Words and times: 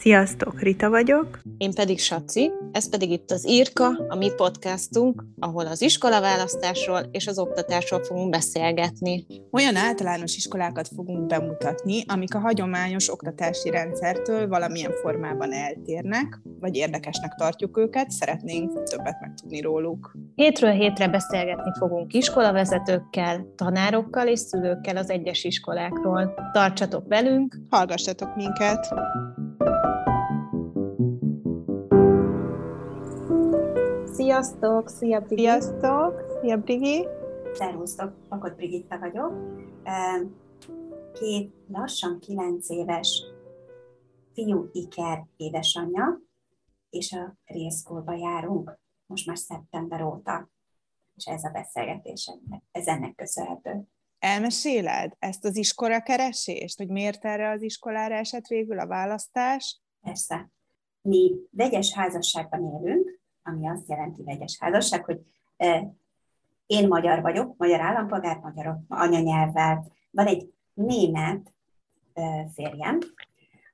Sziasztok, 0.00 0.60
Rita 0.60 0.90
vagyok. 0.90 1.40
Én 1.56 1.72
pedig 1.72 2.00
Saci, 2.00 2.52
ez 2.72 2.88
pedig 2.90 3.10
itt 3.10 3.30
az 3.30 3.48
Írka, 3.48 3.86
a 4.08 4.16
mi 4.16 4.30
podcastunk, 4.36 5.24
ahol 5.38 5.66
az 5.66 5.82
iskolaválasztásról 5.82 7.00
és 7.10 7.26
az 7.26 7.38
oktatásról 7.38 8.04
fogunk 8.04 8.30
beszélgetni. 8.30 9.26
Olyan 9.50 9.76
általános 9.76 10.36
iskolákat 10.36 10.88
fogunk 10.94 11.26
bemutatni, 11.26 12.02
amik 12.06 12.34
a 12.34 12.38
hagyományos 12.38 13.12
oktatási 13.12 13.70
rendszertől 13.70 14.48
valamilyen 14.48 14.92
formában 14.92 15.52
eltérnek, 15.52 16.40
vagy 16.60 16.76
érdekesnek 16.76 17.34
tartjuk 17.34 17.78
őket, 17.78 18.10
szeretnénk 18.10 18.82
többet 18.82 19.20
megtudni 19.20 19.60
róluk. 19.60 20.16
Hétről 20.34 20.72
hétre 20.72 21.08
beszélgetni 21.08 21.70
fogunk 21.78 22.12
iskolavezetőkkel, 22.12 23.52
tanárokkal 23.56 24.26
és 24.26 24.38
szülőkkel 24.38 24.96
az 24.96 25.10
egyes 25.10 25.44
iskolákról. 25.44 26.34
Tartsatok 26.52 27.08
velünk! 27.08 27.56
Hallgassatok 27.70 28.36
minket! 28.36 28.94
Sziasztok! 34.12 34.88
Szia, 34.88 35.20
Brigi! 35.20 35.42
Sziasztok! 35.42 36.24
Szia, 36.40 36.56
Brigi! 36.56 37.06
Szervusztok, 37.52 38.12
Pakot 38.28 38.56
Brigitta 38.56 38.98
vagyok. 38.98 39.32
Két 41.12 41.54
lassan 41.68 42.18
kilenc 42.18 42.70
éves 42.70 43.22
fiú 44.32 44.68
Iker 44.72 45.26
édesanyja, 45.36 46.20
és 46.90 47.12
a 47.12 47.36
Rélszkólba 47.44 48.14
járunk 48.14 48.78
most 49.06 49.26
már 49.26 49.38
szeptember 49.38 50.02
óta, 50.02 50.48
és 51.14 51.24
ez 51.26 51.44
a 51.44 51.50
beszélgetés, 51.50 52.30
ez 52.70 52.86
ennek 52.86 53.14
köszönhető. 53.14 53.88
Elmeséled 54.22 55.12
ezt 55.18 55.44
az 55.44 55.56
iskola 55.56 56.02
keresést, 56.02 56.78
hogy 56.78 56.88
miért 56.88 57.24
erre 57.24 57.50
az 57.50 57.62
iskolára 57.62 58.14
esett 58.14 58.46
végül 58.46 58.78
a 58.78 58.86
választás? 58.86 59.80
Persze. 60.02 60.50
Mi 61.00 61.32
vegyes 61.50 61.92
házasságban 61.92 62.64
élünk, 62.64 63.20
ami 63.42 63.68
azt 63.68 63.88
jelenti 63.88 64.22
vegyes 64.22 64.56
házasság, 64.60 65.04
hogy 65.04 65.20
én 66.66 66.88
magyar 66.88 67.20
vagyok, 67.20 67.56
magyar 67.56 67.80
állampolgár, 67.80 68.36
magyar 68.36 68.78
anyanyelvvel. 68.88 69.86
Van 70.10 70.26
egy 70.26 70.52
német 70.74 71.54
férjem, 72.54 72.98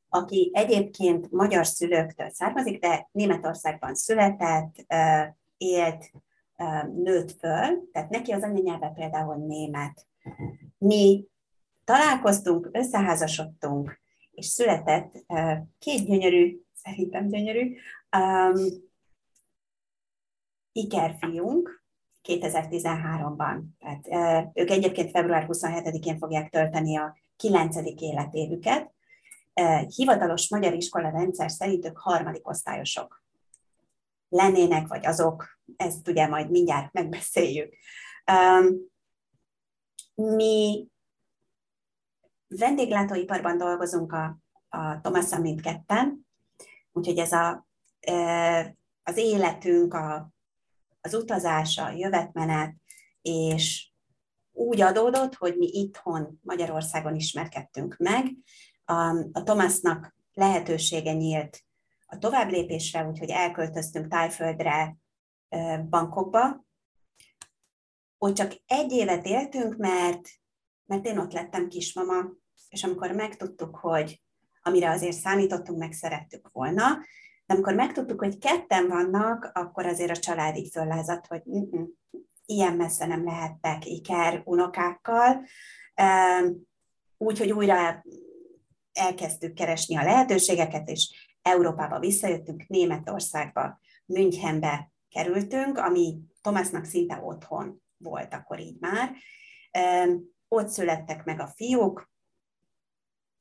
aki 0.08 0.50
egyébként 0.54 1.30
magyar 1.30 1.66
szülőktől 1.66 2.30
származik, 2.30 2.80
de 2.80 3.08
Németországban 3.12 3.94
született, 3.94 4.86
élt, 5.56 6.12
nőtt 6.94 7.30
föl, 7.30 7.90
tehát 7.92 8.10
neki 8.10 8.32
az 8.32 8.42
anyanyelve 8.42 8.88
például 8.88 9.36
német. 9.36 10.06
Mi 10.78 11.26
találkoztunk, 11.84 12.68
összeházasodtunk, 12.72 14.00
és 14.30 14.46
született 14.46 15.24
két 15.78 16.06
gyönyörű, 16.06 16.60
szerintem 16.72 17.28
gyönyörű, 17.28 17.76
ikerfiunk 20.72 21.84
2013-ban. 22.28 23.62
Tehát, 23.78 24.52
ők 24.54 24.70
egyébként 24.70 25.10
február 25.10 25.46
27-én 25.48 26.18
fogják 26.18 26.50
tölteni 26.50 26.96
a 26.96 27.16
9. 27.36 27.76
életévüket. 28.00 28.94
Hivatalos 29.96 30.50
magyar 30.50 30.74
iskola 30.74 31.10
rendszer 31.10 31.50
szerint 31.50 31.86
ők 31.86 31.98
harmadik 31.98 32.48
osztályosok 32.48 33.22
lennének, 34.28 34.86
vagy 34.86 35.06
azok, 35.06 35.58
ezt 35.76 36.08
ugye 36.08 36.26
majd 36.26 36.50
mindjárt 36.50 36.92
megbeszéljük. 36.92 37.74
Mi 40.22 40.86
vendéglátóiparban 42.48 43.58
dolgozunk 43.58 44.12
a, 44.12 44.38
a 44.68 45.00
Thomas 45.00 45.36
mindketten, 45.36 46.26
úgyhogy 46.92 47.18
ez 47.18 47.32
a, 47.32 47.66
az 49.02 49.16
életünk, 49.16 49.94
a, 49.94 50.30
az 51.00 51.14
utazás, 51.14 51.78
a 51.78 51.90
jövetmenet, 51.90 52.74
és 53.22 53.90
úgy 54.52 54.80
adódott, 54.80 55.34
hogy 55.34 55.56
mi 55.56 55.66
itthon 55.66 56.38
Magyarországon 56.42 57.14
ismerkedtünk 57.14 57.96
meg. 57.98 58.26
A, 58.84 59.16
a 59.32 59.42
Tomasznak 59.42 60.16
lehetősége 60.34 61.12
nyílt 61.12 61.62
a 62.06 62.18
továbblépésre, 62.18 63.04
úgyhogy 63.04 63.30
elköltöztünk 63.30 64.08
Tájföldre, 64.08 64.96
bankokba. 65.88 66.64
Ott 68.18 68.34
csak 68.34 68.52
egy 68.66 68.92
évet 68.92 69.26
éltünk, 69.26 69.76
mert, 69.76 70.28
mert 70.86 71.06
én 71.06 71.18
ott 71.18 71.32
lettem 71.32 71.68
kismama, 71.68 72.24
és 72.68 72.84
amikor 72.84 73.12
megtudtuk, 73.12 73.76
hogy 73.76 74.22
amire 74.62 74.90
azért 74.90 75.16
számítottunk, 75.16 75.78
meg 75.78 75.92
szerettük 75.92 76.48
volna, 76.52 76.84
de 77.46 77.54
amikor 77.54 77.74
megtudtuk, 77.74 78.20
hogy 78.20 78.38
ketten 78.38 78.88
vannak, 78.88 79.50
akkor 79.54 79.86
azért 79.86 80.10
a 80.10 80.20
család 80.20 80.56
így 80.56 80.70
föllázadt, 80.72 81.26
hogy 81.26 81.42
ilyen 82.46 82.76
messze 82.76 83.06
nem 83.06 83.24
lehettek 83.24 83.86
iker 83.86 84.42
unokákkal. 84.44 85.44
Úgyhogy 87.16 87.52
újra 87.52 88.04
elkezdtük 88.92 89.54
keresni 89.54 89.96
a 89.96 90.02
lehetőségeket, 90.02 90.88
és 90.88 91.28
Európába 91.42 91.98
visszajöttünk, 91.98 92.66
Németországba, 92.66 93.80
Münchenbe 94.06 94.92
kerültünk, 95.08 95.78
ami 95.78 96.18
Tomásnak 96.40 96.84
szinte 96.84 97.20
otthon 97.22 97.82
volt 97.98 98.34
akkor 98.34 98.60
így 98.60 98.76
már. 98.80 99.16
Ott 100.48 100.68
születtek 100.68 101.24
meg 101.24 101.40
a 101.40 101.52
fiúk, 101.56 102.10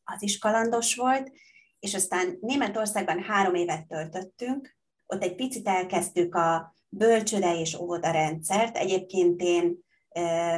az 0.03 0.23
is 0.23 0.37
kalandos 0.37 0.95
volt, 0.95 1.31
és 1.79 1.93
aztán 1.93 2.37
Németországban 2.41 3.23
három 3.23 3.55
évet 3.55 3.87
töltöttünk, 3.87 4.77
ott 5.05 5.23
egy 5.23 5.35
picit 5.35 5.67
elkezdtük 5.67 6.35
a 6.35 6.75
bölcsőde 6.89 7.59
és 7.59 7.73
óvoda 7.73 8.11
rendszert. 8.11 8.77
Egyébként 8.77 9.41
én 9.41 9.77
ö, 10.15 10.55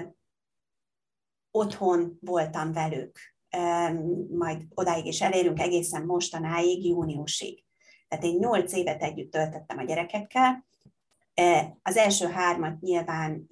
otthon 1.51 2.17
voltam 2.21 2.73
velük, 2.73 3.19
ö, 3.57 3.93
majd 4.37 4.65
odáig 4.73 5.05
is 5.05 5.21
elérünk 5.21 5.59
egészen 5.59 6.05
mostanáig, 6.05 6.85
júniusig. 6.85 7.63
Tehát 8.07 8.25
én 8.25 8.35
nyolc 8.35 8.73
évet 8.73 9.01
együtt 9.01 9.31
töltöttem 9.31 9.77
a 9.77 9.83
gyerekekkel. 9.83 10.67
Az 11.81 11.97
első 11.97 12.27
hármat 12.27 12.79
nyilván 12.79 13.47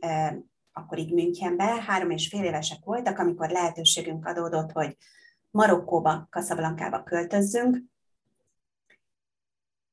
akkor 0.71 0.97
így 0.97 1.13
Münchenbe, 1.13 1.63
három 1.63 2.09
és 2.09 2.27
fél 2.27 2.43
évesek 2.43 2.79
voltak, 2.83 3.19
amikor 3.19 3.49
lehetőségünk 3.49 4.25
adódott, 4.25 4.71
hogy 4.71 4.97
Marokkóba, 5.49 6.27
Casablanca-ba 6.29 7.03
költözzünk. 7.03 7.83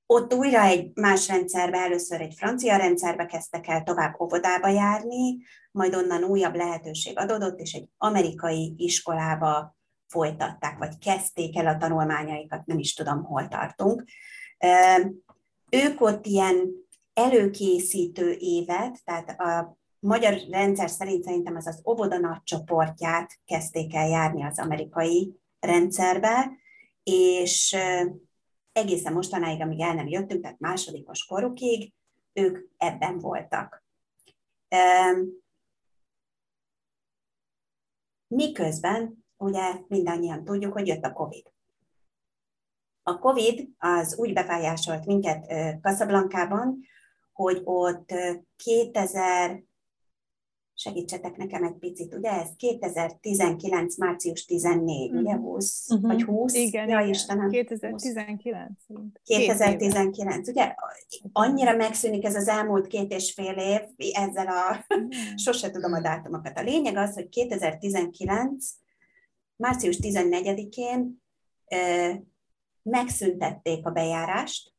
Ott 0.07 0.35
újra 0.35 0.61
egy 0.61 0.91
más 0.95 1.29
rendszerbe, 1.29 1.79
először 1.79 2.21
egy 2.21 2.35
francia 2.35 2.77
rendszerbe 2.77 3.27
kezdtek 3.27 3.67
el 3.67 3.83
tovább 3.83 4.21
óvodába 4.21 4.69
járni, 4.69 5.39
majd 5.71 5.95
onnan 5.95 6.25
újabb 6.25 6.55
lehetőség 6.55 7.19
adódott, 7.19 7.59
és 7.59 7.73
egy 7.73 7.89
amerikai 7.97 8.75
iskolába 8.77 9.77
folytatták, 10.07 10.79
vagy 10.79 10.99
kezdték 10.99 11.57
el 11.57 11.67
a 11.67 11.77
tanulmányaikat, 11.77 12.67
nem 12.67 12.79
is 12.79 12.95
tudom, 12.95 13.25
hol 13.25 13.49
tartunk. 13.49 14.05
Ők 15.71 16.01
ott 16.01 16.27
ilyen 16.27 16.84
előkészítő 17.15 18.37
évet, 18.39 19.05
tehát 19.05 19.41
a 19.41 19.77
magyar 19.99 20.39
rendszer 20.51 20.91
szerint 20.91 21.25
szerintem 21.25 21.57
az 21.57 21.67
az 21.67 21.83
óvoda 21.87 22.19
nagy 22.19 22.43
csoportját 22.43 23.39
kezdték 23.45 23.95
el 23.95 24.09
járni 24.09 24.45
az 24.45 24.59
amerikai 24.59 25.41
rendszerbe, 25.61 26.51
és 27.03 27.77
egészen 28.73 29.13
mostanáig, 29.13 29.61
amíg 29.61 29.81
el 29.81 29.95
nem 29.95 30.07
jöttünk, 30.07 30.43
tehát 30.43 30.59
másodikos 30.59 31.25
korukig, 31.25 31.93
ők 32.33 32.59
ebben 32.77 33.19
voltak. 33.19 33.85
Miközben, 38.27 39.25
ugye 39.37 39.75
mindannyian 39.89 40.45
tudjuk, 40.45 40.73
hogy 40.73 40.87
jött 40.87 41.05
a 41.05 41.13
COVID. 41.13 41.53
A 43.03 43.19
COVID 43.19 43.69
az 43.79 44.17
úgy 44.19 44.33
befolyásolt 44.33 45.07
minket 45.07 45.47
Casablanca-ban, 45.83 46.79
hogy 47.35 47.61
ott 47.65 48.15
2000 48.57 49.65
segítsetek 50.75 51.37
nekem 51.37 51.65
egy 51.65 51.79
picit, 51.79 52.15
ugye 52.15 52.31
ez 52.31 52.49
2019. 52.57 53.99
március 53.99 54.45
14, 54.45 55.13
mm. 55.13 55.19
ugye 55.19 55.37
20, 55.37 55.91
uh-huh. 55.91 56.09
vagy 56.09 56.23
20? 56.23 56.55
Igen, 56.55 56.89
ja, 56.89 56.99
igen. 56.99 57.11
Istenem. 57.11 57.49
2019. 57.49 58.71
2019, 59.25 60.49
ugye 60.49 60.75
annyira 61.33 61.77
megszűnik 61.77 62.25
ez 62.25 62.35
az 62.35 62.49
elmúlt 62.49 62.87
két 62.87 63.13
és 63.13 63.33
fél 63.33 63.55
év, 63.57 63.81
ezzel 64.13 64.47
a, 64.47 64.95
mm. 64.99 65.09
sose 65.45 65.71
tudom 65.71 65.93
a 65.93 66.01
dátumokat. 66.01 66.59
A 66.59 66.63
lényeg 66.63 66.97
az, 66.97 67.15
hogy 67.15 67.29
2019. 67.29 68.67
március 69.57 69.99
14-én 70.03 71.23
megszüntették 72.83 73.87
a 73.87 73.91
bejárást, 73.91 74.74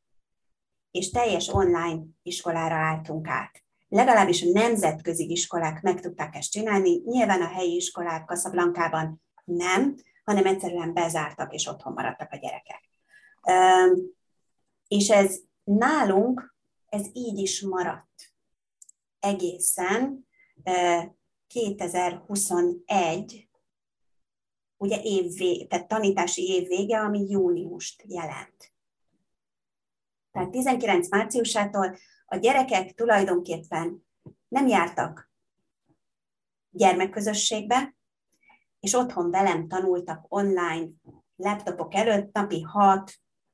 és 0.96 1.10
teljes 1.10 1.48
online 1.48 2.02
iskolára 2.22 2.74
álltunk 2.74 3.28
át 3.28 3.66
legalábbis 3.88 4.42
a 4.42 4.50
nemzetközi 4.52 5.30
iskolák 5.30 5.82
meg 5.82 6.00
tudták 6.00 6.34
ezt 6.34 6.50
csinálni, 6.50 7.00
nyilván 7.04 7.42
a 7.42 7.48
helyi 7.48 7.74
iskolák 7.74 8.24
Kaszablankában 8.24 9.22
nem, 9.44 9.94
hanem 10.24 10.46
egyszerűen 10.46 10.94
bezártak 10.94 11.52
és 11.52 11.66
otthon 11.66 11.92
maradtak 11.92 12.32
a 12.32 12.36
gyerekek. 12.36 12.82
És 14.88 15.10
ez 15.10 15.38
nálunk, 15.64 16.54
ez 16.88 17.06
így 17.12 17.38
is 17.38 17.62
maradt 17.62 18.34
egészen 19.20 20.26
2021, 21.46 23.48
ugye 24.76 25.00
évvég, 25.02 25.68
tehát 25.68 25.88
tanítási 25.88 26.42
év 26.42 26.68
vége, 26.68 26.98
ami 26.98 27.30
júniust 27.30 28.02
jelent. 28.06 28.75
Tehát 30.36 30.50
19 30.50 31.08
márciusától 31.10 31.96
a 32.26 32.36
gyerekek 32.36 32.94
tulajdonképpen 32.94 34.06
nem 34.48 34.66
jártak 34.66 35.30
gyermekközösségbe, 36.70 37.94
és 38.80 38.94
otthon 38.94 39.30
velem 39.30 39.68
tanultak 39.68 40.24
online 40.28 40.88
laptopok 41.36 41.94
előtt 41.94 42.32
napi 42.32 42.66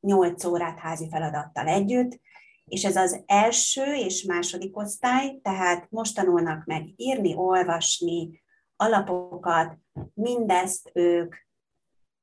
6-8 0.03 0.49
órát 0.49 0.79
házi 0.79 1.09
feladattal 1.09 1.67
együtt, 1.67 2.21
és 2.65 2.85
ez 2.85 2.97
az 2.97 3.23
első 3.27 3.95
és 3.95 4.23
második 4.23 4.77
osztály, 4.77 5.39
tehát 5.43 5.91
most 5.91 6.15
tanulnak 6.15 6.65
meg 6.65 6.93
írni, 6.97 7.35
olvasni, 7.35 8.43
alapokat, 8.77 9.79
mindezt 10.15 10.91
ők 10.95 11.35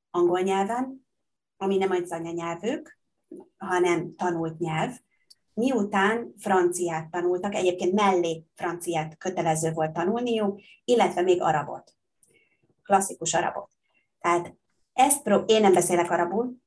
angol 0.10 0.40
nyelven, 0.40 1.08
ami 1.58 1.78
nem 1.78 1.92
az 1.92 2.12
anyanyelvük, 2.12 2.99
hanem 3.58 4.16
tanult 4.16 4.60
nyelv, 4.60 4.92
miután 5.54 6.34
franciát 6.38 7.10
tanultak, 7.10 7.56
egyébként 7.56 7.94
mellé 7.94 8.44
franciát 8.56 9.18
kötelező 9.18 9.72
volt 9.72 9.92
tanulniuk, 9.92 10.62
illetve 10.86 11.22
még 11.22 11.42
arabot, 11.42 11.94
klasszikus 12.84 13.34
arabot. 13.34 13.70
Tehát 14.20 14.56
ezt 14.94 15.24
pró- 15.24 15.44
én 15.46 15.62
nem 15.62 15.74
beszélek 15.74 16.12
arabul, 16.12 16.58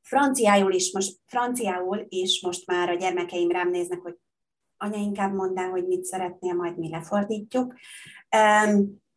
franciául 0.00 0.72
is, 0.72 0.92
most 0.92 1.18
franciául 1.26 2.06
is 2.08 2.42
most 2.42 2.66
már 2.66 2.88
a 2.88 2.94
gyermekeim 2.94 3.50
rám 3.50 3.70
néznek, 3.70 4.00
hogy 4.00 4.18
anya 4.76 4.96
inkább 4.96 5.34
mondd 5.34 5.60
hogy 5.60 5.86
mit 5.86 6.04
szeretnél, 6.04 6.54
majd 6.54 6.78
mi 6.78 6.90
lefordítjuk. 6.90 7.74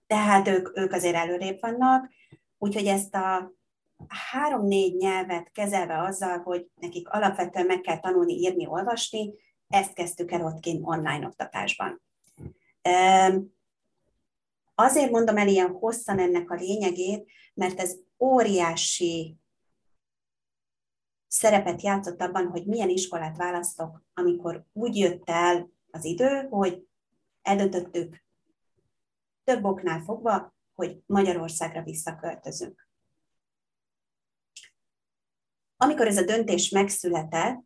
Tehát 0.07 0.47
ők, 0.47 0.77
ők 0.77 0.93
azért 0.93 1.15
előrébb 1.15 1.57
vannak, 1.61 2.11
úgyhogy 2.57 2.85
ezt 2.85 3.15
a 3.15 3.53
három-négy 4.07 4.95
nyelvet 4.95 5.51
kezelve 5.51 6.01
azzal, 6.01 6.37
hogy 6.39 6.69
nekik 6.75 7.09
alapvetően 7.09 7.65
meg 7.65 7.81
kell 7.81 7.99
tanulni, 7.99 8.33
írni, 8.33 8.67
olvasni, 8.67 9.33
ezt 9.67 9.93
kezdtük 9.93 10.31
el 10.31 10.45
ott 10.45 10.59
kint 10.59 10.81
online 10.83 11.25
oktatásban. 11.25 12.01
Azért 14.75 15.11
mondom 15.11 15.37
el 15.37 15.47
ilyen 15.47 15.71
hosszan 15.71 16.19
ennek 16.19 16.49
a 16.51 16.55
lényegét, 16.55 17.31
mert 17.53 17.79
ez 17.79 17.95
óriási 18.19 19.37
szerepet 21.27 21.81
játszott 21.81 22.21
abban, 22.21 22.47
hogy 22.47 22.65
milyen 22.65 22.89
iskolát 22.89 23.37
választok, 23.37 24.03
amikor 24.13 24.65
úgy 24.73 24.97
jött 24.97 25.29
el 25.29 25.69
az 25.91 26.05
idő, 26.05 26.47
hogy 26.49 26.87
eldöntöttük 27.41 28.23
több 29.43 29.63
oknál 29.63 30.01
fogva, 30.01 30.53
hogy 30.73 31.01
Magyarországra 31.05 31.83
visszaköltözünk. 31.83 32.87
Amikor 35.83 36.07
ez 36.07 36.17
a 36.17 36.23
döntés 36.23 36.69
megszületett, 36.69 37.65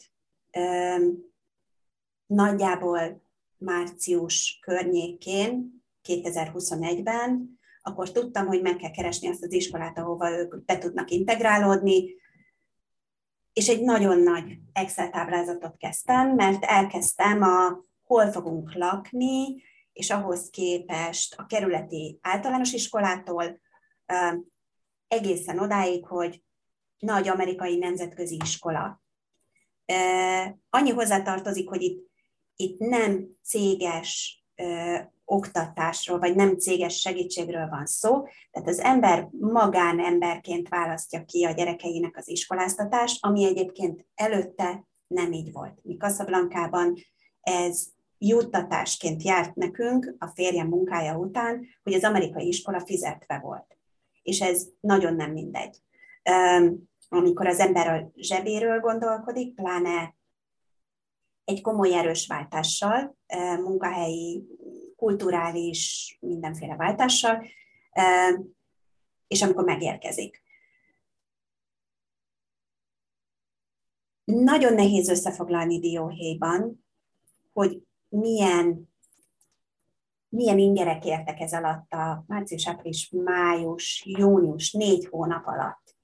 nagyjából 2.26 3.22
március 3.58 4.60
környékén, 4.62 5.84
2021-ben, 6.04 7.60
akkor 7.82 8.12
tudtam, 8.12 8.48
hogy 8.48 8.62
meg 8.62 8.76
kell 8.76 8.92
keresni 8.92 9.28
azt 9.28 9.44
az 9.44 9.54
iskolát, 9.54 9.98
ahova 9.98 10.32
ők 10.32 10.66
be 10.66 10.78
tudnak 10.78 11.12
integrálódni, 11.12 12.16
és 13.54 13.68
egy 13.70 13.82
nagyon 13.82 14.20
nagy 14.20 14.58
Excel 14.74 15.10
táblázatot 15.10 15.78
kezdtem, 15.78 16.36
mert 16.36 16.64
elkezdtem 16.64 17.42
a 17.42 17.86
hol 18.04 18.32
fogunk 18.32 18.74
lakni, 18.74 19.64
és 19.94 20.10
ahhoz 20.10 20.50
képest 20.50 21.36
a 21.38 21.46
kerületi 21.46 22.20
általános 22.22 22.74
iskolától 22.74 23.60
egészen 25.08 25.60
odáig, 25.60 26.06
hogy 26.06 26.46
nagy 27.00 27.28
amerikai 27.28 27.78
nemzetközi 27.78 28.40
iskola. 28.44 29.02
Annyi 30.70 30.90
hozzátartozik, 30.90 31.70
hogy 31.70 31.82
itt, 31.82 32.08
itt 32.56 32.80
nem 32.80 33.28
céges 33.44 34.44
oktatásról, 35.26 36.20
vagy 36.20 36.36
nem 36.36 36.58
céges 36.58 37.00
segítségről 37.00 37.68
van 37.70 37.86
szó, 37.86 38.24
tehát 38.52 38.68
az 38.68 38.80
ember 38.80 39.30
magánemberként 39.40 40.70
választja 40.70 41.24
ki 41.26 41.44
a 41.44 41.52
gyerekeinek 41.52 42.18
az 42.18 42.30
iskoláztatást, 42.30 43.26
ami 43.26 43.46
egyébként 43.46 44.06
előtte 44.16 44.88
nem 45.08 45.32
így 45.32 45.52
volt. 45.52 45.80
Mi 45.84 45.98
Kaszablankában 45.98 46.96
ez 47.42 47.88
juttatásként 48.18 49.24
járt 49.24 49.56
nekünk 49.56 50.16
a 50.18 50.28
férjem 50.28 50.68
munkája 50.68 51.18
után, 51.18 51.68
hogy 51.84 51.94
az 51.94 52.04
amerikai 52.04 52.48
iskola 52.48 52.86
fizetve 52.86 53.40
volt. 53.40 53.78
És 54.22 54.42
ez 54.42 54.68
nagyon 54.80 55.16
nem 55.16 55.32
mindegy. 55.32 55.82
Amikor 57.10 57.48
az 57.48 57.60
ember 57.60 57.88
a 57.88 58.12
zsebéről 58.16 58.80
gondolkodik, 58.80 59.56
pláne 59.56 60.16
egy 61.44 61.62
komoly 61.62 61.94
erős 61.94 62.28
váltással, 62.28 63.18
munkahelyi 63.58 64.44
kulturális 64.96 66.18
mindenféle 66.22 66.76
váltással, 66.76 67.48
és 69.28 69.42
amikor 69.42 69.64
megérkezik. 69.64 70.44
Nagyon 74.24 74.74
nehéz 74.74 75.10
összefoglalni 75.10 75.80
dióhéjban, 75.80 76.86
hogy 77.54 77.84
milyen, 78.10 78.90
milyen 80.30 80.58
ingerek 80.60 81.06
értek 81.06 81.40
ez 81.40 81.54
alatt 81.54 81.92
a 81.92 82.24
március, 82.28 82.68
április, 82.68 83.10
május, 83.10 84.04
június, 84.06 84.72
négy 84.72 85.06
hónap 85.06 85.48
alatt. 85.48 85.97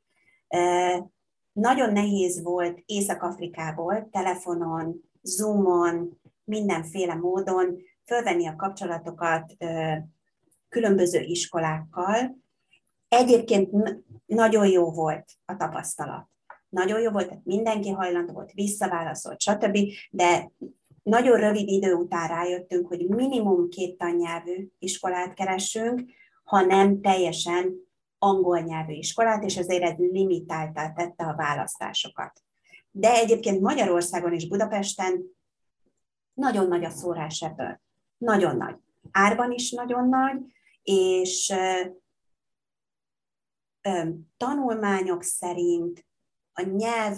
Nagyon 1.51 1.91
nehéz 1.91 2.43
volt 2.43 2.81
Észak-Afrikából, 2.85 4.09
telefonon, 4.11 5.03
Zoomon, 5.21 6.19
mindenféle 6.43 7.13
módon 7.13 7.77
fölvenni 8.05 8.47
a 8.47 8.55
kapcsolatokat 8.55 9.53
különböző 10.69 11.19
iskolákkal. 11.19 12.37
Egyébként 13.07 13.71
nagyon 14.25 14.67
jó 14.67 14.91
volt 14.91 15.25
a 15.45 15.55
tapasztalat. 15.55 16.27
Nagyon 16.69 17.01
jó 17.01 17.11
volt, 17.11 17.27
tehát 17.27 17.45
mindenki 17.45 17.89
hajlandó 17.89 18.33
volt, 18.33 18.51
visszaválaszolt, 18.51 19.41
stb. 19.41 19.77
De 20.09 20.51
nagyon 21.03 21.39
rövid 21.39 21.67
idő 21.67 21.93
után 21.93 22.27
rájöttünk, 22.27 22.87
hogy 22.87 23.07
minimum 23.07 23.69
két 23.69 23.97
tannyelvű 23.97 24.67
iskolát 24.79 25.33
keresünk, 25.33 26.01
ha 26.43 26.61
nem 26.61 27.01
teljesen 27.01 27.75
angol 28.23 28.59
nyelvű 28.59 28.93
iskolát, 28.93 29.43
és 29.43 29.57
ezért 29.57 29.83
ez 29.83 29.97
limitáltá 29.97 30.91
tette 30.91 31.23
a 31.23 31.35
választásokat. 31.35 32.43
De 32.91 33.13
egyébként 33.13 33.61
Magyarországon 33.61 34.33
és 34.33 34.47
Budapesten 34.47 35.23
nagyon 36.33 36.67
nagy 36.67 36.83
a 36.83 36.89
szórás 36.89 37.41
ebből 37.41 37.79
nagyon 38.17 38.57
nagy. 38.57 38.75
Árban 39.11 39.51
is 39.51 39.71
nagyon 39.71 40.09
nagy, 40.09 40.37
és 40.83 41.53
tanulmányok 44.37 45.23
szerint, 45.23 46.05
a 46.53 46.61
nyelv 46.61 47.17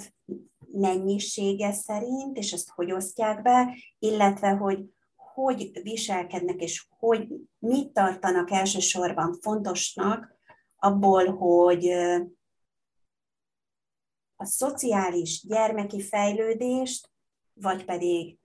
mennyisége 0.72 1.72
szerint, 1.72 2.38
és 2.38 2.52
ezt 2.52 2.70
hogy 2.70 2.92
osztják 2.92 3.42
be, 3.42 3.76
illetve 4.00 4.50
hogy 4.50 4.94
hogy 5.16 5.82
viselkednek, 5.84 6.62
és 6.62 6.88
hogy 7.00 7.28
mit 7.60 7.94
tartanak 7.94 8.52
elsősorban 8.52 9.38
fontosnak 9.42 10.35
abból, 10.86 11.36
hogy 11.36 11.88
a 14.36 14.46
szociális 14.46 15.46
gyermeki 15.48 16.02
fejlődést, 16.02 17.12
vagy 17.54 17.86
pedig 17.86 18.38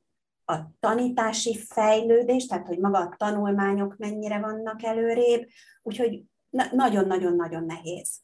a 0.45 0.57
tanítási 0.81 1.59
fejlődés, 1.59 2.47
tehát 2.47 2.67
hogy 2.67 2.79
maga 2.79 2.99
a 2.99 3.15
tanulmányok 3.17 3.97
mennyire 3.97 4.41
vannak 4.41 4.83
előrébb, 4.83 5.49
úgyhogy 5.83 6.25
nagyon-nagyon-nagyon 6.73 7.65
nehéz. 7.65 8.21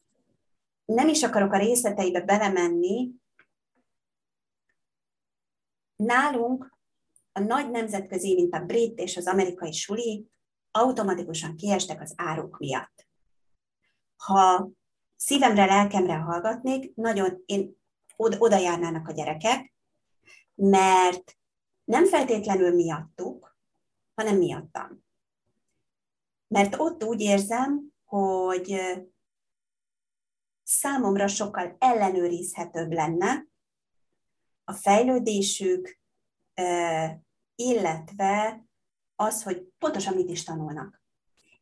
Nem 0.84 1.08
is 1.08 1.22
akarok 1.22 1.52
a 1.52 1.58
részleteibe 1.58 2.20
belemenni. 2.20 3.10
Nálunk 5.96 6.78
a 7.32 7.40
nagy 7.40 7.70
nemzetközi, 7.70 8.34
mint 8.34 8.54
a 8.54 8.64
brit 8.64 8.98
és 8.98 9.16
az 9.16 9.26
amerikai 9.26 9.72
suli, 9.72 10.30
automatikusan 10.70 11.56
kiestek 11.56 12.00
az 12.00 12.14
áruk 12.16 12.58
miatt. 12.58 13.05
Ha 14.16 14.70
szívemre, 15.16 15.64
lelkemre 15.64 16.14
hallgatnék, 16.14 16.94
nagyon 16.94 17.42
én 17.46 17.76
oda 18.16 18.56
járnának 18.56 19.08
a 19.08 19.12
gyerekek, 19.12 19.74
mert 20.54 21.36
nem 21.84 22.06
feltétlenül 22.06 22.74
miattuk, 22.74 23.56
hanem 24.14 24.36
miattam. 24.36 25.04
Mert 26.48 26.74
ott 26.78 27.04
úgy 27.04 27.20
érzem, 27.20 27.92
hogy 28.04 28.80
számomra 30.62 31.28
sokkal 31.28 31.76
ellenőrizhetőbb 31.78 32.92
lenne 32.92 33.46
a 34.64 34.72
fejlődésük, 34.72 36.00
illetve 37.54 38.64
az, 39.14 39.42
hogy 39.42 39.68
pontosan 39.78 40.14
mit 40.14 40.30
is 40.30 40.44
tanulnak. 40.44 41.02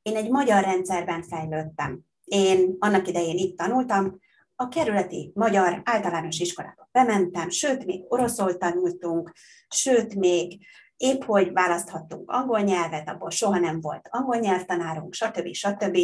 Én 0.02 0.16
egy 0.16 0.30
magyar 0.30 0.62
rendszerben 0.62 1.22
fejlődtem. 1.22 2.06
Én 2.24 2.76
annak 2.78 3.08
idején 3.08 3.36
itt 3.36 3.56
tanultam, 3.56 4.20
a 4.56 4.68
kerületi 4.68 5.32
magyar 5.34 5.82
általános 5.84 6.38
iskolába 6.38 6.88
bementem, 6.92 7.48
sőt, 7.48 7.84
még 7.84 8.04
oroszul 8.08 8.56
tanultunk, 8.56 9.32
sőt, 9.68 10.14
még 10.14 10.66
épp 10.96 11.22
hogy 11.22 11.52
választhattunk 11.52 12.30
angol 12.30 12.60
nyelvet, 12.60 13.08
abból 13.08 13.30
soha 13.30 13.58
nem 13.58 13.80
volt 13.80 14.08
angol 14.10 14.36
nyelvtanárunk, 14.36 15.14
stb. 15.14 15.52
stb. 15.52 15.98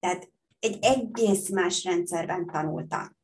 Tehát 0.00 0.30
egy 0.60 0.78
egész 0.80 1.48
más 1.48 1.84
rendszerben 1.84 2.46
tanultam. 2.46 3.16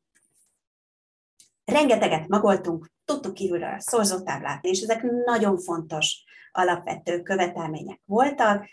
Rengeteget 1.65 2.27
magoltunk, 2.27 2.91
tudtuk 3.05 3.33
kívülről 3.33 3.73
a 3.73 3.79
szorzótáblát, 3.79 4.65
és 4.65 4.81
ezek 4.81 5.01
nagyon 5.25 5.57
fontos 5.57 6.23
alapvető 6.51 7.21
követelmények 7.21 8.01
voltak. 8.05 8.69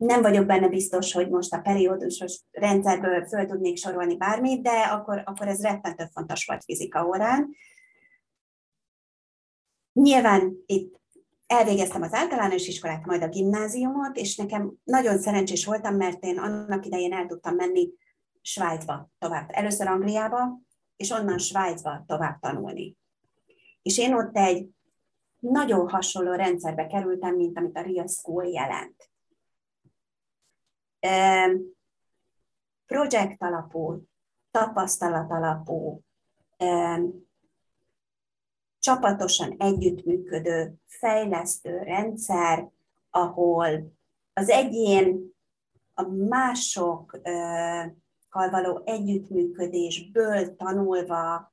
Nem 0.00 0.22
vagyok 0.22 0.46
benne 0.46 0.68
biztos, 0.68 1.12
hogy 1.12 1.28
most 1.28 1.52
a 1.52 1.60
periódusos 1.60 2.40
rendszerből 2.50 3.26
föl 3.26 3.46
tudnék 3.46 3.76
sorolni 3.76 4.16
bármit, 4.16 4.62
de 4.62 4.70
akkor, 4.70 5.22
akkor 5.24 5.48
ez 5.48 5.62
rettentő 5.62 6.08
fontos 6.12 6.44
volt 6.44 6.64
fizika 6.64 7.06
órán. 7.06 7.54
Nyilván 9.92 10.56
itt 10.66 11.00
elvégeztem 11.46 12.02
az 12.02 12.12
általános 12.12 12.66
iskolát, 12.66 13.06
majd 13.06 13.22
a 13.22 13.28
gimnáziumot, 13.28 14.16
és 14.16 14.36
nekem 14.36 14.72
nagyon 14.84 15.18
szerencsés 15.18 15.64
voltam, 15.64 15.96
mert 15.96 16.24
én 16.24 16.38
annak 16.38 16.86
idején 16.86 17.12
el 17.12 17.26
tudtam 17.26 17.54
menni 17.54 17.90
Svájcba 18.40 19.10
tovább. 19.18 19.48
Először 19.52 19.86
Angliába, 19.86 20.60
és 20.96 21.10
onnan 21.10 21.38
Svájcba 21.38 22.04
tovább 22.06 22.38
tanulni. 22.38 22.96
És 23.82 23.98
én 23.98 24.14
ott 24.14 24.36
egy 24.36 24.68
nagyon 25.38 25.88
hasonló 25.88 26.32
rendszerbe 26.32 26.86
kerültem, 26.86 27.34
mint 27.34 27.58
amit 27.58 27.76
a 27.76 27.82
Real 27.82 28.06
School 28.06 28.46
jelent. 28.46 29.09
Projekt 32.86 33.42
alapú, 33.42 34.02
tapasztalat 34.50 35.30
alapú, 35.30 36.02
csapatosan 38.78 39.54
együttműködő, 39.58 40.74
fejlesztő 40.86 41.78
rendszer, 41.82 42.70
ahol 43.10 43.92
az 44.32 44.48
egyén 44.48 45.34
a 45.94 46.02
másokkal 46.02 47.92
való 48.50 48.82
együttműködésből 48.84 50.56
tanulva 50.56 51.52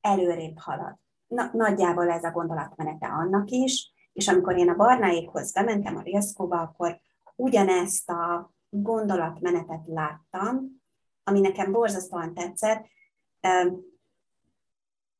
előrébb 0.00 0.58
halad. 0.58 0.96
Na, 1.26 1.50
nagyjából 1.52 2.10
ez 2.10 2.24
a 2.24 2.30
gondolatmenete 2.30 3.06
annak 3.06 3.50
is, 3.50 3.92
és 4.12 4.28
amikor 4.28 4.56
én 4.56 4.68
a 4.68 4.74
Barnáékhoz 4.74 5.52
bementem 5.52 5.96
a 5.96 6.02
Riaszkóba, 6.02 6.60
akkor 6.60 7.00
ugyanezt 7.34 8.10
a 8.10 8.54
gondolatmenetet 8.68 9.86
láttam, 9.86 10.82
ami 11.24 11.40
nekem 11.40 11.72
borzasztóan 11.72 12.34
tetszett. 12.34 12.86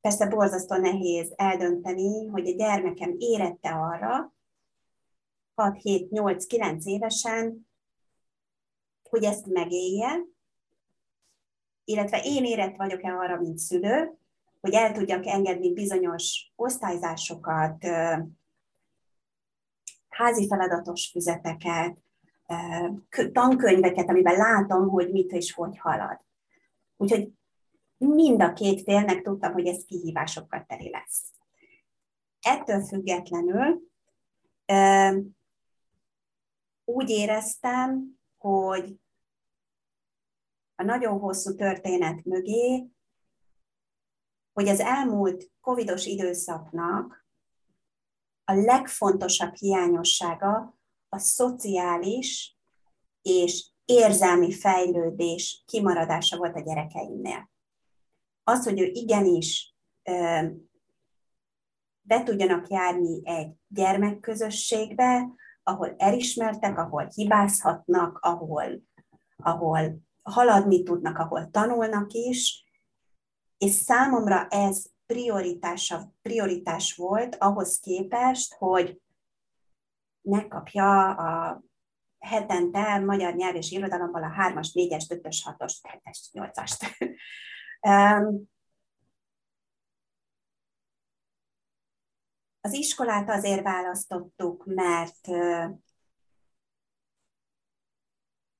Persze 0.01 0.27
borzasztó 0.27 0.75
nehéz 0.75 1.33
eldönteni, 1.35 2.27
hogy 2.27 2.47
a 2.47 2.55
gyermekem 2.55 3.15
érette 3.17 3.69
arra, 3.69 4.33
6, 5.55 5.81
7, 5.81 6.09
8, 6.09 6.45
9 6.45 6.85
évesen, 6.85 7.67
hogy 9.09 9.23
ezt 9.23 9.45
megélje, 9.45 10.21
illetve 11.83 12.21
én 12.23 12.45
érett 12.45 12.75
vagyok-e 12.75 13.13
arra, 13.13 13.39
mint 13.39 13.57
szülő, 13.57 14.17
hogy 14.61 14.73
el 14.73 14.91
tudjak 14.91 15.25
engedni 15.25 15.73
bizonyos 15.73 16.51
osztályzásokat, 16.55 17.85
házi 20.13 20.47
feladatos 20.47 21.09
füzeteket, 21.11 22.03
tankönyveket, 23.31 24.09
amiben 24.09 24.37
látom, 24.37 24.89
hogy 24.89 25.11
mit 25.11 25.31
és 25.31 25.53
hogy 25.53 25.77
halad. 25.77 26.19
Úgyhogy 26.97 27.31
mind 27.97 28.41
a 28.41 28.53
két 28.53 28.81
félnek 28.81 29.21
tudtam, 29.21 29.53
hogy 29.53 29.67
ez 29.67 29.85
kihívásokkal 29.85 30.65
teli 30.67 30.89
lesz. 30.89 31.31
Ettől 32.41 32.81
függetlenül 32.81 33.81
úgy 36.85 37.09
éreztem, 37.09 38.19
hogy 38.37 38.99
a 40.75 40.83
nagyon 40.83 41.19
hosszú 41.19 41.55
történet 41.55 42.23
mögé 42.23 42.93
hogy 44.53 44.67
az 44.67 44.79
elmúlt 44.79 45.51
covidos 45.61 46.05
időszaknak 46.05 47.22
a 48.45 48.53
legfontosabb 48.53 49.53
hiányossága 49.55 50.77
a 51.09 51.17
szociális 51.17 52.57
és 53.21 53.71
érzelmi 53.85 54.53
fejlődés 54.53 55.63
kimaradása 55.67 56.37
volt 56.37 56.55
a 56.55 56.61
gyerekeimnél. 56.61 57.49
Az, 58.43 58.63
hogy 58.63 58.79
ő 58.79 58.85
igenis 58.85 59.75
be 62.01 62.23
tudjanak 62.23 62.69
járni 62.69 63.21
egy 63.23 63.51
gyermekközösségbe, 63.67 65.27
ahol 65.63 65.95
elismertek, 65.97 66.77
ahol 66.77 67.07
hibázhatnak, 67.15 68.17
ahol, 68.21 68.81
ahol 69.37 70.01
haladni 70.21 70.83
tudnak, 70.83 71.17
ahol 71.17 71.49
tanulnak 71.51 72.13
is, 72.13 72.63
és 73.57 73.71
számomra 73.71 74.47
ez 74.47 74.85
prioritása, 75.13 76.13
prioritás 76.21 76.95
volt 76.95 77.35
ahhoz 77.35 77.79
képest, 77.79 78.53
hogy 78.53 79.01
megkapja 80.21 81.15
a 81.15 81.63
hetente 82.19 82.99
magyar 82.99 83.35
nyelv 83.35 83.55
és 83.55 83.71
irodalomból 83.71 84.23
a 84.23 84.35
3-as, 84.37 84.69
4-es, 84.73 85.05
5-ös, 85.07 85.37
6-os, 85.45 85.73
7-es, 85.81 86.19
8-ast. 86.31 87.09
Az 92.61 92.73
iskolát 92.73 93.29
azért 93.29 93.63
választottuk, 93.63 94.65
mert 94.65 95.27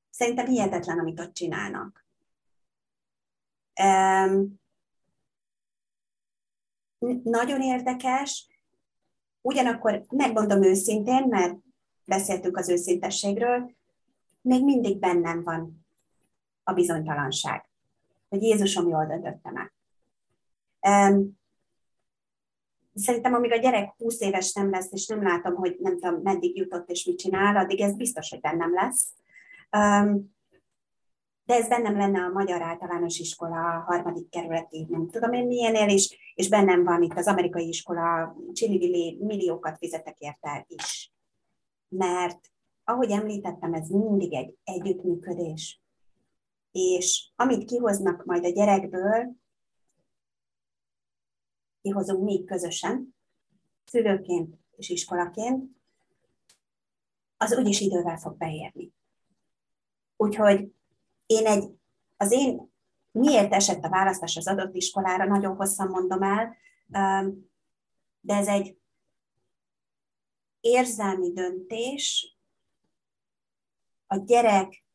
szerintem 0.09 0.45
hihetetlen, 0.45 0.99
amit 0.99 1.19
ott 1.19 1.33
csinálnak 1.33 2.05
nagyon 7.23 7.61
érdekes, 7.61 8.47
ugyanakkor 9.41 10.05
megmondom 10.09 10.63
őszintén, 10.63 11.27
mert 11.29 11.57
beszéltünk 12.05 12.57
az 12.57 12.69
őszintességről, 12.69 13.71
még 14.41 14.63
mindig 14.63 14.99
bennem 14.99 15.43
van 15.43 15.85
a 16.63 16.73
bizonytalanság, 16.73 17.69
hogy 18.29 18.41
Jézusom 18.41 18.87
jól 18.87 19.05
döntöttem 19.05 19.55
el. 19.55 19.71
Szerintem, 22.93 23.33
amíg 23.33 23.51
a 23.51 23.57
gyerek 23.57 23.93
20 23.97 24.21
éves 24.21 24.53
nem 24.53 24.69
lesz, 24.69 24.91
és 24.91 25.07
nem 25.07 25.23
látom, 25.23 25.55
hogy 25.55 25.77
nem 25.79 25.99
tudom, 25.99 26.21
meddig 26.21 26.57
jutott 26.57 26.89
és 26.89 27.05
mit 27.05 27.17
csinál, 27.17 27.57
addig 27.57 27.81
ez 27.81 27.95
biztos, 27.95 28.29
hogy 28.29 28.39
bennem 28.39 28.73
lesz 28.73 29.07
de 31.45 31.53
ez 31.53 31.67
bennem 31.67 31.97
lenne 31.97 32.19
a 32.19 32.31
Magyar 32.31 32.61
Általános 32.61 33.19
Iskola 33.19 33.83
harmadik 33.87 34.29
kerületi, 34.29 34.85
nem 34.89 35.09
tudom 35.09 35.33
én 35.33 35.47
milyenél 35.47 35.89
is, 35.89 36.33
és 36.35 36.49
bennem 36.49 36.83
van 36.83 37.01
itt 37.01 37.17
az 37.17 37.27
amerikai 37.27 37.67
iskola, 37.67 38.35
Csillivili 38.53 39.17
milliókat 39.21 39.77
fizetek 39.77 40.19
érte 40.19 40.65
is. 40.67 41.11
Mert 41.87 42.51
ahogy 42.83 43.11
említettem, 43.11 43.73
ez 43.73 43.89
mindig 43.89 44.33
egy 44.33 44.57
együttműködés. 44.63 45.81
És 46.71 47.31
amit 47.35 47.65
kihoznak 47.65 48.25
majd 48.25 48.45
a 48.45 48.49
gyerekből, 48.49 49.35
kihozunk 51.81 52.23
mi 52.23 52.43
közösen, 52.43 53.15
szülőként 53.85 54.57
és 54.75 54.89
iskolaként, 54.89 55.71
az 57.37 57.57
úgyis 57.57 57.79
idővel 57.79 58.17
fog 58.17 58.37
beérni. 58.37 58.93
Úgyhogy 60.17 60.73
én 61.33 61.45
egy, 61.45 61.69
az 62.17 62.31
én 62.31 62.71
miért 63.11 63.53
esett 63.53 63.83
a 63.83 63.89
választás 63.89 64.37
az 64.37 64.47
adott 64.47 64.75
iskolára, 64.75 65.25
nagyon 65.25 65.55
hosszan 65.55 65.87
mondom 65.87 66.21
el, 66.21 66.55
de 68.19 68.35
ez 68.35 68.47
egy 68.47 68.77
érzelmi 70.59 71.31
döntés, 71.31 72.37
a 74.07 74.15
gyerek 74.15 74.85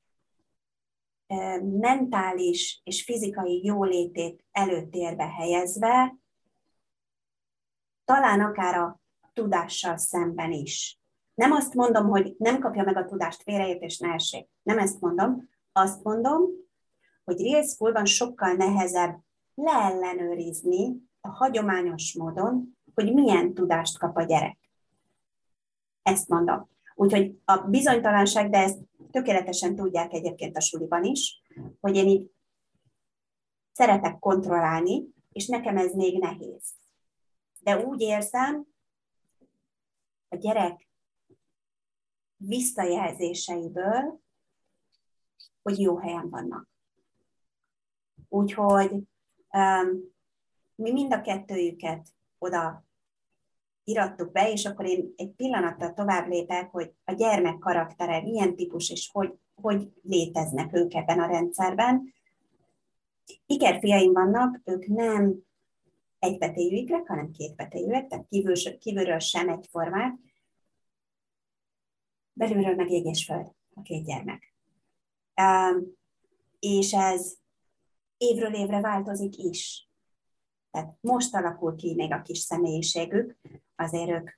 mentális 1.62 2.80
és 2.84 3.04
fizikai 3.04 3.64
jólétét 3.64 4.44
előtérbe 4.52 5.24
helyezve, 5.24 6.16
talán 8.04 8.40
akár 8.40 8.74
a 8.74 9.00
tudással 9.32 9.96
szemben 9.96 10.52
is. 10.52 11.00
Nem 11.34 11.52
azt 11.52 11.74
mondom, 11.74 12.08
hogy 12.08 12.34
nem 12.38 12.60
kapja 12.60 12.84
meg 12.84 12.96
a 12.96 13.04
tudást, 13.04 13.42
félreértés 13.42 13.98
ne 13.98 14.12
essék. 14.12 14.48
Nem 14.62 14.78
ezt 14.78 15.00
mondom, 15.00 15.48
azt 15.78 16.02
mondom, 16.02 16.42
hogy 17.24 17.42
Real 17.42 17.62
School-ban 17.62 18.04
sokkal 18.04 18.52
nehezebb 18.52 19.18
leellenőrizni 19.54 20.96
a 21.20 21.28
hagyományos 21.28 22.14
módon, 22.14 22.76
hogy 22.94 23.14
milyen 23.14 23.54
tudást 23.54 23.98
kap 23.98 24.16
a 24.16 24.22
gyerek. 24.22 24.58
Ezt 26.02 26.28
mondom. 26.28 26.68
Úgyhogy 26.94 27.38
a 27.44 27.56
bizonytalanság, 27.56 28.50
de 28.50 28.58
ezt 28.58 28.78
tökéletesen 29.10 29.74
tudják 29.74 30.12
egyébként 30.12 30.56
a 30.56 30.60
suliban 30.60 31.04
is, 31.04 31.42
hogy 31.80 31.96
én 31.96 32.08
így 32.08 32.30
szeretek 33.72 34.18
kontrollálni, 34.18 35.04
és 35.32 35.46
nekem 35.46 35.76
ez 35.76 35.94
még 35.94 36.18
nehéz. 36.18 36.74
De 37.60 37.84
úgy 37.86 38.00
érzem, 38.00 38.66
a 40.28 40.36
gyerek 40.36 40.88
visszajelzéseiből, 42.36 44.20
hogy 45.68 45.80
jó 45.80 45.96
helyen 45.96 46.30
vannak. 46.30 46.68
Úgyhogy 48.28 48.90
um, 49.52 50.14
mi 50.74 50.92
mind 50.92 51.12
a 51.12 51.20
kettőjüket 51.20 52.08
oda 52.38 52.84
irattuk 53.84 54.32
be, 54.32 54.50
és 54.50 54.64
akkor 54.64 54.86
én 54.86 55.12
egy 55.16 55.30
pillanattal 55.30 55.92
tovább 55.92 56.28
lépek, 56.28 56.70
hogy 56.70 56.92
a 57.04 57.12
gyermek 57.12 57.58
karaktere 57.58 58.22
milyen 58.22 58.56
típus, 58.56 58.90
és 58.90 59.10
hogy, 59.12 59.38
hogy 59.54 59.92
léteznek 60.02 60.74
ők 60.74 60.94
ebben 60.94 61.20
a 61.20 61.26
rendszerben. 61.26 62.14
Ikerfiaim 63.46 64.12
vannak, 64.12 64.60
ők 64.64 64.86
nem 64.86 65.34
egybetéjűek, 66.18 67.06
hanem 67.06 67.30
kétbetéjűek, 67.30 68.06
tehát 68.06 68.26
kívül, 68.28 68.78
kívülről 68.78 69.18
sem 69.18 69.48
egyformák, 69.48 70.18
belülről 72.32 72.74
meg 72.74 72.90
ég 72.90 73.04
és 73.04 73.24
föld 73.24 73.52
a 73.74 73.82
két 73.82 74.04
gyermek. 74.04 74.47
És 76.58 76.92
ez 76.92 77.32
évről 78.16 78.54
évre 78.54 78.80
változik 78.80 79.36
is. 79.36 79.88
Tehát 80.70 80.96
most 81.00 81.34
alakul 81.34 81.74
ki 81.76 81.94
még 81.94 82.12
a 82.12 82.22
kis 82.22 82.38
személyiségük, 82.38 83.36
azért 83.76 84.10
ők, 84.10 84.30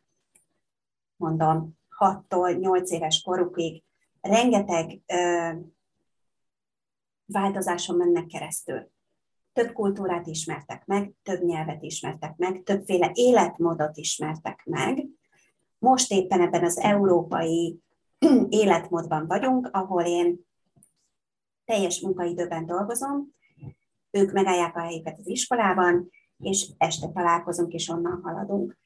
mondom, 1.17 1.79
6-tól 1.99 2.59
8 2.59 2.91
éves 2.91 3.23
korukig 3.23 3.83
rengeteg 4.21 5.01
ö, 5.07 5.51
változáson 7.25 7.97
mennek 7.97 8.27
keresztül. 8.27 8.91
Több 9.53 9.73
kultúrát 9.73 10.27
ismertek 10.27 10.87
meg, 10.87 11.13
több 11.23 11.43
nyelvet 11.43 11.83
ismertek 11.83 12.37
meg, 12.37 12.63
többféle 12.63 13.11
életmódot 13.15 13.97
ismertek 13.97 14.63
meg. 14.65 15.07
Most 15.79 16.13
éppen 16.13 16.41
ebben 16.41 16.65
az 16.65 16.79
európai 16.79 17.81
életmódban 18.49 19.27
vagyunk, 19.27 19.69
ahol 19.73 20.03
én 20.03 20.49
teljes 21.71 22.01
munkaidőben 22.01 22.67
dolgozom, 22.67 23.35
ők 24.11 24.33
megállják 24.33 24.77
a 24.77 24.81
helyüket 24.81 25.19
az 25.19 25.27
iskolában, 25.27 26.11
és 26.39 26.71
este 26.79 27.09
találkozunk, 27.09 27.73
és 27.73 27.89
onnan 27.89 28.21
haladunk. 28.23 28.79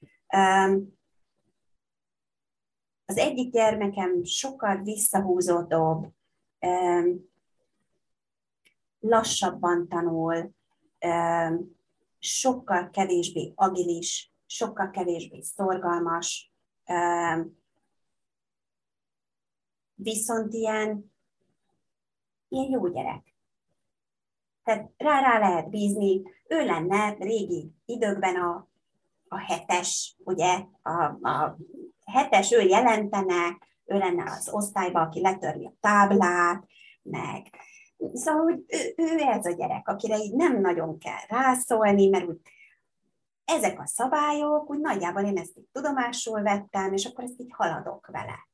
Az 3.04 3.16
egyik 3.16 3.52
gyermekem 3.52 4.24
sokkal 4.24 4.82
visszahúzódóbb, 4.82 6.12
lassabban 9.00 9.88
tanul, 9.88 10.54
sokkal 12.18 12.90
kevésbé 12.90 13.52
agilis, 13.54 14.32
sokkal 14.46 14.90
kevésbé 14.90 15.40
szorgalmas, 15.40 16.52
viszont 19.94 20.52
ilyen, 20.52 21.13
ilyen 22.54 22.70
jó 22.70 22.88
gyerek. 22.88 23.34
Tehát 24.64 24.90
rá-rá 24.96 25.38
lehet 25.38 25.70
bízni, 25.70 26.22
ő 26.48 26.64
lenne 26.64 27.16
régi 27.18 27.72
időkben 27.84 28.36
a, 28.36 28.68
a 29.28 29.38
hetes, 29.38 30.16
ugye, 30.24 30.64
a, 30.82 31.02
a 31.28 31.56
hetes 32.04 32.52
ő 32.52 32.60
jelentene, 32.60 33.58
ő 33.84 33.98
lenne 33.98 34.22
az 34.30 34.48
osztályba, 34.52 35.00
aki 35.00 35.20
letörli 35.20 35.66
a 35.66 35.76
táblát, 35.80 36.66
meg 37.02 37.50
Szóval, 38.12 38.42
hogy 38.42 38.64
ő, 38.66 38.94
ő 38.96 39.18
ez 39.18 39.46
a 39.46 39.50
gyerek, 39.50 39.88
akire 39.88 40.16
így 40.16 40.34
nem 40.34 40.60
nagyon 40.60 40.98
kell 40.98 41.26
rászólni, 41.28 42.08
mert 42.08 42.26
úgy 42.26 42.40
ezek 43.44 43.80
a 43.80 43.86
szabályok, 43.86 44.70
úgy 44.70 44.78
nagyjából 44.78 45.22
én 45.22 45.38
ezt 45.38 45.58
így 45.58 45.68
tudomásul 45.72 46.42
vettem, 46.42 46.92
és 46.92 47.04
akkor 47.04 47.24
ezt 47.24 47.40
így 47.40 47.52
haladok 47.52 48.06
vele. 48.06 48.48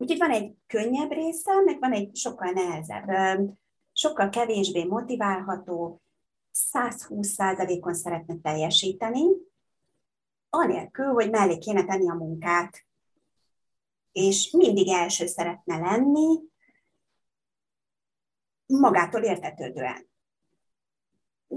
Úgyhogy 0.00 0.18
van 0.18 0.30
egy 0.30 0.54
könnyebb 0.66 1.10
része, 1.10 1.52
meg 1.64 1.78
van 1.78 1.92
egy 1.92 2.16
sokkal 2.16 2.50
nehezebb, 2.50 3.08
sokkal 3.92 4.28
kevésbé 4.28 4.84
motiválható, 4.84 6.02
120%-on 6.72 7.94
szeretne 7.94 8.36
teljesíteni, 8.42 9.24
anélkül, 10.48 11.06
hogy 11.06 11.30
mellé 11.30 11.58
kéne 11.58 11.84
tenni 11.84 12.10
a 12.10 12.14
munkát. 12.14 12.86
És 14.12 14.50
mindig 14.50 14.88
első 14.88 15.26
szeretne 15.26 15.78
lenni, 15.78 16.40
magától 18.66 19.22
értetődően. 19.22 20.10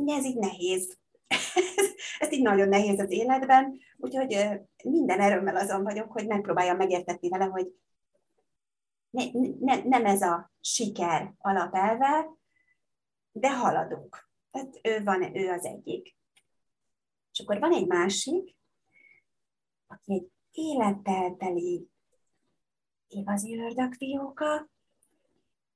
Ez 0.06 0.26
így 0.26 0.38
nehéz. 0.38 0.98
Ez 2.20 2.32
így 2.32 2.42
nagyon 2.42 2.68
nehéz 2.68 3.00
az 3.00 3.12
életben, 3.12 3.80
úgyhogy 3.98 4.62
minden 4.84 5.20
erőmmel 5.20 5.56
azon 5.56 5.84
vagyok, 5.84 6.12
hogy 6.12 6.28
megpróbáljam 6.28 6.78
megértetni 6.78 7.30
vele, 7.30 7.46
hogy 7.46 7.82
ne, 9.14 9.24
ne, 9.60 9.84
nem 9.84 10.06
ez 10.06 10.22
a 10.22 10.52
siker 10.62 11.34
alapelve, 11.38 12.30
de 13.32 13.58
haladunk. 13.58 14.30
Tehát 14.52 14.80
ő, 14.84 15.04
van, 15.04 15.36
ő 15.36 15.50
az 15.50 15.66
egyik. 15.66 16.18
És 17.32 17.40
akkor 17.40 17.60
van 17.60 17.74
egy 17.74 17.88
másik, 17.88 18.56
aki 19.88 20.14
egy 20.14 20.32
élettel 20.52 21.36
teli 21.36 21.88
igazi 23.08 23.58
ördögfióka, 23.58 24.70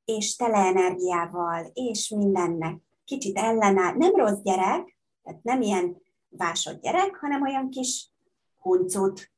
és 0.06 0.36
tele 0.36 0.58
energiával, 0.58 1.71
és 1.73 2.10
mindennek 2.10 2.82
kicsit 3.04 3.38
ellenáll. 3.38 3.93
Nem 3.93 4.15
rossz 4.15 4.41
gyerek, 4.41 4.97
tehát 5.23 5.43
nem 5.43 5.62
ilyen 5.62 6.02
vásott 6.30 6.82
gyerek, 6.82 7.15
hanem 7.15 7.41
olyan 7.41 7.69
kis 7.69 8.12
huncut, 8.58 9.32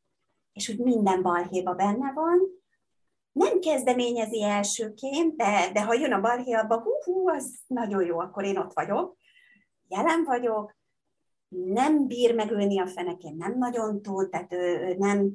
és 0.52 0.70
úgy 0.70 0.80
minden 0.80 1.22
balhéba 1.22 1.74
benne 1.74 2.14
van. 2.14 2.59
Nem 3.40 3.60
kezdeményezi 3.60 4.44
elsőként, 4.44 5.36
de, 5.36 5.72
de 5.74 5.84
ha 5.84 5.94
jön 5.94 6.14
a 6.14 6.22
balhé, 6.22 6.52
abba, 6.52 6.82
hú, 6.82 6.92
hú, 7.04 7.30
az 7.30 7.60
nagyon 7.68 8.06
jó, 8.06 8.20
akkor 8.20 8.44
én 8.44 8.58
ott 8.58 8.74
vagyok. 8.74 9.18
Jelen 9.88 10.24
vagyok, 10.24 10.78
nem 11.50 12.08
bír 12.08 12.36
megülni 12.36 12.80
a 12.80 12.88
fenekén, 12.88 13.36
nem 13.36 13.58
nagyon 13.58 14.02
tud, 14.02 14.30
tehát 14.30 14.54
ő, 14.54 14.80
ő 14.80 14.96
nem, 14.98 15.32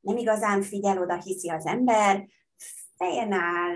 nem 0.00 0.16
igazán 0.16 0.62
figyel 0.62 1.02
oda, 1.02 1.20
hiszi 1.22 1.50
az 1.50 1.66
ember, 1.66 2.26
fejen 2.96 3.32
áll, 3.32 3.74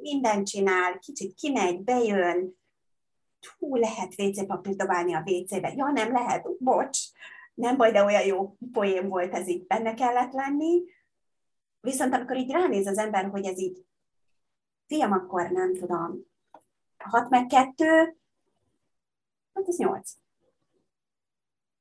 mindent 0.00 0.46
csinál, 0.46 0.98
kicsit 0.98 1.34
kimegy, 1.34 1.82
bejön, 1.82 2.58
hú, 3.58 3.76
lehet 3.76 4.14
WC 4.18 4.46
papírt 4.46 4.76
dobálni 4.76 5.14
a 5.14 5.24
WC-be. 5.26 5.72
Ja, 5.76 5.90
nem 5.90 6.12
lehet, 6.12 6.48
bocs, 6.58 6.98
nem 7.54 7.76
baj, 7.76 7.92
de 7.92 8.04
olyan 8.04 8.26
jó 8.26 8.56
poém 8.72 9.08
volt, 9.08 9.34
ez 9.34 9.48
így 9.48 9.66
benne 9.66 9.94
kellett 9.94 10.32
lenni. 10.32 10.82
Viszont 11.86 12.14
amikor 12.14 12.36
így 12.36 12.50
ránéz 12.50 12.86
az 12.86 12.98
ember, 12.98 13.30
hogy 13.30 13.44
ez 13.44 13.58
így, 13.58 13.84
fiam, 14.86 15.12
akkor 15.12 15.50
nem 15.50 15.74
tudom, 15.74 16.20
6 16.98 17.28
meg 17.28 17.46
2, 17.46 17.84
hát 19.54 19.68
ez 19.68 19.76
8. 19.76 20.12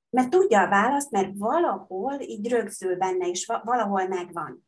Mert 0.09 0.29
tudja 0.29 0.61
a 0.61 0.69
választ, 0.69 1.11
mert 1.11 1.37
valahol 1.37 2.19
így 2.19 2.49
rögzül 2.49 2.95
benne, 2.95 3.27
és 3.27 3.45
valahol 3.63 4.07
megvan. 4.07 4.67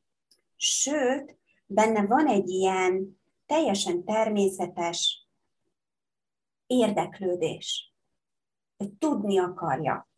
Sőt, 0.55 1.37
benne 1.65 2.05
van 2.05 2.27
egy 2.27 2.49
ilyen 2.49 3.19
teljesen 3.45 4.03
természetes 4.03 5.27
érdeklődés. 6.67 7.93
Ő 8.77 8.87
tudni 8.99 9.39
akarja. 9.39 10.09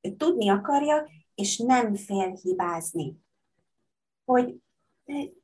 Ő 0.00 0.16
tudni 0.16 0.48
akarja, 0.48 1.10
és 1.34 1.58
nem 1.58 1.94
fél 1.94 2.30
hibázni. 2.30 3.26
Hogy 4.28 4.54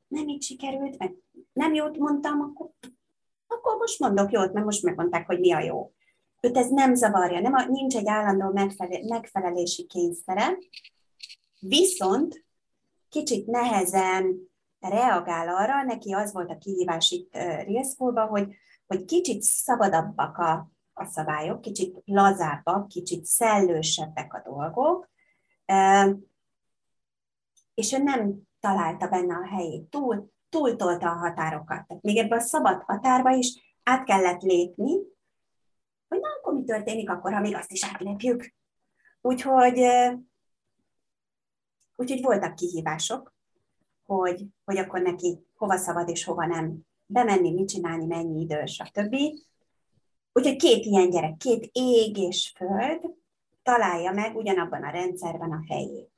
nem 0.08 0.28
így 0.28 0.42
sikerült, 0.42 0.98
meg 0.98 1.14
nem 1.52 1.74
jót 1.74 1.98
mondtam, 1.98 2.40
akkor, 2.40 2.70
akkor 3.46 3.76
most 3.76 3.98
mondok 3.98 4.32
jót, 4.32 4.52
mert 4.52 4.64
most 4.64 4.82
megmondták, 4.82 5.26
hogy 5.26 5.40
mi 5.40 5.52
a 5.52 5.60
jó. 5.60 5.92
Őt 6.40 6.56
ez 6.56 6.70
nem 6.70 6.94
zavarja, 6.94 7.40
nem 7.40 7.54
a, 7.54 7.66
nincs 7.66 7.96
egy 7.96 8.08
állandó 8.08 8.52
megfelelési 9.08 9.86
kényszere, 9.86 10.58
viszont 11.60 12.44
kicsit 13.08 13.46
nehezen 13.46 14.50
reagál 14.80 15.48
arra, 15.48 15.82
neki 15.82 16.12
az 16.12 16.32
volt 16.32 16.50
a 16.50 16.58
kihívás 16.58 17.10
itt 17.10 17.36
Rilszkóban, 17.64 18.28
hogy, 18.28 18.54
hogy 18.86 19.04
kicsit 19.04 19.42
szabadabbak 19.42 20.38
a, 20.38 20.70
a 20.92 21.04
szabályok, 21.04 21.60
kicsit 21.60 22.02
lazábbak, 22.04 22.88
kicsit 22.88 23.24
szellősebbek 23.24 24.34
a 24.34 24.42
dolgok, 24.44 25.10
és 27.74 27.92
ő 27.92 28.02
nem 28.02 28.42
találta 28.64 29.08
benne 29.08 29.34
a 29.34 29.46
helyét, 29.46 29.90
túl, 29.90 30.32
túltolta 30.48 31.10
a 31.10 31.14
határokat. 31.14 31.86
Tehát 31.86 32.02
még 32.02 32.16
ebben 32.16 32.38
a 32.38 32.42
szabad 32.42 32.82
határba 32.82 33.30
is 33.30 33.78
át 33.82 34.04
kellett 34.04 34.40
lépni, 34.40 34.92
hogy 36.08 36.20
na, 36.20 36.28
akkor 36.38 36.54
mi 36.54 36.64
történik 36.64 37.10
akkor, 37.10 37.32
ha 37.32 37.40
még 37.40 37.54
azt 37.54 37.72
is 37.72 37.84
átlépjük. 37.84 38.54
Úgyhogy, 39.20 39.80
úgyhogy 41.96 42.22
voltak 42.22 42.54
kihívások, 42.54 43.34
hogy, 44.06 44.46
hogy 44.64 44.76
akkor 44.76 45.00
neki 45.00 45.46
hova 45.54 45.76
szabad 45.76 46.08
és 46.08 46.24
hova 46.24 46.46
nem 46.46 46.80
bemenni, 47.06 47.52
mit 47.52 47.68
csinálni, 47.68 48.06
mennyi 48.06 48.40
idő, 48.40 48.64
stb. 48.64 49.16
Úgyhogy 50.32 50.56
két 50.56 50.84
ilyen 50.84 51.10
gyerek, 51.10 51.36
két 51.36 51.68
ég 51.72 52.16
és 52.16 52.52
föld 52.56 53.00
találja 53.62 54.12
meg 54.12 54.36
ugyanabban 54.36 54.82
a 54.82 54.90
rendszerben 54.90 55.52
a 55.52 55.64
helyét. 55.68 56.13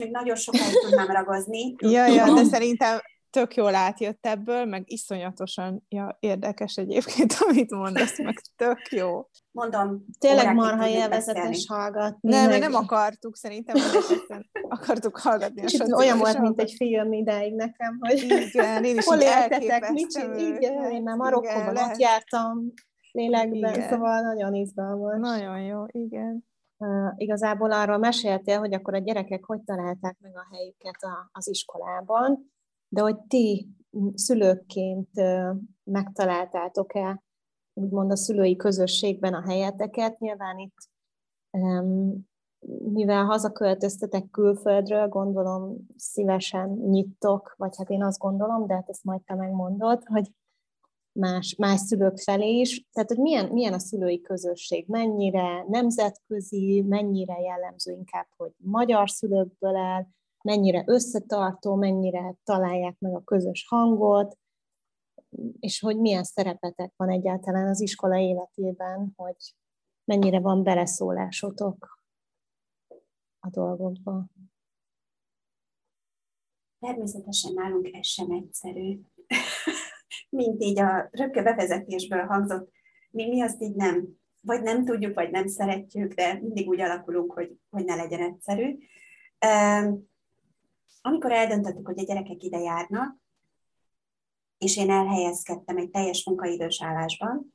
Még 0.00 0.10
nagyon 0.10 0.36
sokáig 0.36 0.78
tudnám 0.78 1.06
ragozni. 1.06 1.74
ja, 1.78 2.06
ja, 2.06 2.34
de 2.34 2.44
szerintem 2.54 2.98
tök 3.30 3.54
jól 3.54 3.74
átjött 3.74 4.26
ebből, 4.26 4.64
meg 4.64 4.82
iszonyatosan 4.86 5.84
ja, 5.88 6.16
érdekes 6.20 6.76
egyébként, 6.76 7.34
amit 7.48 7.70
mondasz, 7.70 8.18
meg 8.18 8.40
tök 8.56 8.78
jó. 8.90 9.28
Mondom, 9.50 10.04
Tényleg 10.18 10.54
marha 10.54 10.88
élvezetes 10.88 11.64
hallgatni. 11.68 12.30
Nem, 12.30 12.48
meg... 12.48 12.60
nem 12.60 12.74
akartuk, 12.74 13.36
szerintem 13.36 13.76
akartuk 14.68 15.18
hallgatni. 15.18 15.60
Kicsit 15.60 15.92
olyan 15.92 16.18
volt, 16.18 16.38
mint 16.38 16.60
egy 16.60 16.72
film 16.76 17.12
ideig 17.12 17.54
nekem, 17.54 17.98
hogy 18.00 18.22
igen, 18.22 18.84
én 18.84 18.96
is 18.96 19.04
hol 19.10 19.20
éltetek, 19.20 19.90
mit 19.90 20.12
igen, 20.36 20.90
én 20.90 21.02
már 21.02 21.16
Marokkóban 21.16 21.76
ott 21.76 21.98
jártam 21.98 22.72
lélekben, 23.12 23.74
igen. 23.74 23.88
szóval 23.88 24.20
nagyon 24.20 24.54
izgalmas. 24.54 25.18
Nagyon 25.18 25.60
jó, 25.60 25.84
igen. 25.86 26.49
Igazából 27.16 27.72
arról 27.72 27.98
meséltél, 27.98 28.58
hogy 28.58 28.74
akkor 28.74 28.94
a 28.94 28.98
gyerekek 28.98 29.44
hogy 29.44 29.62
találták 29.62 30.16
meg 30.20 30.36
a 30.36 30.46
helyüket 30.50 31.02
a, 31.02 31.30
az 31.32 31.48
iskolában, 31.48 32.52
de 32.88 33.00
hogy 33.00 33.18
ti 33.18 33.68
szülőkként 34.14 35.10
megtaláltátok-e 35.84 37.22
úgymond 37.72 38.10
a 38.10 38.16
szülői 38.16 38.56
közösségben 38.56 39.34
a 39.34 39.48
helyeteket. 39.48 40.18
Nyilván 40.18 40.58
itt, 40.58 40.88
mivel 42.92 43.24
hazaköltöztetek 43.24 44.30
külföldről, 44.30 45.08
gondolom 45.08 45.76
szívesen 45.96 46.68
nyittok, 46.68 47.54
vagy 47.56 47.76
hát 47.76 47.90
én 47.90 48.02
azt 48.02 48.18
gondolom, 48.18 48.66
de 48.66 48.74
hát 48.74 48.88
ezt 48.88 49.04
majd 49.04 49.22
te 49.22 49.34
megmondod, 49.34 50.02
hogy 50.04 50.32
más, 51.12 51.54
más 51.58 51.80
szülők 51.80 52.18
felé 52.18 52.58
is. 52.58 52.86
Tehát, 52.92 53.08
hogy 53.08 53.18
milyen, 53.18 53.48
milyen 53.48 53.72
a 53.72 53.78
szülői 53.78 54.20
közösség, 54.20 54.88
mennyire 54.88 55.64
nemzetközi, 55.68 56.84
mennyire 56.88 57.40
jellemző 57.40 57.92
inkább, 57.92 58.26
hogy 58.36 58.52
magyar 58.56 59.10
szülőkből 59.10 59.76
áll, 59.76 60.06
mennyire 60.42 60.84
összetartó, 60.86 61.74
mennyire 61.74 62.36
találják 62.44 62.98
meg 62.98 63.14
a 63.14 63.24
közös 63.24 63.66
hangot, 63.68 64.38
és 65.60 65.80
hogy 65.80 65.98
milyen 65.98 66.24
szerepetek 66.24 66.92
van 66.96 67.10
egyáltalán 67.10 67.68
az 67.68 67.80
iskola 67.80 68.18
életében, 68.18 69.12
hogy 69.16 69.54
mennyire 70.04 70.40
van 70.40 70.62
beleszólásotok 70.62 72.02
a 73.38 73.50
dolgokba. 73.50 74.24
Természetesen 76.78 77.52
nálunk 77.52 77.88
ez 77.92 78.06
sem 78.06 78.30
egyszerű. 78.30 79.00
Mint 80.30 80.62
így 80.62 80.80
a 80.80 81.08
rögtön 81.10 81.44
bevezetésből 81.44 82.24
hangzott, 82.24 82.70
mi, 83.10 83.28
mi 83.28 83.42
azt 83.42 83.62
így 83.62 83.74
nem, 83.74 84.08
vagy 84.42 84.62
nem 84.62 84.84
tudjuk, 84.84 85.14
vagy 85.14 85.30
nem 85.30 85.46
szeretjük, 85.46 86.12
de 86.12 86.32
mindig 86.32 86.68
úgy 86.68 86.80
alakulunk, 86.80 87.32
hogy, 87.32 87.56
hogy 87.70 87.84
ne 87.84 87.94
legyen 87.94 88.20
egyszerű. 88.20 88.78
Amikor 91.02 91.32
eldöntöttük, 91.32 91.86
hogy 91.86 91.98
a 91.98 92.04
gyerekek 92.04 92.42
ide 92.42 92.58
járnak, 92.58 93.16
és 94.58 94.76
én 94.76 94.90
elhelyezkedtem 94.90 95.76
egy 95.76 95.90
teljes 95.90 96.24
munkaidős 96.24 96.82
állásban, 96.82 97.54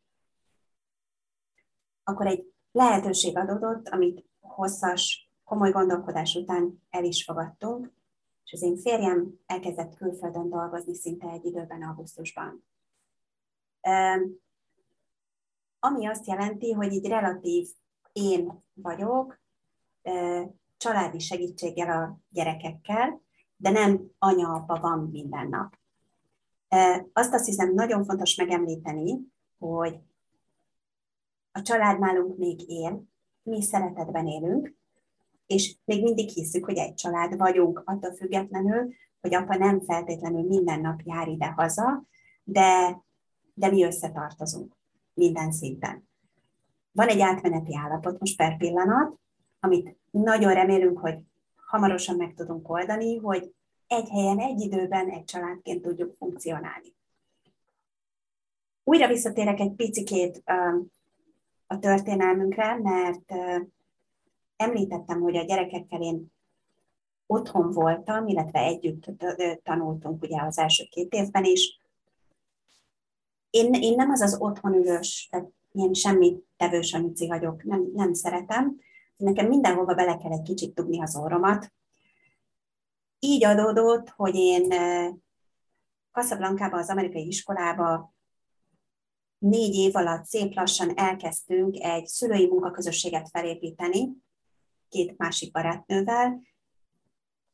akkor 2.03 2.27
egy 2.27 2.53
lehetőség 2.71 3.37
adódott, 3.37 3.87
amit 3.89 4.25
hosszas, 4.39 5.29
komoly 5.43 5.71
gondolkodás 5.71 6.35
után 6.35 6.81
el 6.89 7.03
is 7.03 7.23
fogadtunk, 7.23 7.93
és 8.45 8.51
az 8.53 8.61
én 8.61 8.77
férjem 8.77 9.39
elkezdett 9.45 9.95
külföldön 9.95 10.49
dolgozni 10.49 10.95
szinte 10.95 11.29
egy 11.29 11.45
időben 11.45 11.81
augusztusban. 11.81 12.63
Ami 15.79 16.05
azt 16.07 16.27
jelenti, 16.27 16.71
hogy 16.71 16.93
így 16.93 17.07
relatív 17.07 17.67
én 18.11 18.63
vagyok, 18.73 19.39
családi 20.77 21.19
segítséggel 21.19 22.03
a 22.03 22.19
gyerekekkel, 22.29 23.21
de 23.57 23.69
nem 23.69 24.11
anya-apa 24.17 24.79
van 24.79 25.09
minden 25.11 25.47
nap. 25.47 25.77
Azt 27.13 27.33
azt 27.33 27.45
hiszem 27.45 27.73
nagyon 27.73 28.03
fontos 28.03 28.35
megemlíteni, 28.35 29.19
hogy 29.57 29.99
a 31.51 31.61
család 31.61 31.99
nálunk 31.99 32.37
még 32.37 32.69
él, 32.69 33.03
mi 33.43 33.61
szeretetben 33.61 34.27
élünk, 34.27 34.75
és 35.45 35.75
még 35.85 36.03
mindig 36.03 36.29
hiszük, 36.29 36.65
hogy 36.65 36.77
egy 36.77 36.93
család 36.93 37.37
vagyunk, 37.37 37.81
attól 37.85 38.15
függetlenül, 38.15 38.93
hogy 39.21 39.33
apa 39.33 39.57
nem 39.57 39.81
feltétlenül 39.81 40.43
minden 40.43 40.81
nap 40.81 41.01
jár 41.03 41.27
ide-haza, 41.27 42.03
de, 42.43 43.01
de 43.53 43.69
mi 43.69 43.83
összetartozunk 43.83 44.75
minden 45.13 45.51
szinten. 45.51 46.07
Van 46.91 47.07
egy 47.07 47.19
átmeneti 47.19 47.75
állapot 47.75 48.19
most 48.19 48.37
per 48.37 48.57
pillanat, 48.57 49.19
amit 49.59 49.97
nagyon 50.11 50.53
remélünk, 50.53 50.99
hogy 50.99 51.17
hamarosan 51.55 52.15
meg 52.15 52.33
tudunk 52.33 52.69
oldani, 52.69 53.17
hogy 53.17 53.53
egy 53.87 54.09
helyen, 54.09 54.39
egy 54.39 54.59
időben, 54.59 55.09
egy 55.09 55.23
családként 55.23 55.81
tudjuk 55.81 56.15
funkcionálni. 56.15 56.95
Újra 58.83 59.07
visszatérek 59.07 59.59
egy 59.59 59.73
picikét 59.73 60.43
a 61.67 61.79
történelmünkre, 61.79 62.79
mert 62.79 63.33
említettem, 64.55 65.21
hogy 65.21 65.35
a 65.35 65.43
gyerekekkel 65.43 66.01
én 66.01 66.33
otthon 67.27 67.71
voltam, 67.71 68.27
illetve 68.27 68.59
együtt 68.59 69.05
tanultunk 69.63 70.23
ugye 70.23 70.41
az 70.41 70.57
első 70.57 70.83
két 70.89 71.13
évben 71.13 71.43
is. 71.43 71.79
Én, 73.49 73.73
én 73.73 73.95
nem 73.95 74.09
az 74.09 74.21
az 74.21 74.37
otthon 74.39 74.73
ülős, 74.73 75.27
tehát 75.31 75.49
ilyen 75.71 75.93
semmit 75.93 76.43
tevős 76.57 76.93
anici 76.93 77.27
vagyok, 77.27 77.63
nem, 77.63 77.89
nem 77.93 78.13
szeretem. 78.13 78.79
Nekem 79.17 79.47
mindenhova 79.47 79.93
bele 79.93 80.17
kell 80.17 80.31
egy 80.31 80.41
kicsit 80.41 80.73
dugni 80.73 81.01
az 81.01 81.15
orromat. 81.15 81.73
Így 83.19 83.45
adódott, 83.45 84.09
hogy 84.09 84.35
én 84.35 84.73
Casablanca-ba, 86.11 86.77
az 86.77 86.89
amerikai 86.89 87.27
iskolába 87.27 88.13
négy 89.37 89.75
év 89.75 89.95
alatt 89.95 90.25
szép 90.25 90.53
lassan 90.53 90.97
elkezdtünk 90.97 91.75
egy 91.79 92.05
szülői 92.05 92.47
munkaközösséget 92.47 93.29
felépíteni, 93.29 94.24
két 94.89 95.17
másik 95.17 95.51
barátnővel, 95.51 96.41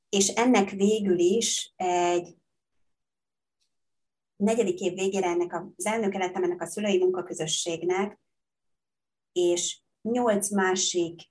és 0.10 0.28
ennek 0.28 0.70
végül 0.70 1.20
is 1.20 1.74
egy 1.76 2.36
negyedik 4.36 4.80
év 4.80 4.94
végére 4.94 5.28
ennek 5.28 5.63
az 5.78 5.86
elnöke 5.86 6.17
lettem 6.17 6.44
ennek 6.44 6.62
a 6.62 6.65
szülői 6.65 6.98
munkaközösségnek, 6.98 8.20
és 9.32 9.82
nyolc 10.02 10.50
másik 10.50 11.22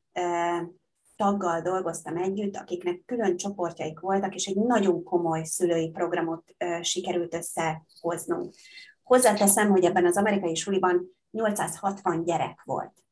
taggal 1.16 1.60
dolgoztam 1.60 2.16
együtt, 2.16 2.56
akiknek 2.56 3.02
külön 3.06 3.36
csoportjaik 3.36 4.00
voltak, 4.00 4.34
és 4.34 4.46
egy 4.46 4.56
nagyon 4.56 5.02
komoly 5.04 5.44
szülői 5.44 5.90
programot 5.90 6.54
sikerült 6.80 7.34
összehoznunk. 7.34 8.54
Hozzáteszem, 9.02 9.70
hogy 9.70 9.84
ebben 9.84 10.06
az 10.06 10.16
amerikai 10.16 10.54
suliban 10.54 11.16
860 11.30 12.24
gyerek 12.24 12.62
volt. 12.64 13.04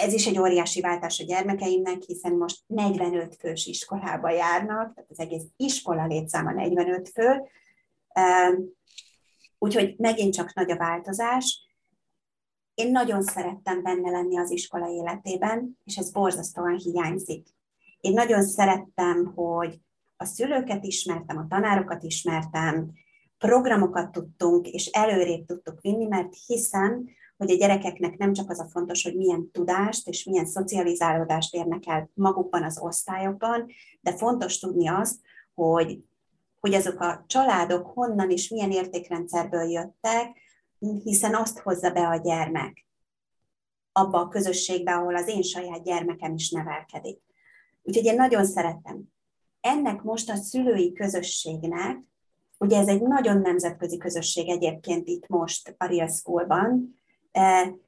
Ez 0.00 0.12
is 0.12 0.26
egy 0.26 0.38
óriási 0.38 0.80
váltás 0.80 1.20
a 1.20 1.24
gyermekeimnek, 1.24 2.02
hiszen 2.02 2.32
most 2.32 2.62
45 2.66 3.36
fős 3.38 3.66
iskolába 3.66 4.30
járnak, 4.30 4.94
tehát 4.94 5.10
az 5.10 5.18
egész 5.18 5.44
iskola 5.56 6.06
létszáma 6.06 6.52
45 6.52 7.08
fő, 7.08 7.42
úgyhogy 9.58 9.94
megint 9.98 10.34
csak 10.34 10.54
nagy 10.54 10.70
a 10.70 10.76
változás, 10.76 11.68
én 12.74 12.90
nagyon 12.90 13.22
szerettem 13.22 13.82
benne 13.82 14.10
lenni 14.10 14.38
az 14.38 14.50
iskola 14.50 14.88
életében, 14.88 15.78
és 15.84 15.96
ez 15.96 16.10
borzasztóan 16.12 16.76
hiányzik. 16.76 17.46
Én 18.00 18.12
nagyon 18.12 18.42
szerettem, 18.42 19.32
hogy 19.34 19.80
a 20.16 20.24
szülőket 20.24 20.84
ismertem, 20.84 21.36
a 21.36 21.46
tanárokat 21.48 22.02
ismertem, 22.02 22.92
programokat 23.38 24.12
tudtunk, 24.12 24.68
és 24.68 24.86
előrébb 24.86 25.44
tudtuk 25.44 25.80
vinni, 25.80 26.06
mert 26.06 26.34
hiszem, 26.46 27.08
hogy 27.38 27.50
a 27.50 27.56
gyerekeknek 27.56 28.16
nem 28.16 28.32
csak 28.32 28.50
az 28.50 28.60
a 28.60 28.68
fontos, 28.68 29.02
hogy 29.02 29.16
milyen 29.16 29.50
tudást 29.50 30.08
és 30.08 30.24
milyen 30.24 30.46
szocializálódást 30.46 31.54
érnek 31.54 31.86
el 31.86 32.10
magukban 32.14 32.62
az 32.62 32.78
osztályokban, 32.80 33.66
de 34.00 34.16
fontos 34.16 34.58
tudni 34.58 34.88
azt, 34.88 35.20
hogy, 35.54 36.00
hogy 36.60 36.74
azok 36.74 37.00
a 37.00 37.24
családok 37.26 37.86
honnan 37.86 38.30
és 38.30 38.48
milyen 38.48 38.70
értékrendszerből 38.70 39.70
jöttek, 39.70 40.36
hiszen 41.04 41.34
azt 41.34 41.58
hozza 41.58 41.90
be 41.90 42.08
a 42.08 42.16
gyermek 42.16 42.86
abba 43.92 44.20
a 44.20 44.28
közösségbe, 44.28 44.94
ahol 44.94 45.16
az 45.16 45.28
én 45.28 45.42
saját 45.42 45.84
gyermekem 45.84 46.34
is 46.34 46.50
nevelkedik. 46.50 47.20
Úgyhogy 47.82 48.04
én 48.04 48.14
nagyon 48.14 48.44
szeretem. 48.44 49.02
Ennek 49.60 50.02
most 50.02 50.30
a 50.30 50.36
szülői 50.36 50.92
közösségnek 50.92 52.06
ugye 52.58 52.78
ez 52.78 52.88
egy 52.88 53.02
nagyon 53.02 53.40
nemzetközi 53.40 53.96
közösség 53.96 54.48
egyébként 54.48 55.08
itt 55.08 55.26
most 55.26 55.74
a 55.78 55.84
Real 55.84 56.08
School-ban, 56.08 56.97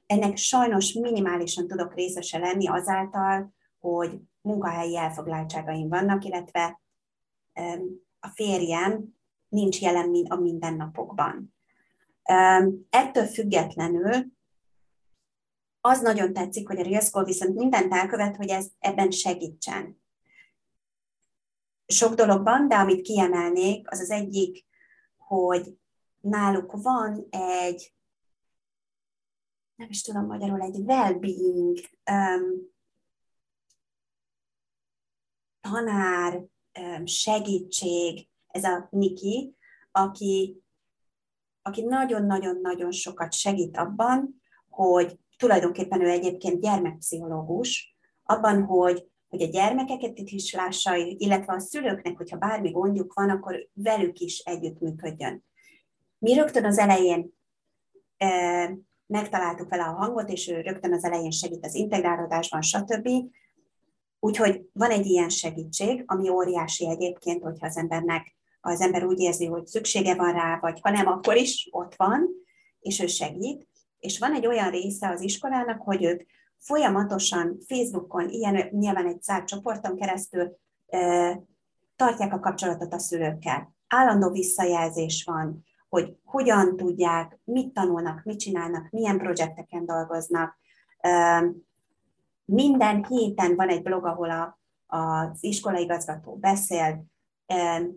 ennek 0.07 0.37
sajnos 0.37 0.93
minimálisan 0.93 1.67
tudok 1.67 1.95
részese 1.95 2.39
lenni 2.39 2.69
azáltal, 2.69 3.55
hogy 3.79 4.21
munkahelyi 4.41 4.97
elfoglaltságaim 4.97 5.89
vannak, 5.89 6.25
illetve 6.25 6.81
a 8.21 8.29
férjem 8.29 9.19
nincs 9.49 9.81
jelen 9.81 10.27
a 10.29 10.35
mindennapokban. 10.35 11.55
Ettől 12.91 13.27
függetlenül 13.27 14.27
az 15.81 16.01
nagyon 16.01 16.33
tetszik, 16.33 16.69
hogy 16.69 16.79
a 16.79 16.83
Real 16.83 17.01
School 17.01 17.25
viszont 17.25 17.55
mindent 17.55 17.93
elkövet, 17.93 18.37
hogy 18.37 18.49
ez 18.49 18.67
ebben 18.79 19.11
segítsen. 19.11 20.03
Sok 21.87 22.15
dologban, 22.15 22.69
de 22.69 22.75
amit 22.75 23.03
kiemelnék, 23.03 23.91
az 23.91 24.01
az 24.01 24.11
egyik, 24.11 24.67
hogy 25.17 25.79
náluk 26.21 26.83
van 26.83 27.27
egy, 27.31 27.95
nem 29.81 29.89
is 29.91 30.03
tudom 30.03 30.27
magyarul, 30.27 30.61
egy 30.61 30.77
well-being 30.77 31.79
um, 32.11 32.73
tanár, 35.61 36.45
um, 36.81 37.07
segítség, 37.07 38.29
ez 38.47 38.65
a 38.65 38.89
Niki, 38.91 39.55
aki, 39.91 40.63
aki 41.63 41.83
nagyon-nagyon-nagyon 41.83 42.91
sokat 42.91 43.33
segít 43.33 43.77
abban, 43.77 44.43
hogy 44.69 45.19
tulajdonképpen 45.37 46.01
ő 46.01 46.09
egyébként 46.09 46.61
gyermekpszichológus, 46.61 47.97
abban, 48.23 48.65
hogy, 48.65 49.09
hogy 49.29 49.43
a 49.43 49.47
gyermekeket 49.47 50.19
itt 50.19 50.29
is 50.29 50.53
lássa, 50.53 50.97
illetve 50.97 51.53
a 51.53 51.59
szülőknek, 51.59 52.17
hogyha 52.17 52.37
bármi 52.37 52.71
gondjuk 52.71 53.13
van, 53.13 53.31
akkor 53.31 53.69
velük 53.73 54.19
is 54.19 54.39
együttműködjön. 54.39 55.45
Mi 56.19 56.35
rögtön 56.35 56.65
az 56.65 56.79
elején 56.79 57.33
e, 58.17 58.90
megtaláltuk 59.11 59.69
vele 59.69 59.83
a 59.83 59.93
hangot, 59.93 60.29
és 60.29 60.49
ő 60.49 60.61
rögtön 60.61 60.93
az 60.93 61.05
elején 61.05 61.31
segít 61.31 61.65
az 61.65 61.75
integrálódásban, 61.75 62.63
stb. 62.63 63.09
Úgyhogy 64.21 64.69
van 64.73 64.91
egy 64.91 65.07
ilyen 65.07 65.29
segítség, 65.29 66.03
ami 66.07 66.29
óriási 66.29 66.89
egyébként, 66.89 67.43
hogyha 67.43 67.67
az 67.67 67.77
embernek 67.77 68.35
az 68.61 68.81
ember 68.81 69.05
úgy 69.05 69.21
érzi, 69.21 69.47
hogy 69.47 69.67
szüksége 69.67 70.15
van 70.15 70.33
rá, 70.33 70.59
vagy 70.61 70.81
ha 70.81 70.91
nem, 70.91 71.07
akkor 71.07 71.37
is 71.37 71.69
ott 71.71 71.95
van, 71.97 72.29
és 72.81 73.01
ő 73.01 73.07
segít 73.07 73.69
és 74.01 74.19
van 74.19 74.35
egy 74.35 74.47
olyan 74.47 74.71
része 74.71 75.09
az 75.09 75.21
iskolának, 75.21 75.83
hogy 75.83 76.05
ők 76.05 76.23
folyamatosan 76.59 77.59
Facebookon, 77.67 78.29
ilyen 78.29 78.69
nyilván 78.71 79.07
egy 79.07 79.23
zárt 79.23 79.47
csoporton 79.47 79.97
keresztül 79.97 80.57
tartják 81.97 82.33
a 82.33 82.41
kapcsolatot 82.41 82.93
a 82.93 82.99
szülőkkel. 82.99 83.75
Állandó 83.89 84.31
visszajelzés 84.31 85.25
van, 85.25 85.65
hogy 85.91 86.17
hogyan 86.25 86.77
tudják, 86.77 87.39
mit 87.45 87.73
tanulnak, 87.73 88.25
mit 88.25 88.39
csinálnak, 88.39 88.91
milyen 88.91 89.19
projekteken 89.19 89.87
dolgoznak. 89.87 90.59
Minden 92.45 93.05
héten 93.05 93.57
van 93.57 93.69
egy 93.69 93.83
blog, 93.83 94.05
ahol 94.05 94.31
a, 94.31 94.59
az 94.87 95.45
iskolaigazgató 95.45 96.37
beszél. 96.37 97.05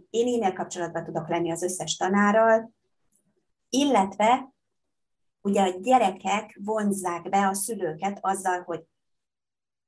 Én 0.09 0.27
e-mail 0.27 0.53
kapcsolatban 0.53 1.03
tudok 1.03 1.29
lenni 1.29 1.51
az 1.51 1.63
összes 1.63 1.95
tanárral, 1.95 2.71
illetve 3.69 4.53
ugye 5.41 5.61
a 5.61 5.79
gyerekek 5.81 6.59
vonzzák 6.63 7.29
be 7.29 7.47
a 7.47 7.53
szülőket 7.53 8.17
azzal, 8.21 8.61
hogy 8.61 8.83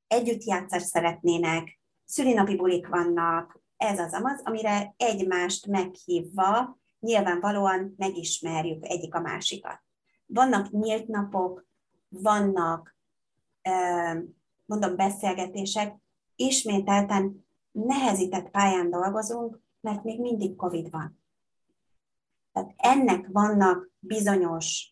együtt 0.07 0.43
játszást 0.43 0.85
szeretnének, 0.85 1.79
szülinapi 2.05 2.55
bulik 2.55 2.87
vannak, 2.87 3.61
ez 3.77 3.99
az 3.99 4.13
amaz, 4.13 4.41
amire 4.43 4.93
egymást 4.97 5.67
meghívva 5.67 6.77
nyilvánvalóan 7.05 7.93
megismerjük 7.97 8.85
egyik 8.85 9.15
a 9.15 9.19
másikat. 9.19 9.79
Vannak 10.25 10.71
nyílt 10.71 11.07
napok, 11.07 11.67
vannak, 12.09 12.97
mondom, 14.65 14.95
beszélgetések, 14.95 15.95
ismételten 16.35 17.45
nehezített 17.71 18.49
pályán 18.49 18.89
dolgozunk, 18.89 19.61
mert 19.81 20.03
még 20.03 20.21
mindig 20.21 20.55
COVID 20.55 20.91
van. 20.91 21.23
Tehát 22.51 22.73
ennek 22.77 23.27
vannak 23.31 23.89
bizonyos 23.99 24.91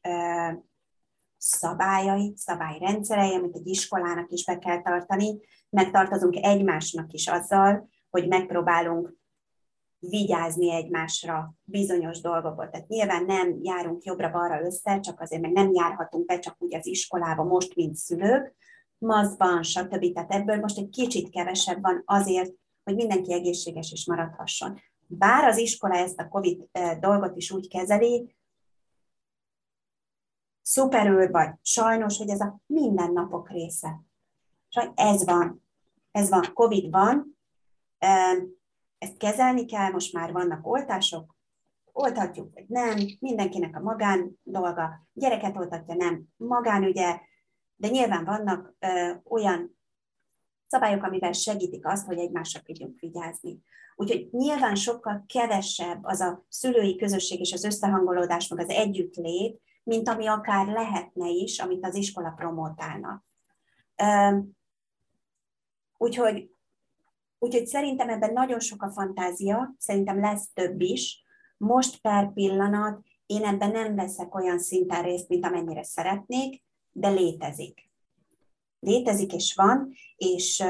szabályai, 1.37 2.33
szabályrendszerei, 2.35 3.35
amit 3.35 3.55
egy 3.55 3.67
iskolának 3.67 4.31
is 4.31 4.45
be 4.45 4.57
kell 4.57 4.81
tartani, 4.81 5.39
megtartozunk 5.69 6.35
egymásnak 6.35 7.13
is 7.13 7.27
azzal, 7.27 7.89
hogy 8.09 8.27
megpróbálunk 8.27 9.21
vigyázni 10.09 10.71
egymásra 10.71 11.53
bizonyos 11.63 12.21
dolgokot. 12.21 12.71
Tehát 12.71 12.87
nyilván 12.87 13.25
nem 13.25 13.57
járunk 13.61 14.03
jobbra-balra 14.03 14.65
össze, 14.65 14.99
csak 14.99 15.21
azért 15.21 15.41
meg 15.41 15.51
nem 15.51 15.73
járhatunk 15.73 16.25
be 16.25 16.39
csak 16.39 16.55
úgy 16.59 16.75
az 16.75 16.85
iskolába 16.85 17.43
most, 17.43 17.75
mint 17.75 17.95
szülők, 17.95 18.55
mazban, 18.97 19.63
stb. 19.63 20.13
Tehát 20.13 20.31
ebből 20.31 20.59
most 20.59 20.77
egy 20.77 20.89
kicsit 20.89 21.29
kevesebb 21.29 21.81
van 21.81 22.01
azért, 22.05 22.51
hogy 22.83 22.95
mindenki 22.95 23.33
egészséges 23.33 23.91
is 23.91 24.05
maradhasson. 24.05 24.79
Bár 25.07 25.43
az 25.43 25.57
iskola 25.57 25.95
ezt 25.95 26.19
a 26.19 26.27
COVID 26.27 26.69
dolgot 26.99 27.37
is 27.37 27.51
úgy 27.51 27.67
kezeli, 27.67 28.35
szuperül 30.61 31.31
vagy 31.31 31.49
sajnos, 31.61 32.17
hogy 32.17 32.29
ez 32.29 32.39
a 32.39 32.61
mindennapok 32.65 33.49
része. 33.49 34.01
És 34.69 34.89
ez 34.95 35.25
van. 35.25 35.63
Ez 36.11 36.29
van. 36.29 36.43
COVID 36.53 36.91
van. 36.91 37.37
Ezt 39.03 39.17
kezelni 39.17 39.65
kell, 39.65 39.91
most 39.91 40.13
már 40.13 40.31
vannak 40.31 40.67
oltások, 40.67 41.35
oltatjuk, 41.91 42.53
vagy 42.53 42.65
nem, 42.67 42.97
mindenkinek 43.19 43.75
a 43.75 43.79
magán 43.79 44.39
dolga, 44.43 45.07
gyereket 45.13 45.57
oltatja, 45.57 45.95
nem, 45.95 46.23
magánügye, 46.35 47.19
de 47.75 47.87
nyilván 47.87 48.25
vannak 48.25 48.75
ö, 48.79 49.11
olyan 49.23 49.77
szabályok, 50.67 51.03
amivel 51.03 51.31
segítik 51.31 51.85
azt, 51.85 52.05
hogy 52.05 52.17
egymásra 52.17 52.59
tudjunk 52.59 52.99
vigyázni. 52.99 53.59
Úgyhogy 53.95 54.27
nyilván 54.31 54.75
sokkal 54.75 55.23
kevesebb 55.27 56.03
az 56.03 56.19
a 56.19 56.45
szülői 56.49 56.97
közösség 56.97 57.39
és 57.39 57.53
az 57.53 57.63
összehangolódás, 57.63 58.47
meg 58.47 58.59
az 58.59 58.69
együttlét, 58.69 59.61
mint 59.83 60.07
ami 60.07 60.27
akár 60.27 60.67
lehetne 60.67 61.27
is, 61.27 61.59
amit 61.59 61.85
az 61.85 61.95
iskola 61.95 62.29
promotálna. 62.29 63.23
Úgyhogy, 65.97 66.52
úgyhogy 67.43 67.67
szerintem 67.67 68.09
ebben 68.09 68.33
nagyon 68.33 68.59
sok 68.59 68.83
a 68.83 68.91
fantázia, 68.91 69.75
szerintem 69.77 70.19
lesz 70.19 70.49
több 70.53 70.81
is. 70.81 71.23
Most 71.57 72.01
per 72.01 72.33
pillanat 72.33 73.01
én 73.25 73.45
ebben 73.45 73.71
nem 73.71 73.95
veszek 73.95 74.35
olyan 74.35 74.59
szinten 74.59 75.03
részt, 75.03 75.29
mint 75.29 75.45
amennyire 75.45 75.83
szeretnék, 75.83 76.63
de 76.91 77.09
létezik. 77.09 77.89
Létezik 78.79 79.33
és 79.33 79.53
van, 79.55 79.93
és 80.15 80.63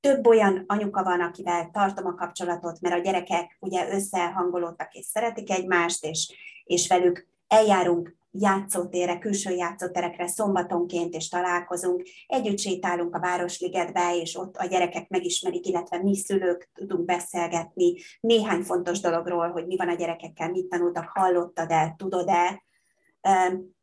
több 0.00 0.26
olyan 0.26 0.64
anyuka 0.66 1.02
van, 1.02 1.20
akivel 1.20 1.70
tartom 1.70 2.06
a 2.06 2.14
kapcsolatot, 2.14 2.80
mert 2.80 2.94
a 2.94 3.02
gyerekek 3.02 3.56
ugye 3.60 3.92
összehangolódtak 3.92 4.94
és 4.94 5.04
szeretik 5.04 5.50
egymást, 5.50 6.04
és, 6.04 6.34
és 6.64 6.88
velük 6.88 7.28
eljárunk 7.46 8.16
játszótérre, 8.32 9.18
külső 9.18 9.50
játszóterekre 9.50 10.26
szombatonként, 10.26 11.14
és 11.14 11.28
találkozunk, 11.28 12.02
együtt 12.26 12.58
sétálunk 12.58 13.14
a 13.14 13.20
Városligetbe, 13.20 14.16
és 14.16 14.36
ott 14.36 14.56
a 14.56 14.66
gyerekek 14.66 15.08
megismerik, 15.08 15.66
illetve 15.66 16.02
mi 16.02 16.16
szülők 16.16 16.70
tudunk 16.74 17.04
beszélgetni. 17.04 17.94
Néhány 18.20 18.62
fontos 18.62 19.00
dologról, 19.00 19.50
hogy 19.50 19.66
mi 19.66 19.76
van 19.76 19.88
a 19.88 19.94
gyerekekkel, 19.94 20.50
mit 20.50 20.68
tanultak, 20.68 21.08
hallottad-e, 21.08 21.94
tudod-e, 21.96 22.62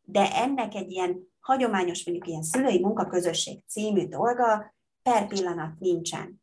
de 0.01 0.33
ennek 0.33 0.75
egy 0.75 0.91
ilyen 0.91 1.27
hagyományos, 1.39 2.05
mondjuk 2.05 2.27
ilyen 2.27 2.43
szülői 2.43 2.79
munkaközösség 2.79 3.63
című 3.67 4.07
dolga 4.07 4.75
per 5.03 5.27
pillanat 5.27 5.79
nincsen. 5.79 6.41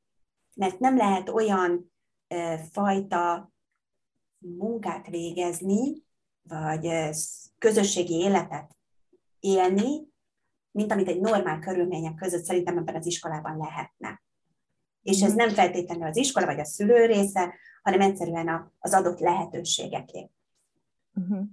Mert 0.54 0.78
nem 0.78 0.96
lehet 0.96 1.28
olyan 1.28 1.92
fajta 2.72 3.52
munkát 4.38 5.06
végezni, 5.08 6.05
vagy 6.48 7.10
közösségi 7.58 8.14
életet 8.14 8.76
élni, 9.40 10.14
mint 10.70 10.92
amit 10.92 11.08
egy 11.08 11.20
normál 11.20 11.58
körülmények 11.58 12.14
között 12.14 12.44
szerintem 12.44 12.78
ebben 12.78 12.94
az 12.94 13.06
iskolában 13.06 13.56
lehetne. 13.56 14.22
És 15.02 15.22
ez 15.22 15.28
mhm. 15.28 15.38
nem 15.38 15.48
feltétlenül 15.48 16.06
az 16.06 16.16
iskola 16.16 16.46
vagy 16.46 16.60
a 16.60 16.64
szülő 16.64 17.06
része, 17.06 17.54
hanem 17.82 18.00
egyszerűen 18.00 18.72
az 18.78 18.94
adott 18.94 19.18
lehetőségeké. 19.18 20.30
Uh-huh. 21.14 21.44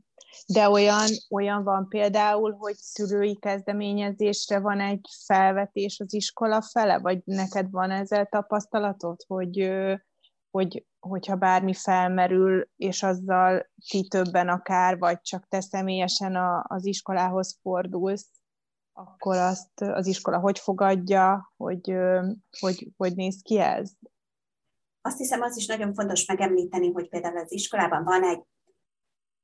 De 0.47 0.69
olyan, 0.69 1.07
olyan 1.29 1.63
van 1.63 1.87
például, 1.87 2.51
hogy 2.51 2.75
szülői 2.75 3.35
kezdeményezésre 3.35 4.59
van 4.59 4.79
egy 4.79 5.05
felvetés 5.25 5.99
az 5.99 6.13
iskola 6.13 6.61
fele, 6.61 6.99
vagy 6.99 7.21
neked 7.25 7.71
van 7.71 7.91
ezzel 7.91 8.25
tapasztalatod, 8.25 9.23
hogy, 9.27 9.71
hogy 10.53 10.85
hogyha 10.99 11.35
bármi 11.35 11.73
felmerül, 11.73 12.69
és 12.75 13.03
azzal 13.03 13.69
ti 13.89 14.07
többen 14.07 14.47
akár, 14.47 14.97
vagy 14.97 15.21
csak 15.21 15.47
te 15.47 15.61
személyesen 15.61 16.35
a, 16.35 16.65
az 16.67 16.85
iskolához 16.85 17.59
fordulsz, 17.61 18.29
akkor 18.93 19.35
azt 19.35 19.81
az 19.81 20.07
iskola 20.07 20.39
hogy 20.39 20.59
fogadja, 20.59 21.53
hogy 21.57 21.93
hogy, 22.59 22.87
hogy 22.97 23.15
néz 23.15 23.41
ki 23.41 23.59
ez? 23.59 23.91
azt 25.05 25.17
hiszem, 25.17 25.41
az 25.41 25.57
is 25.57 25.65
nagyon 25.65 25.93
fontos 25.93 26.25
megemlíteni, 26.25 26.91
hogy 26.91 27.09
például 27.09 27.37
az 27.37 27.51
iskolában 27.51 28.03
van 28.03 28.23
egy, 28.23 28.41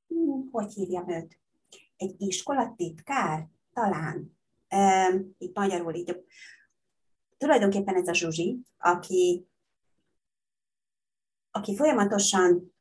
hm, 0.08 0.48
hogy 0.50 0.72
hívjam 0.72 1.08
őt, 1.08 1.40
egy 1.96 2.14
iskolatitkár, 2.18 3.48
talán, 3.72 4.38
itt 5.38 5.56
magyarul 5.56 5.94
így. 5.94 6.24
Tulajdonképpen 7.38 7.94
ez 7.94 8.08
a 8.08 8.14
Zsuzsi, 8.14 8.60
aki, 8.78 9.48
aki 11.50 11.76
folyamatosan 11.76 12.74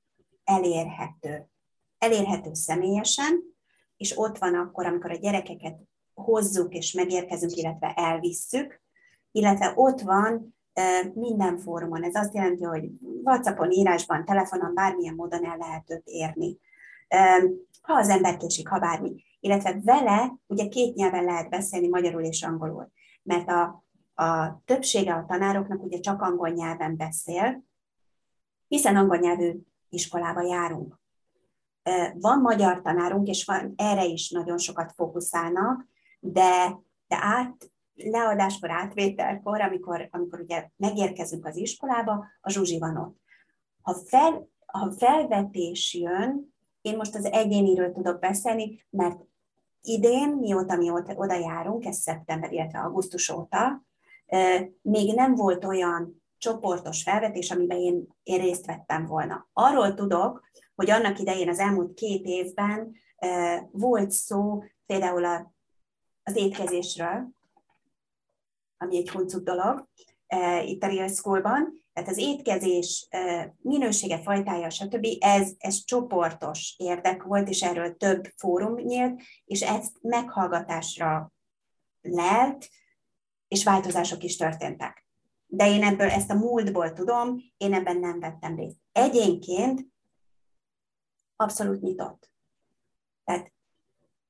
elérhető. 0.43 1.49
Elérhető 1.97 2.53
személyesen, 2.53 3.43
és 3.97 4.17
ott 4.17 4.37
van 4.37 4.55
akkor, 4.55 4.85
amikor 4.85 5.11
a 5.11 5.17
gyerekeket 5.17 5.79
hozzuk 6.13 6.73
és 6.73 6.93
megérkezünk, 6.93 7.55
illetve 7.55 7.93
elvisszük, 7.93 8.81
illetve 9.31 9.73
ott 9.75 10.01
van 10.01 10.57
minden 11.13 11.57
fórumon. 11.57 12.03
Ez 12.03 12.15
azt 12.15 12.33
jelenti, 12.33 12.63
hogy 12.63 12.89
WhatsAppon, 13.23 13.71
írásban, 13.71 14.25
telefonon, 14.25 14.73
bármilyen 14.73 15.15
módon 15.15 15.45
el 15.45 15.57
lehet 15.57 15.91
őt 15.91 16.05
érni. 16.05 16.57
Ha 17.81 17.93
az 17.93 18.09
ember 18.09 18.37
késik, 18.37 18.67
ha 18.67 18.79
bármi. 18.79 19.23
Illetve 19.39 19.79
vele 19.83 20.33
ugye 20.47 20.67
két 20.67 20.95
nyelven 20.95 21.23
lehet 21.23 21.49
beszélni, 21.49 21.87
magyarul 21.87 22.23
és 22.23 22.43
angolul. 22.43 22.91
Mert 23.23 23.49
a, 23.49 23.83
a 24.23 24.61
többsége 24.65 25.13
a 25.13 25.25
tanároknak 25.27 25.83
ugye 25.83 25.99
csak 25.99 26.21
angol 26.21 26.49
nyelven 26.49 26.97
beszél, 26.97 27.63
hiszen 28.69 28.95
angol 28.95 29.17
nyelvű 29.17 29.51
iskolába 29.89 30.41
járunk. 30.41 30.99
Van 32.13 32.39
magyar 32.39 32.81
tanárunk, 32.81 33.27
és 33.27 33.45
van, 33.45 33.73
erre 33.75 34.05
is 34.05 34.29
nagyon 34.29 34.57
sokat 34.57 34.91
fókuszálnak, 34.91 35.87
de, 36.19 36.79
de 37.07 37.17
át, 37.19 37.71
leadáskor, 37.95 38.71
átvételkor, 38.71 39.61
amikor, 39.61 40.07
amikor 40.11 40.39
ugye 40.39 40.69
megérkezünk 40.75 41.45
az 41.45 41.55
iskolába, 41.55 42.25
a 42.41 42.49
Zsuzsi 42.49 42.79
van 42.79 42.97
ott. 42.97 43.17
Ha, 43.81 43.93
fel, 43.93 44.49
ha 44.65 44.91
felvetés 44.91 45.93
jön, 45.93 46.53
én 46.81 46.95
most 46.95 47.15
az 47.15 47.25
egyéniről 47.25 47.91
tudok 47.91 48.19
beszélni, 48.19 48.85
mert 48.89 49.21
idén, 49.81 50.29
mióta 50.29 50.75
mi 50.75 50.89
oda 51.15 51.33
járunk, 51.33 51.85
ez 51.85 51.97
szeptember, 51.97 52.51
illetve 52.51 52.79
augusztus 52.79 53.29
óta, 53.29 53.83
még 54.81 55.15
nem 55.15 55.35
volt 55.35 55.65
olyan 55.65 56.18
csoportos 56.39 57.03
felvetés, 57.03 57.51
amiben 57.51 57.77
én, 57.77 58.07
én 58.23 58.41
részt 58.41 58.65
vettem 58.65 59.05
volna. 59.05 59.49
Arról 59.53 59.93
tudok, 59.93 60.47
hogy 60.75 60.89
annak 60.89 61.19
idején 61.19 61.49
az 61.49 61.59
elmúlt 61.59 61.93
két 61.93 62.25
évben 62.25 62.95
volt 63.71 64.11
szó 64.11 64.63
például 64.85 65.25
az 66.23 66.35
étkezésről, 66.35 67.29
ami 68.77 68.97
egy 68.97 69.09
huncut 69.09 69.43
dolog 69.43 69.87
itt 70.65 70.83
a 70.83 70.87
Real 70.87 71.07
School-ban, 71.07 71.79
tehát 71.93 72.09
az 72.09 72.17
étkezés 72.17 73.07
minősége, 73.61 74.21
fajtája, 74.21 74.69
stb. 74.69 75.07
Ez, 75.19 75.51
ez 75.57 75.83
csoportos 75.83 76.75
érdek 76.77 77.23
volt, 77.23 77.49
és 77.49 77.63
erről 77.63 77.97
több 77.97 78.25
fórum 78.37 78.75
nyílt, 78.75 79.21
és 79.45 79.61
ezt 79.61 79.97
meghallgatásra 80.01 81.33
lelt, 82.01 82.69
és 83.47 83.63
változások 83.63 84.23
is 84.23 84.35
történtek. 84.35 85.08
De 85.51 85.67
én 85.67 85.83
ebből 85.83 86.09
ezt 86.09 86.29
a 86.29 86.35
múltból 86.35 86.93
tudom, 86.93 87.37
én 87.57 87.73
ebben 87.73 87.97
nem 87.97 88.19
vettem 88.19 88.55
részt. 88.55 88.77
Egyénként 88.91 89.87
abszolút 91.35 91.81
nyitott. 91.81 92.31
Tehát 93.23 93.51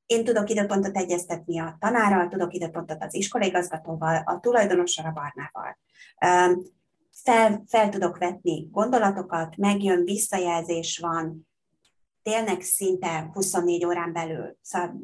én 0.05 0.23
tudok 0.23 0.49
időpontot 0.49 0.97
egyeztetni 0.97 1.59
a 1.59 1.75
tanárral, 1.79 2.27
tudok 2.27 2.53
időpontot 2.53 3.03
az 3.03 3.13
iskolaigazgatóval, 3.13 4.21
a 4.25 4.39
tulajdonossal, 4.39 5.05
a 5.05 5.11
barnával. 5.11 5.77
Fel, 7.11 7.63
fel 7.67 7.89
tudok 7.89 8.17
vetni 8.17 8.67
gondolatokat, 8.71 9.57
megjön, 9.57 10.03
visszajelzés 10.03 10.97
van, 10.97 11.47
tényleg 12.21 12.61
szinte 12.61 13.29
24 13.33 13.85
órán 13.85 14.13
belül. 14.13 14.57
Szóval 14.61 15.01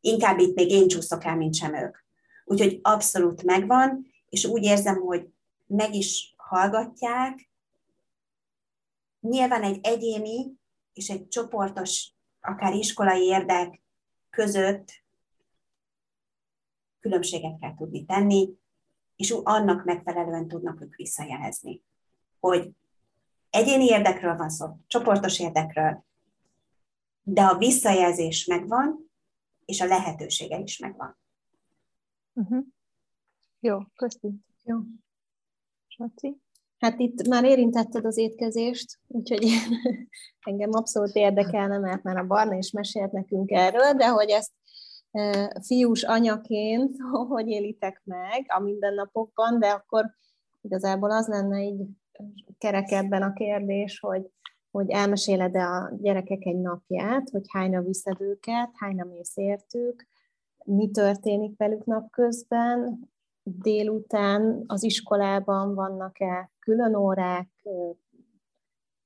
inkább 0.00 0.38
itt 0.38 0.54
még 0.54 0.70
én 0.70 0.88
csúszok 0.88 1.24
el, 1.24 1.36
mint 1.36 1.54
sem 1.54 1.74
ők. 1.74 1.96
Úgyhogy 2.44 2.78
abszolút 2.82 3.42
megvan, 3.42 4.06
és 4.30 4.44
úgy 4.44 4.64
érzem, 4.64 5.00
hogy 5.00 5.28
meg 5.66 5.94
is 5.94 6.34
hallgatják. 6.36 7.50
Nyilván 9.20 9.62
egy 9.62 9.78
egyéni 9.82 10.58
és 10.92 11.10
egy 11.10 11.28
csoportos, 11.28 12.12
akár 12.40 12.74
iskolai 12.74 13.24
érdek 13.24 13.82
között 14.30 15.02
különbséget 17.00 17.58
kell 17.58 17.74
tudni 17.74 18.04
tenni, 18.04 18.54
és 19.16 19.30
annak 19.42 19.84
megfelelően 19.84 20.48
tudnak 20.48 20.80
ők 20.80 20.94
visszajelezni. 20.94 21.82
Hogy 22.40 22.70
egyéni 23.50 23.84
érdekről 23.84 24.36
van 24.36 24.48
szó, 24.48 24.76
csoportos 24.86 25.40
érdekről, 25.40 26.04
de 27.22 27.42
a 27.42 27.56
visszajelzés 27.56 28.44
megvan, 28.44 29.10
és 29.64 29.80
a 29.80 29.86
lehetősége 29.86 30.58
is 30.58 30.78
megvan. 30.78 31.18
Uh-huh. 32.32 32.64
Jó, 33.62 33.78
köszönöm. 33.94 34.44
Jó. 34.64 34.76
Saci? 35.86 36.40
Hát 36.78 36.98
itt 36.98 37.28
már 37.28 37.44
érintetted 37.44 38.04
az 38.04 38.16
étkezést, 38.16 38.98
úgyhogy 39.06 39.46
engem 40.48 40.70
abszolút 40.72 41.14
érdekelne, 41.14 41.78
mert 41.78 42.02
már 42.02 42.16
a 42.16 42.26
Barna 42.26 42.54
is 42.54 42.70
mesélt 42.70 43.12
nekünk 43.12 43.50
erről, 43.50 43.92
de 43.92 44.08
hogy 44.08 44.30
ezt 44.30 44.52
e, 45.10 45.52
fiús 45.66 46.02
anyaként 46.02 46.96
hogy 47.28 47.48
élitek 47.48 48.02
meg 48.04 48.44
a 48.48 48.60
mindennapokban, 48.60 49.58
de 49.58 49.68
akkor 49.68 50.10
igazából 50.60 51.10
az 51.10 51.26
lenne 51.26 51.62
így 51.62 51.86
kerekebben 52.58 53.22
a 53.22 53.32
kérdés, 53.32 53.98
hogy, 53.98 54.30
hogy 54.70 54.90
elmeséled-e 54.90 55.66
a 55.66 55.92
gyerekek 56.00 56.44
egy 56.44 56.58
napját, 56.58 57.30
hogy 57.30 57.44
hányra 57.48 57.82
viszed 57.82 58.20
őket, 58.20 58.70
hányra 58.74 59.04
mész 59.04 59.36
értük, 59.36 60.06
mi 60.64 60.90
történik 60.90 61.56
velük 61.56 61.84
napközben, 61.84 63.08
délután 63.42 64.64
az 64.66 64.82
iskolában 64.82 65.74
vannak-e 65.74 66.50
külön 66.58 66.94
órák, 66.94 67.48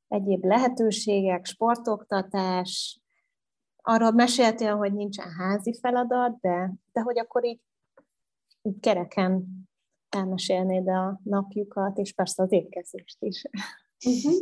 egyéb 0.08 0.44
lehetőségek, 0.44 1.44
sportoktatás. 1.44 3.00
Arról 3.76 4.10
meséltél, 4.10 4.76
hogy 4.76 4.92
nincsen 4.92 5.30
házi 5.30 5.78
feladat, 5.80 6.40
de, 6.40 6.74
de 6.92 7.00
hogy 7.00 7.18
akkor 7.18 7.44
így, 7.44 7.60
így 8.62 8.80
kereken 8.80 9.46
elmesélnéd 10.08 10.88
a 10.88 11.20
napjukat, 11.22 11.98
és 11.98 12.12
persze 12.12 12.42
az 12.42 12.52
étkezést 12.52 13.22
is. 13.22 13.44
Uh-huh. 14.06 14.34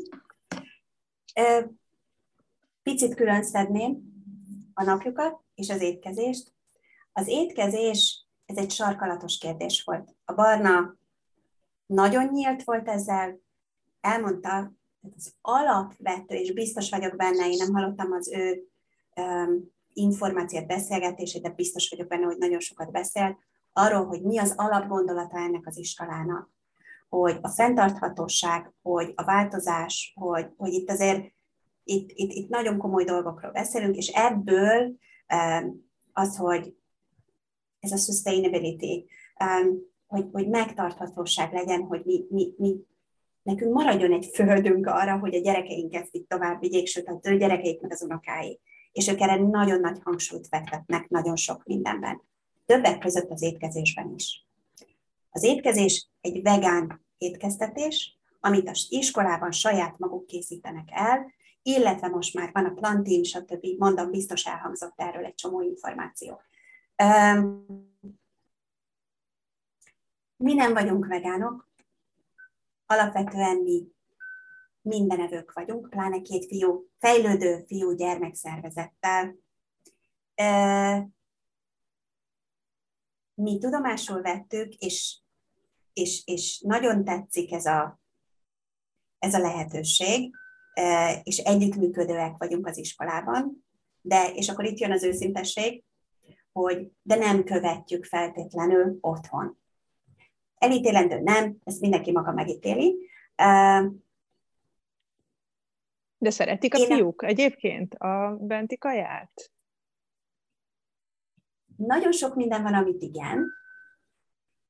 Picit 2.83 3.15
külön 3.15 3.43
szedném 3.43 4.03
a 4.75 4.85
napjukat 4.85 5.41
és 5.55 5.71
az 5.71 5.81
étkezést. 5.81 6.53
Az 7.13 7.29
étkezés 7.29 8.22
ez 8.53 8.65
egy 8.65 8.71
sarkalatos 8.71 9.39
kérdés 9.39 9.83
volt. 9.85 10.17
A 10.25 10.33
Barna 10.33 10.97
nagyon 11.87 12.29
nyílt 12.29 12.65
volt 12.65 12.89
ezzel, 12.89 13.41
elmondta, 14.01 14.73
az 15.17 15.35
alapvető, 15.41 16.35
és 16.35 16.53
biztos 16.53 16.91
vagyok 16.91 17.17
benne, 17.17 17.49
én 17.49 17.57
nem 17.59 17.73
hallottam 17.73 18.13
az 18.13 18.33
ő 18.33 18.69
um, 19.17 19.71
információt, 19.93 20.67
beszélgetését, 20.67 21.43
de 21.43 21.51
biztos 21.51 21.89
vagyok 21.91 22.09
benne, 22.09 22.25
hogy 22.25 22.39
nagyon 22.39 22.61
sokat 22.61 22.91
beszél, 22.91 23.39
arról, 23.73 24.07
hogy 24.07 24.23
mi 24.23 24.39
az 24.39 24.53
alapgondolata 24.57 25.39
ennek 25.39 25.67
az 25.67 25.79
iskolának, 25.79 26.51
hogy 27.09 27.39
a 27.41 27.49
fenntarthatóság, 27.49 28.73
hogy 28.83 29.13
a 29.15 29.25
változás, 29.25 30.13
hogy, 30.15 30.47
hogy 30.57 30.73
itt 30.73 30.91
azért 30.91 31.33
itt, 31.85 32.11
itt, 32.15 32.33
itt 32.33 32.49
nagyon 32.49 32.79
komoly 32.79 33.05
dolgokról 33.05 33.51
beszélünk, 33.51 33.97
és 33.97 34.09
ebből 34.09 34.97
um, 35.35 35.91
az, 36.13 36.37
hogy 36.37 36.75
ez 37.83 37.93
a 37.93 37.97
sustainability, 37.97 39.07
um, 39.45 39.91
hogy, 40.07 40.27
hogy 40.33 40.49
megtarthatóság 40.49 41.53
legyen, 41.53 41.83
hogy 41.83 42.03
mi, 42.05 42.25
mi, 42.31 42.55
mi, 42.57 42.77
nekünk 43.43 43.75
maradjon 43.75 44.13
egy 44.13 44.31
földünk 44.35 44.87
arra, 44.87 45.19
hogy 45.19 45.35
a 45.35 45.41
gyerekeink 45.41 45.95
ezt 45.95 46.15
itt 46.15 46.29
tovább 46.29 46.61
vigyék, 46.61 46.87
sőt 46.87 47.09
a 47.09 47.21
ő 47.23 47.37
gyerekeik 47.37 47.81
meg 47.81 47.93
az 47.93 48.03
unokáik. 48.03 48.61
És 48.93 49.09
ők 49.09 49.21
erre 49.21 49.37
nagyon 49.37 49.81
nagy 49.81 49.99
hangsúlyt 50.03 50.47
fektetnek 50.47 51.09
nagyon 51.09 51.37
sok 51.37 51.65
mindenben. 51.65 52.23
Többek 52.67 52.99
között 52.99 53.31
az 53.31 53.43
étkezésben 53.43 54.13
is. 54.17 54.47
Az 55.31 55.43
étkezés 55.43 56.09
egy 56.21 56.43
vegán 56.43 57.05
étkeztetés, 57.19 58.19
amit 58.41 58.69
az 58.69 58.87
iskolában 58.89 59.53
saját 59.53 59.99
maguk 59.99 60.27
készítenek 60.27 60.89
el, 60.93 61.33
illetve 61.63 62.09
most 62.09 62.35
már 62.35 62.51
van 62.53 62.65
a 62.65 62.73
plantin, 62.73 63.23
stb. 63.23 63.67
Mondom, 63.79 64.11
biztos 64.11 64.45
elhangzott 64.47 64.95
erről 64.97 65.25
egy 65.25 65.35
csomó 65.35 65.61
információ. 65.61 66.41
Mi 70.37 70.55
nem 70.55 70.73
vagyunk 70.73 71.07
vegánok, 71.07 71.71
alapvetően 72.87 73.57
mi 73.57 73.87
mindenevők 74.83 75.53
vagyunk, 75.53 75.91
pláne 75.91 76.21
két 76.21 76.47
fiú, 76.47 76.89
fejlődő 76.99 77.65
fiú 77.67 77.93
gyermekszervezettel. 77.93 79.37
Mi 83.35 83.59
tudomásul 83.59 84.23
vettük, 84.23 84.75
és, 84.75 85.21
és, 85.93 86.23
és 86.25 86.61
nagyon 86.61 87.05
tetszik 87.05 87.53
ez 87.53 87.67
a, 87.67 88.01
ez 89.19 89.35
a 89.35 89.39
lehetőség, 89.39 90.35
és 91.23 91.39
együttműködőek 91.39 92.37
vagyunk 92.37 92.67
az 92.67 92.77
iskolában, 92.79 93.65
de, 94.01 94.33
és 94.35 94.49
akkor 94.49 94.65
itt 94.65 94.79
jön 94.79 94.93
az 94.93 95.03
őszintesség, 95.03 95.85
hogy 96.53 96.93
de 97.03 97.15
nem 97.15 97.45
követjük 97.45 98.05
feltétlenül 98.05 98.99
otthon. 99.01 99.59
Elítélendő 100.55 101.21
nem, 101.21 101.57
ezt 101.65 101.81
mindenki 101.81 102.13
maga 102.13 102.33
megítéli. 102.33 103.11
De 106.19 106.31
szeretik 106.31 106.75
a 106.75 106.79
Én 106.79 106.87
fiúk 106.87 107.23
a... 107.23 107.27
egyébként 107.27 107.95
a 107.95 108.37
benti 108.41 108.79
kaját? 108.79 109.53
Nagyon 111.77 112.13
sok 112.13 112.35
minden 112.35 112.63
van, 112.63 112.75
amit 112.75 113.03
igen, 113.03 113.47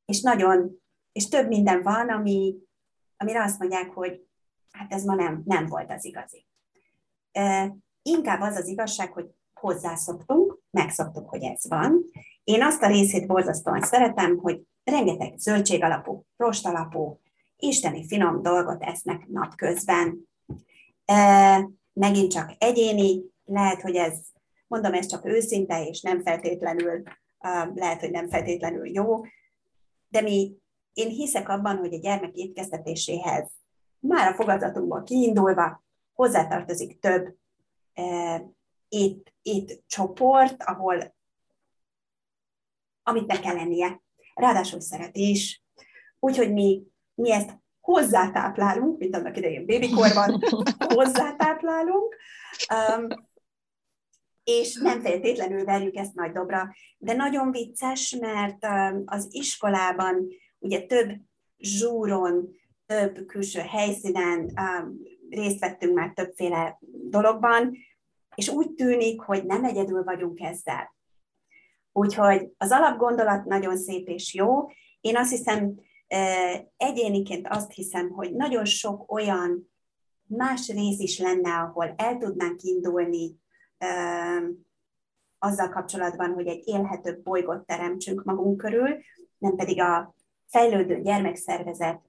és 0.05 0.21
nagyon, 0.21 0.83
és 1.13 1.29
több 1.29 1.49
minden 1.49 1.83
van, 1.83 2.09
ami, 2.09 2.57
amire 3.17 3.43
azt 3.43 3.59
mondják, 3.59 3.91
hogy 3.91 4.27
hát 4.71 4.93
ez 4.93 5.05
ma 5.05 5.15
nem, 5.15 5.43
nem 5.45 5.67
volt 5.67 5.91
az 5.91 6.05
igazi. 6.05 6.47
E, 7.33 7.77
inkább 8.03 8.41
az 8.41 8.57
az 8.57 8.67
igazság, 8.67 9.13
hogy 9.13 9.31
hozzászoktunk, 9.63 10.59
megszoktuk, 10.71 11.29
hogy 11.29 11.43
ez 11.43 11.69
van. 11.69 12.05
Én 12.45 12.63
azt 12.63 12.83
a 12.83 12.87
részét 12.87 13.27
borzasztóan 13.27 13.81
szeretem, 13.81 14.39
hogy 14.39 14.63
rengeteg 14.85 15.39
zöldség 15.39 15.83
alapú, 15.83 16.25
rost 16.37 16.67
alapú, 16.67 17.21
isteni 17.57 18.07
finom 18.07 18.43
dolgot 18.43 18.83
esznek 18.83 19.27
napközben. 19.29 20.29
E, 21.05 21.69
megint 21.93 22.31
csak 22.31 22.55
egyéni, 22.59 23.23
lehet, 23.45 23.81
hogy 23.81 23.97
ez, 23.97 24.19
mondom, 24.67 24.93
ez 24.93 25.07
csak 25.07 25.25
őszinte, 25.27 25.87
és 25.87 26.01
nem 26.01 26.23
feltétlenül, 26.23 27.03
lehet, 27.75 28.01
hogy 28.01 28.11
nem 28.11 28.29
feltétlenül 28.29 28.89
jó, 28.89 29.21
de 30.09 30.21
mi, 30.21 30.53
én 30.93 31.09
hiszek 31.09 31.49
abban, 31.49 31.77
hogy 31.77 31.95
a 31.95 31.99
gyermek 31.99 32.35
étkeztetéséhez 32.35 33.51
már 33.99 34.33
a 34.33 34.35
fogadatunkból 34.35 35.03
kiindulva 35.03 35.85
hozzátartozik 36.13 36.99
több 36.99 37.35
ét, 38.93 39.35
ét 39.43 39.83
csoport, 39.87 40.63
ahol 40.63 41.15
amit 43.03 43.27
ne 43.27 43.41
kell 43.41 43.55
lennie. 43.55 44.03
Ráadásul 44.35 44.81
szeret 44.81 45.17
is. 45.17 45.63
Úgyhogy 46.19 46.53
mi, 46.53 46.83
mi 47.15 47.33
ezt 47.33 47.61
hozzátáplálunk, 47.81 48.99
mint 48.99 49.17
annak 49.17 49.37
idején 49.37 49.67
bébikorban, 49.67 50.41
hozzátáplálunk, 50.95 52.17
um, 52.75 53.07
és 54.45 54.75
nem 54.75 55.01
feltétlenül 55.01 55.65
verjük 55.65 55.97
ezt 55.97 56.15
nagy 56.15 56.33
dobra, 56.33 56.75
de 56.99 57.13
nagyon 57.13 57.51
vicces, 57.51 58.17
mert 58.21 58.67
um, 58.67 59.03
az 59.07 59.27
iskolában 59.31 60.29
ugye 60.59 60.87
több 60.87 61.11
zsúron, 61.59 62.49
több 62.87 63.27
külső 63.27 63.61
helyszínen 63.61 64.39
um, 64.39 64.99
részt 65.31 65.59
vettünk 65.59 65.95
már 65.95 66.13
többféle 66.13 66.79
dologban, 67.09 67.77
és 68.35 68.49
úgy 68.49 68.71
tűnik, 68.71 69.21
hogy 69.21 69.45
nem 69.45 69.65
egyedül 69.65 70.05
vagyunk 70.05 70.41
ezzel. 70.41 70.95
Úgyhogy 71.93 72.49
az 72.57 72.71
alapgondolat 72.71 73.45
nagyon 73.45 73.77
szép 73.77 74.09
és 74.09 74.35
jó. 74.35 74.67
Én 75.01 75.17
azt 75.17 75.31
hiszem, 75.31 75.75
egyéniként 76.77 77.49
azt 77.49 77.73
hiszem, 77.73 78.11
hogy 78.11 78.35
nagyon 78.35 78.65
sok 78.65 79.13
olyan 79.13 79.71
más 80.27 80.69
rész 80.69 80.99
is 80.99 81.19
lenne, 81.19 81.51
ahol 81.51 81.95
el 81.97 82.17
tudnánk 82.17 82.63
indulni 82.63 83.37
azzal 85.39 85.69
kapcsolatban, 85.69 86.33
hogy 86.33 86.47
egy 86.47 86.63
élhetőbb 86.67 87.23
bolygót 87.23 87.67
teremtsünk 87.67 88.25
magunk 88.25 88.57
körül, 88.57 88.99
nem 89.39 89.57
pedig 89.57 89.81
a 89.81 90.15
fejlődő 90.47 91.01
gyermekszervezet 91.01 92.01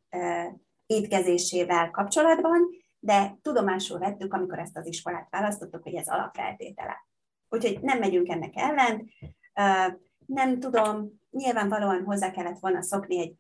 étkezésével 0.86 1.92
kapcsolatban, 1.92 2.70
de 3.04 3.38
tudomásul 3.42 4.00
vettük, 4.00 4.34
amikor 4.34 4.60
ezt 4.60 4.78
az 4.78 4.88
iskolát 4.88 5.28
választottuk, 5.30 5.84
hogy 5.84 5.96
ez 5.96 6.08
alapfeltétele. 6.08 7.08
Úgyhogy 7.50 7.80
nem 7.82 8.00
megyünk 8.00 8.30
ennek 8.30 8.54
ellen. 8.56 9.10
Nem 10.26 10.60
tudom, 10.60 11.22
nyilvánvalóan 11.32 12.04
hozzá 12.04 12.32
kellett 12.32 12.60
volna 12.60 12.82
szokni 12.82 13.20
egy, 13.20 13.36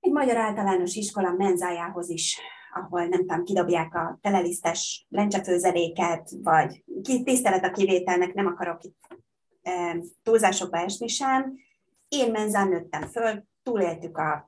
egy 0.00 0.12
magyar 0.12 0.36
általános 0.36 0.94
iskola 0.94 1.32
menzájához 1.32 2.08
is, 2.08 2.40
ahol 2.74 3.06
nem 3.06 3.20
tudom, 3.20 3.44
kidobják 3.44 3.94
a 3.94 4.18
telelisztes 4.20 5.06
lencsefőzeléket, 5.08 6.30
vagy 6.42 6.84
tisztelet 7.24 7.64
a 7.64 7.70
kivételnek, 7.70 8.34
nem 8.34 8.46
akarok 8.46 8.84
itt 8.84 9.16
túlzásokba 10.22 10.78
esni 10.78 11.08
sem. 11.08 11.54
Én 12.08 12.30
menzán 12.30 12.68
nőttem 12.68 13.02
föl, 13.02 13.44
túléltük 13.62 14.18
a 14.18 14.47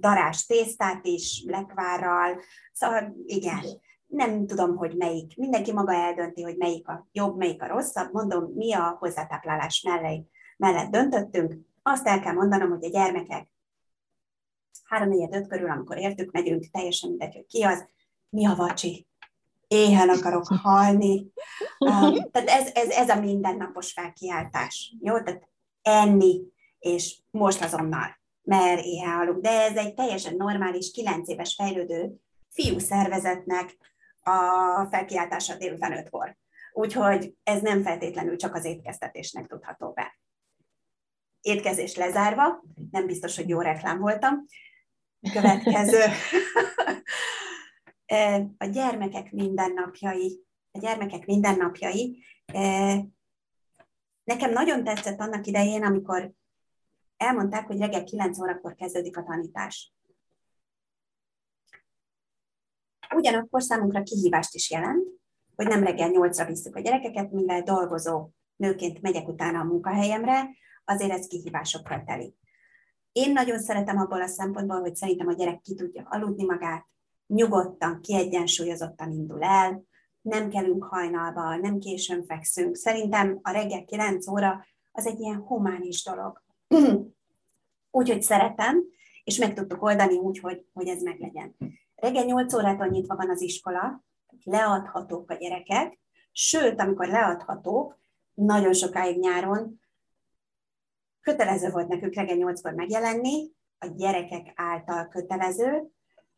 darás 0.00 0.46
tésztát 0.46 1.06
is, 1.06 1.44
lekvárral, 1.46 2.40
szóval 2.72 3.16
igen, 3.24 3.64
nem 4.06 4.46
tudom, 4.46 4.76
hogy 4.76 4.96
melyik, 4.96 5.36
mindenki 5.36 5.72
maga 5.72 5.94
eldönti, 5.94 6.42
hogy 6.42 6.56
melyik 6.56 6.88
a 6.88 7.08
jobb, 7.12 7.36
melyik 7.36 7.62
a 7.62 7.66
rosszabb, 7.66 8.12
mondom, 8.12 8.52
mi 8.54 8.72
a 8.72 8.96
hozzátáplálás 8.98 9.82
mellett, 9.82 10.26
mellett 10.56 10.90
döntöttünk, 10.90 11.54
azt 11.82 12.06
el 12.06 12.20
kell 12.20 12.34
mondanom, 12.34 12.70
hogy 12.70 12.84
a 12.84 12.88
gyermekek 12.88 13.48
három 14.84 15.08
négy 15.08 15.34
öt 15.34 15.46
körül, 15.46 15.70
amikor 15.70 15.98
értük, 15.98 16.30
megyünk, 16.30 16.70
teljesen 16.70 17.08
mindegy, 17.08 17.34
hogy 17.34 17.46
ki 17.46 17.62
az, 17.62 17.88
mi 18.28 18.46
a 18.46 18.54
vacsi, 18.54 19.06
éhen 19.68 20.08
akarok 20.08 20.46
halni. 20.46 21.26
Uh, 21.78 22.30
tehát 22.30 22.48
ez, 22.48 22.70
ez, 22.74 22.88
ez 22.88 23.08
a 23.08 23.20
mindennapos 23.20 23.92
felkiáltás. 23.92 24.96
Jó? 25.00 25.22
Tehát 25.22 25.48
enni, 25.82 26.42
és 26.78 27.18
most 27.30 27.62
azonnal 27.62 28.19
mert 28.42 28.84
éhen 28.84 29.16
halunk. 29.16 29.40
De 29.40 29.50
ez 29.50 29.76
egy 29.76 29.94
teljesen 29.94 30.36
normális, 30.36 30.90
kilenc 30.90 31.28
éves 31.28 31.54
fejlődő 31.54 32.14
fiú 32.48 32.78
szervezetnek 32.78 33.76
a 34.22 34.86
felkiáltása 34.90 35.56
délután 35.56 35.92
ötkor. 35.92 36.36
Úgyhogy 36.72 37.34
ez 37.42 37.60
nem 37.62 37.82
feltétlenül 37.82 38.36
csak 38.36 38.54
az 38.54 38.64
étkeztetésnek 38.64 39.46
tudható 39.46 39.92
be. 39.92 40.18
Étkezés 41.40 41.96
lezárva, 41.96 42.62
nem 42.90 43.06
biztos, 43.06 43.36
hogy 43.36 43.48
jó 43.48 43.60
reklám 43.60 43.98
voltam. 43.98 44.44
Következő. 45.32 46.02
a 48.58 48.64
gyermekek 48.64 49.32
mindennapjai. 49.32 50.44
A 50.70 50.78
gyermekek 50.78 51.26
mindennapjai. 51.26 52.24
Nekem 54.24 54.52
nagyon 54.52 54.84
tetszett 54.84 55.20
annak 55.20 55.46
idején, 55.46 55.84
amikor 55.84 56.32
elmondták, 57.20 57.66
hogy 57.66 57.78
reggel 57.78 58.04
9 58.04 58.38
órakor 58.38 58.74
kezdődik 58.74 59.16
a 59.16 59.22
tanítás. 59.22 59.94
Ugyanakkor 63.14 63.62
számunkra 63.62 64.02
kihívást 64.02 64.54
is 64.54 64.70
jelent, 64.70 65.08
hogy 65.56 65.66
nem 65.66 65.82
reggel 65.82 66.10
8-ra 66.12 66.44
visszük 66.46 66.76
a 66.76 66.80
gyerekeket, 66.80 67.30
mivel 67.30 67.62
dolgozó 67.62 68.30
nőként 68.56 69.00
megyek 69.00 69.28
utána 69.28 69.58
a 69.58 69.64
munkahelyemre, 69.64 70.48
azért 70.84 71.10
ez 71.10 71.26
kihívásokkal 71.26 72.02
telik. 72.04 72.34
Én 73.12 73.32
nagyon 73.32 73.58
szeretem 73.58 73.98
abból 73.98 74.22
a 74.22 74.26
szempontból, 74.26 74.80
hogy 74.80 74.96
szerintem 74.96 75.28
a 75.28 75.32
gyerek 75.32 75.60
ki 75.60 75.74
tudja 75.74 76.06
aludni 76.10 76.44
magát, 76.44 76.86
nyugodtan, 77.26 78.00
kiegyensúlyozottan 78.00 79.12
indul 79.12 79.42
el, 79.42 79.82
nem 80.20 80.50
kelünk 80.50 80.84
hajnalba, 80.84 81.56
nem 81.56 81.78
későn 81.78 82.24
fekszünk. 82.24 82.76
Szerintem 82.76 83.38
a 83.42 83.50
reggel 83.50 83.84
9 83.84 84.26
óra 84.26 84.66
az 84.92 85.06
egy 85.06 85.20
ilyen 85.20 85.40
humánis 85.40 86.04
dolog. 86.04 86.42
Úgyhogy 87.90 88.22
szeretem, 88.22 88.84
és 89.24 89.38
meg 89.38 89.54
tudtuk 89.54 89.82
oldani 89.82 90.16
úgy, 90.16 90.38
hogy, 90.38 90.66
hogy 90.72 90.88
ez 90.88 91.02
meglegyen. 91.02 91.56
Reggel 91.94 92.24
8 92.24 92.54
órától 92.54 92.86
nyitva 92.86 93.16
van 93.16 93.30
az 93.30 93.40
iskola, 93.40 94.04
leadhatók 94.44 95.30
a 95.30 95.34
gyerekek, 95.34 95.98
sőt, 96.32 96.80
amikor 96.80 97.06
leadhatók, 97.06 97.98
nagyon 98.34 98.72
sokáig 98.72 99.18
nyáron 99.18 99.80
kötelező 101.20 101.70
volt 101.70 101.88
nekünk 101.88 102.14
reggel 102.14 102.36
8-kor 102.38 102.72
megjelenni, 102.72 103.50
a 103.78 103.86
gyerekek 103.86 104.52
által 104.54 105.08
kötelező, 105.08 105.90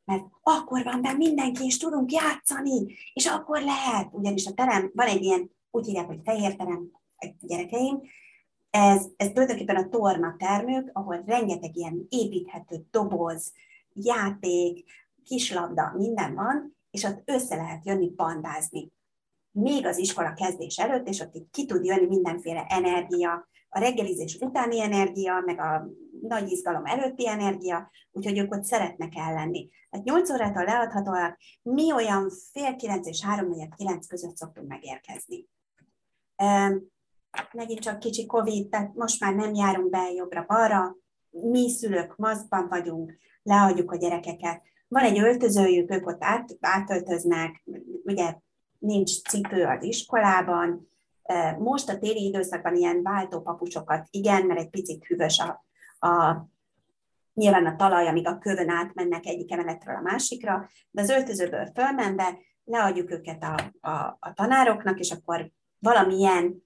mert 0.05 0.25
akkor 0.43 0.85
van 0.85 1.03
benne 1.03 1.17
mindenki, 1.17 1.65
és 1.65 1.77
tudunk 1.77 2.13
játszani, 2.13 2.97
és 3.13 3.27
akkor 3.27 3.63
lehet, 3.63 4.09
ugyanis 4.13 4.47
a 4.47 4.53
terem, 4.53 4.91
van 4.95 5.07
egy 5.07 5.23
ilyen, 5.23 5.51
úgy 5.71 5.87
hívják, 5.87 6.07
hogy 6.07 6.21
fehér 6.25 6.57
terem, 6.57 6.91
a 7.17 7.35
gyerekeim, 7.41 8.01
ez, 8.73 9.07
ez 9.17 9.29
tulajdonképpen 9.29 9.77
a 9.77 9.89
torna 9.89 10.35
termők, 10.39 10.91
ahol 10.93 11.23
rengeteg 11.27 11.77
ilyen 11.77 12.07
építhető 12.09 12.87
doboz, 12.91 13.53
játék, 13.93 14.85
kislabda, 15.25 15.93
minden 15.97 16.35
van, 16.35 16.77
és 16.91 17.05
ott 17.05 17.23
össze 17.25 17.57
lehet 17.57 17.87
jönni 17.87 18.11
pandázni. 18.11 18.93
Még 19.51 19.87
az 19.87 19.99
iskola 19.99 20.33
kezdés 20.33 20.79
előtt, 20.79 21.09
és 21.09 21.21
ott 21.21 21.51
ki 21.51 21.67
tud 21.67 21.85
jönni 21.85 22.07
mindenféle 22.07 22.67
energia, 22.69 23.49
a 23.69 23.79
reggelizés 23.79 24.37
utáni 24.41 24.81
energia, 24.81 25.43
meg 25.47 25.61
a 25.61 25.89
nagy 26.21 26.51
izgalom 26.51 26.85
előtti 26.85 27.29
energia, 27.29 27.91
úgyhogy 28.11 28.39
ők 28.39 28.53
ott 28.53 28.65
szeretnek 28.65 29.13
ellenni. 29.17 29.69
Tehát 29.91 30.07
8 30.07 30.31
órától 30.31 30.65
leadhatóak, 30.65 31.39
mi 31.63 31.93
olyan 31.93 32.31
fél 32.53 32.77
kilenc 32.77 33.07
és 33.07 33.25
három 33.25 33.71
kilenc 33.77 34.07
között 34.07 34.37
szoktunk 34.37 34.69
megérkezni 34.69 35.47
megint 37.53 37.81
csak 37.81 37.99
kicsi 37.99 38.27
Covid, 38.27 38.69
tehát 38.69 38.95
most 38.95 39.21
már 39.21 39.35
nem 39.35 39.55
járunk 39.55 39.91
be 39.91 40.13
jobbra-balra, 40.17 40.97
mi 41.31 41.71
szülők 41.71 42.17
maszkban 42.17 42.69
vagyunk, 42.69 43.19
leadjuk 43.43 43.93
a 43.93 43.97
gyerekeket, 43.97 44.63
van 44.89 45.05
egy 45.05 45.19
öltözőjük, 45.19 45.91
ők 45.91 46.07
ott 46.07 46.25
át, 46.25 46.57
átöltöznek, 46.61 47.63
ugye 48.05 48.35
nincs 48.79 49.23
cipő 49.23 49.65
az 49.65 49.83
iskolában, 49.85 50.91
most 51.59 51.89
a 51.89 51.99
téli 51.99 52.25
időszakban 52.25 52.75
ilyen 52.75 53.03
váltópapucsokat, 53.03 54.07
igen, 54.11 54.47
mert 54.47 54.61
egy 54.61 54.71
picit 54.71 55.05
hűvös 55.05 55.39
a, 55.39 55.65
a 56.09 56.47
nyilván 57.35 57.67
a 57.67 57.77
talaj, 57.77 58.09
amíg 58.09 58.27
a 58.27 58.39
kövön 58.39 58.69
átmennek 58.69 59.27
egyik 59.27 59.53
emeletről 59.53 59.97
a 59.97 60.01
másikra, 60.01 60.69
de 60.91 61.03
az 61.03 61.11
öltözőből 61.11 61.71
fölmenve 61.75 62.39
leadjuk 62.65 63.11
őket 63.11 63.43
a, 63.43 63.89
a, 63.89 64.17
a 64.21 64.33
tanároknak, 64.35 64.99
és 64.99 65.11
akkor 65.11 65.51
valamilyen, 65.79 66.65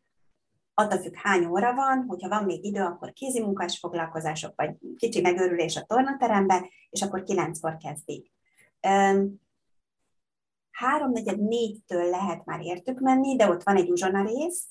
attól 0.79 0.99
függ 0.99 1.15
hány 1.15 1.47
óra 1.47 1.75
van, 1.75 2.05
hogyha 2.09 2.29
van 2.29 2.45
még 2.45 2.65
idő, 2.65 2.81
akkor 2.81 3.13
kézimunkás 3.13 3.79
foglalkozások, 3.79 4.53
vagy 4.57 4.77
kicsi 4.97 5.21
megőrülés 5.21 5.77
a 5.77 5.85
tornaterembe, 5.85 6.69
és 6.91 7.03
akkor 7.03 7.23
kilenckor 7.23 7.77
kezdik. 7.77 8.33
Háromnegyed 10.71 11.41
négytől 11.41 12.11
lehet 12.11 12.45
már 12.45 12.61
értük 12.61 13.01
menni, 13.01 13.37
de 13.37 13.49
ott 13.49 13.63
van 13.63 13.77
egy 13.77 13.91
uzsona 13.91 14.23
rész, 14.25 14.65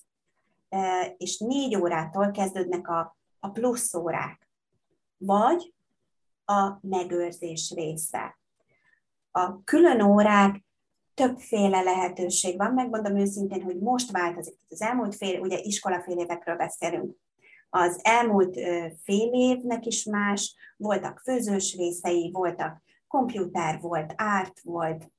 és 1.18 1.38
négy 1.38 1.76
órától 1.76 2.32
kezdődnek 2.32 2.88
a, 2.88 3.18
a 3.40 3.50
plusz 3.50 3.94
órák. 3.94 4.50
Vagy 5.18 5.74
a 6.46 6.78
megőrzés 6.82 7.74
része. 7.76 8.40
A 9.32 9.64
külön 9.64 10.02
órák 10.02 10.66
többféle 11.16 11.82
lehetőség 11.82 12.58
van, 12.58 12.74
megmondom 12.74 13.18
őszintén, 13.18 13.64
hogy 13.64 13.80
most 13.80 14.12
változik. 14.12 14.58
Az 14.70 14.82
elmúlt 14.82 15.16
fél, 15.16 15.40
ugye 15.40 15.60
iskolafél 15.60 16.18
évekről 16.18 16.56
beszélünk. 16.56 17.16
Az 17.70 18.00
elmúlt 18.02 18.56
fél 19.04 19.30
évnek 19.32 19.86
is 19.86 20.04
más, 20.04 20.56
voltak 20.78 21.22
főzős 21.24 21.76
részei, 21.76 22.30
voltak 22.34 22.84
komputer 23.08 23.80
volt, 23.82 24.14
árt 24.16 24.60
volt, 24.64 25.12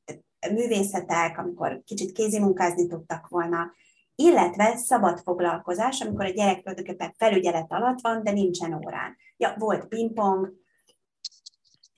művészetek, 0.53 1.39
amikor 1.39 1.83
kicsit 1.85 2.13
kézimunkázni 2.13 2.87
tudtak 2.87 3.29
volna, 3.29 3.73
illetve 4.15 4.77
szabad 4.77 5.21
foglalkozás, 5.21 6.01
amikor 6.01 6.25
a 6.25 6.31
gyerek 6.31 6.63
tulajdonképpen 6.63 7.15
felügyelet 7.17 7.73
alatt 7.73 8.01
van, 8.01 8.23
de 8.23 8.31
nincsen 8.31 8.75
órán. 8.75 9.17
Ja, 9.37 9.55
volt 9.59 9.87
pingpong, 9.87 10.53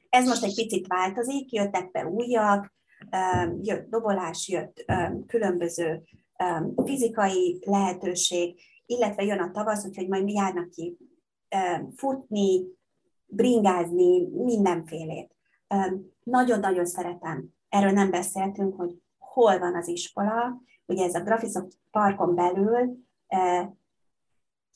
ez 0.09 0.26
most 0.26 0.44
egy 0.44 0.55
picit 0.55 0.86
változik, 0.86 1.53
jöttek 1.53 1.90
be 1.90 2.07
újak, 2.07 2.76
jött 3.62 3.88
dobolás, 3.88 4.49
jött 4.49 4.84
különböző 5.26 6.03
fizikai 6.84 7.59
lehetőség, 7.66 8.61
illetve 8.86 9.24
jön 9.24 9.38
a 9.38 9.51
tavasz, 9.51 9.86
úgyhogy 9.86 10.09
majd 10.09 10.24
mi 10.24 10.32
járnak 10.32 10.70
ki 10.70 10.99
futni, 11.96 12.64
bringázni, 13.26 14.26
mindenfélét. 14.26 15.36
Nagyon-nagyon 16.22 16.86
szeretem, 16.86 17.49
erről 17.68 17.90
nem 17.90 18.11
beszéltünk, 18.11 18.76
hogy 18.76 19.03
hol 19.18 19.59
van 19.59 19.74
az 19.74 19.88
iskola, 19.88 20.62
ugye 20.86 21.05
ez 21.05 21.14
a 21.14 21.22
Graphisoft 21.22 21.78
parkon 21.90 22.34
belül, 22.34 22.96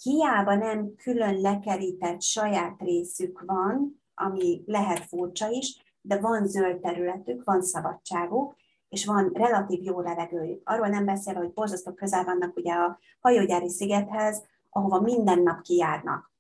hiába 0.02 0.54
nem 0.54 0.94
külön 0.96 1.40
lekerített 1.40 2.22
saját 2.22 2.80
részük 2.80 3.42
van, 3.46 4.02
ami 4.14 4.62
lehet 4.66 4.98
furcsa 4.98 5.50
is, 5.50 5.82
de 6.03 6.20
van 6.20 6.46
zöld 6.46 6.80
területük, 6.80 7.44
van 7.44 7.62
szabadságuk, 7.62 8.57
és 8.88 9.07
van 9.07 9.30
relatív 9.34 9.82
jó 9.82 10.00
levegőjük. 10.00 10.68
Arról 10.68 10.88
nem 10.88 11.05
beszél, 11.05 11.34
hogy 11.34 11.53
borzasztó 11.53 11.92
közel 11.92 12.24
vannak 12.24 12.57
ugye 12.57 12.72
a 12.72 12.98
hajógyári 13.20 13.68
szigethez, 13.68 14.42
ahova 14.70 15.00
minden 15.00 15.42
nap 15.42 15.62
kijárnak. 15.62 16.32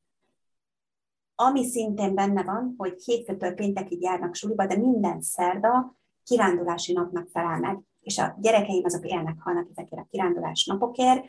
Ami 1.34 1.64
szintén 1.64 2.14
benne 2.14 2.42
van, 2.42 2.74
hogy 2.76 3.02
hétfőtől 3.04 3.54
péntekig 3.54 4.02
járnak 4.02 4.34
suliba, 4.34 4.66
de 4.66 4.76
minden 4.76 5.20
szerda 5.20 5.96
kirándulási 6.24 6.92
napnak 6.92 7.28
felel 7.28 7.58
meg. 7.58 7.80
És 8.00 8.18
a 8.18 8.36
gyerekeim 8.40 8.84
azok 8.84 9.06
élnek, 9.06 9.40
halnak 9.40 9.68
ezekért 9.70 10.02
a 10.02 10.06
kirándulás 10.10 10.66
napokért. 10.66 11.24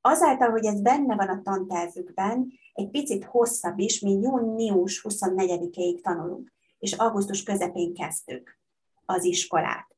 Azáltal, 0.00 0.50
hogy 0.50 0.64
ez 0.64 0.80
benne 0.80 1.16
van 1.16 1.28
a 1.28 1.42
tantervükben, 1.42 2.52
egy 2.78 2.90
picit 2.90 3.24
hosszabb 3.24 3.78
is, 3.78 4.00
mi 4.00 4.10
június 4.10 5.04
24-ig 5.08 6.00
tanulunk, 6.00 6.52
és 6.78 6.92
augusztus 6.92 7.42
közepén 7.42 7.94
kezdtük 7.94 8.58
az 9.04 9.24
iskolát. 9.24 9.96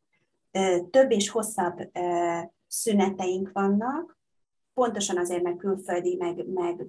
Több 0.91 1.11
és 1.11 1.29
hosszabb 1.29 1.91
szüneteink 2.67 3.53
vannak, 3.53 4.19
pontosan 4.75 5.19
azért, 5.19 5.43
mert 5.43 5.59
külföldi, 5.59 6.17
meg, 6.17 6.49
meg 6.49 6.87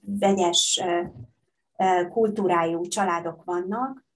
vegyes 0.00 0.84
kultúrájú 2.10 2.82
családok 2.82 3.44
vannak. 3.44 4.06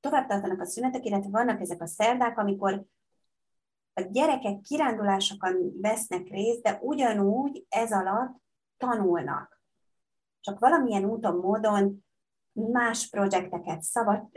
Tovább 0.00 0.28
tartanak 0.28 0.60
a 0.60 0.66
szünetek, 0.66 1.04
illetve 1.04 1.30
vannak 1.30 1.60
ezek 1.60 1.82
a 1.82 1.86
szerdák, 1.86 2.38
amikor 2.38 2.84
a 3.94 4.00
gyerekek 4.00 4.60
kirándulásokon 4.60 5.72
vesznek 5.80 6.28
részt, 6.28 6.62
de 6.62 6.78
ugyanúgy 6.82 7.66
ez 7.68 7.92
alatt 7.92 8.41
tanulnak. 8.82 9.62
Csak 10.40 10.58
valamilyen 10.58 11.04
úton, 11.04 11.36
módon 11.36 12.04
más 12.52 13.08
projekteket, 13.08 13.82
szabad 13.82 14.28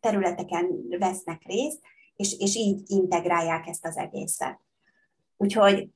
területeken 0.00 0.88
vesznek 0.98 1.42
részt, 1.42 1.80
és, 2.16 2.38
és 2.38 2.54
így 2.54 2.82
integrálják 2.86 3.66
ezt 3.66 3.86
az 3.86 3.96
egészet. 3.96 4.60
Úgyhogy 5.36 5.90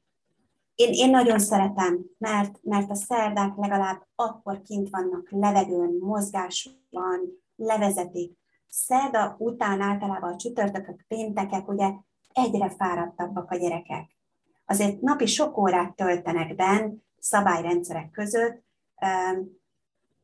én, 0.74 0.92
én 0.92 1.10
nagyon 1.10 1.38
szeretem, 1.38 2.04
mert, 2.18 2.62
mert 2.62 2.90
a 2.90 2.94
szerdák 2.94 3.56
legalább 3.56 4.06
akkor 4.14 4.62
kint 4.62 4.90
vannak 4.90 5.30
levegőn, 5.30 5.96
mozgás 6.00 6.70
van, 6.90 7.20
levezetik. 7.56 8.38
Szerda 8.68 9.34
után 9.38 9.80
általában 9.80 10.32
a 10.32 10.36
csütörtökök, 10.36 11.04
péntekek, 11.08 11.68
ugye 11.68 11.92
egyre 12.32 12.70
fáradtabbak 12.70 13.50
a 13.50 13.56
gyerekek. 13.56 14.16
Azért 14.64 15.00
napi 15.00 15.26
sok 15.26 15.58
órát 15.58 15.96
töltenek 15.96 16.54
benn, 16.54 16.96
szabályrendszerek 17.20 18.10
között, 18.10 18.62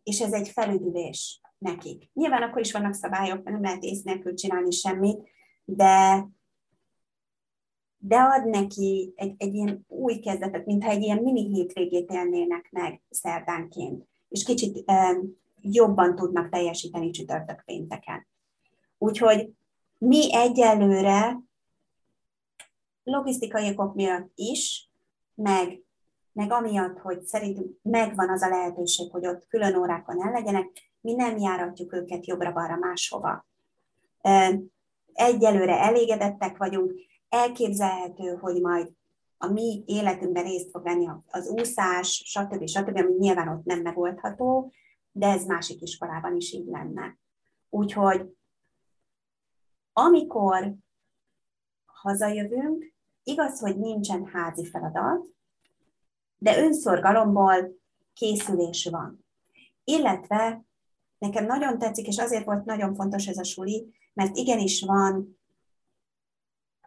és 0.02 0.20
ez 0.20 0.32
egy 0.32 0.48
felüdülés 0.48 1.40
nekik. 1.58 2.10
Nyilván 2.12 2.42
akkor 2.42 2.60
is 2.60 2.72
vannak 2.72 2.94
szabályok, 2.94 3.44
nem 3.44 3.62
lehet 3.62 3.82
ész 3.82 4.02
nélkül 4.02 4.34
csinálni 4.34 4.70
semmit, 4.70 5.28
de, 5.64 6.28
de 7.98 8.16
ad 8.16 8.48
neki 8.48 9.12
egy, 9.16 9.34
egy 9.38 9.54
ilyen 9.54 9.84
új 9.88 10.18
kezdetet, 10.18 10.66
mintha 10.66 10.90
egy 10.90 11.02
ilyen 11.02 11.22
mini 11.22 11.54
hétvégét 11.54 12.10
élnének 12.10 12.68
meg 12.70 13.02
szerdánként, 13.10 14.06
és 14.28 14.44
kicsit 14.44 14.92
jobban 15.60 16.14
tudnak 16.16 16.48
teljesíteni 16.48 17.10
csütörtök 17.10 17.62
pénteken. 17.64 18.26
Úgyhogy 18.98 19.52
mi 19.98 20.34
egyelőre 20.34 21.40
logisztikai 23.02 23.70
okok 23.70 23.94
miatt 23.94 24.30
is, 24.34 24.90
meg, 25.34 25.82
meg 26.36 26.52
amiatt, 26.52 26.98
hogy 26.98 27.22
szerintünk 27.22 27.76
megvan 27.82 28.30
az 28.30 28.42
a 28.42 28.48
lehetőség, 28.48 29.10
hogy 29.10 29.26
ott 29.26 29.46
külön 29.46 29.76
órákon 29.76 30.22
el 30.22 30.32
legyenek, 30.32 30.70
mi 31.00 31.14
nem 31.14 31.38
járatjuk 31.38 31.92
őket 31.92 32.26
jobbra-balra 32.26 32.76
máshova. 32.76 33.46
Egyelőre 35.12 35.80
elégedettek 35.80 36.56
vagyunk, 36.56 36.92
elképzelhető, 37.28 38.34
hogy 38.34 38.60
majd 38.60 38.92
a 39.38 39.46
mi 39.46 39.82
életünkben 39.86 40.44
részt 40.44 40.70
fog 40.70 40.82
venni 40.82 41.08
az 41.26 41.48
úszás, 41.48 42.22
stb. 42.24 42.66
stb., 42.66 42.96
ami 42.96 43.14
nyilván 43.18 43.48
ott 43.48 43.64
nem 43.64 43.80
megoldható, 43.80 44.72
de 45.12 45.26
ez 45.26 45.44
másik 45.44 45.80
iskolában 45.80 46.36
is 46.36 46.52
így 46.52 46.66
lenne. 46.66 47.18
Úgyhogy 47.68 48.36
amikor 49.92 50.74
hazajövünk, 51.84 52.94
Igaz, 53.22 53.60
hogy 53.60 53.78
nincsen 53.78 54.26
házi 54.26 54.64
feladat, 54.64 55.26
de 56.38 56.58
önszorgalomból 56.58 57.78
készülés 58.14 58.88
van. 58.90 59.24
Illetve 59.84 60.64
nekem 61.18 61.46
nagyon 61.46 61.78
tetszik, 61.78 62.06
és 62.06 62.18
azért 62.18 62.44
volt 62.44 62.64
nagyon 62.64 62.94
fontos 62.94 63.26
ez 63.26 63.38
a 63.38 63.44
suli, 63.44 63.94
mert 64.12 64.36
igenis 64.36 64.82
van 64.82 65.38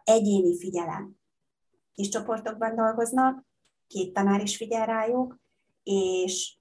egyéni 0.04 0.58
figyelem. 0.58 1.18
Kis 1.94 2.08
csoportokban 2.08 2.74
dolgoznak, 2.74 3.44
két 3.86 4.12
tanár 4.12 4.42
is 4.42 4.56
figyel 4.56 4.86
rájuk, 4.86 5.40
és, 5.82 6.58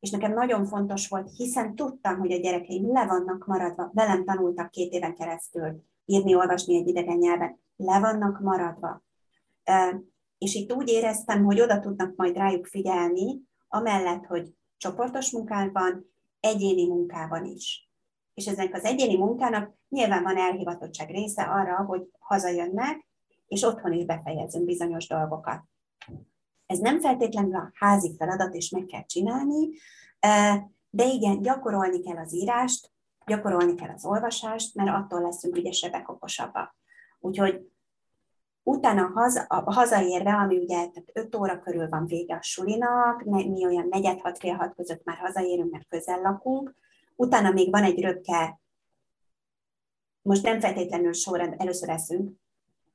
és 0.00 0.10
nekem 0.10 0.32
nagyon 0.32 0.66
fontos 0.66 1.08
volt, 1.08 1.30
hiszen 1.36 1.74
tudtam, 1.74 2.18
hogy 2.18 2.32
a 2.32 2.38
gyerekeim 2.38 2.92
le 2.92 3.06
vannak 3.06 3.46
maradva, 3.46 3.90
velem 3.94 4.24
tanultak 4.24 4.70
két 4.70 4.92
éven 4.92 5.14
keresztül 5.14 5.84
írni, 6.04 6.34
olvasni 6.34 6.76
egy 6.76 6.88
idegen 6.88 7.16
nyelven, 7.16 7.60
le 7.76 8.00
vannak 8.00 8.40
maradva. 8.40 9.02
És 10.38 10.54
itt 10.54 10.72
úgy 10.72 10.88
éreztem, 10.88 11.44
hogy 11.44 11.60
oda 11.60 11.80
tudnak 11.80 12.16
majd 12.16 12.36
rájuk 12.36 12.66
figyelni, 12.66 13.40
amellett, 13.68 14.24
hogy 14.24 14.54
csoportos 14.76 15.30
munkában, 15.30 16.10
egyéni 16.40 16.86
munkában 16.86 17.44
is. 17.44 17.90
És 18.34 18.46
ezek 18.46 18.74
az 18.74 18.84
egyéni 18.84 19.16
munkának 19.16 19.74
nyilván 19.88 20.22
van 20.22 20.36
elhivatottság 20.36 21.10
része 21.10 21.42
arra, 21.42 21.84
hogy 21.84 22.08
hazajönnek, 22.18 23.06
és 23.46 23.62
otthon 23.62 23.92
is 23.92 24.04
befejezünk 24.04 24.64
bizonyos 24.64 25.06
dolgokat. 25.06 25.62
Ez 26.66 26.78
nem 26.78 27.00
feltétlenül 27.00 27.54
a 27.54 27.70
házi 27.74 28.14
feladat, 28.18 28.54
és 28.54 28.70
meg 28.70 28.84
kell 28.84 29.04
csinálni, 29.04 29.68
De 30.90 31.04
igen, 31.04 31.42
gyakorolni 31.42 32.00
kell 32.00 32.16
az 32.16 32.34
írást, 32.34 32.92
gyakorolni 33.26 33.74
kell 33.74 33.90
az 33.94 34.04
olvasást, 34.04 34.74
mert 34.74 34.88
attól 34.88 35.20
leszünk 35.20 35.56
ügyesebbek, 35.56 36.10
okosabbak. 36.10 36.76
Úgyhogy 37.20 37.70
utána 38.68 39.10
haza, 39.14 39.42
a 39.42 39.72
hazaérve, 39.72 40.32
ami 40.32 40.56
ugye 40.56 40.76
tehát 40.76 41.10
5 41.12 41.34
óra 41.34 41.58
körül 41.58 41.88
van 41.88 42.06
vége 42.06 42.34
a 42.34 42.42
sulinak, 42.42 43.22
mi 43.22 43.64
olyan 43.64 43.86
negyed 43.90 44.20
hat 44.20 44.38
fél 44.38 44.54
hat 44.54 44.74
között 44.74 45.04
már 45.04 45.16
hazaérünk, 45.16 45.70
mert 45.70 45.88
közel 45.88 46.20
lakunk, 46.20 46.74
utána 47.16 47.50
még 47.50 47.70
van 47.70 47.82
egy 47.82 48.00
röpke, 48.00 48.60
most 50.22 50.42
nem 50.42 50.60
feltétlenül 50.60 51.12
sorrend, 51.12 51.54
először 51.58 51.88
eszünk, 51.88 52.32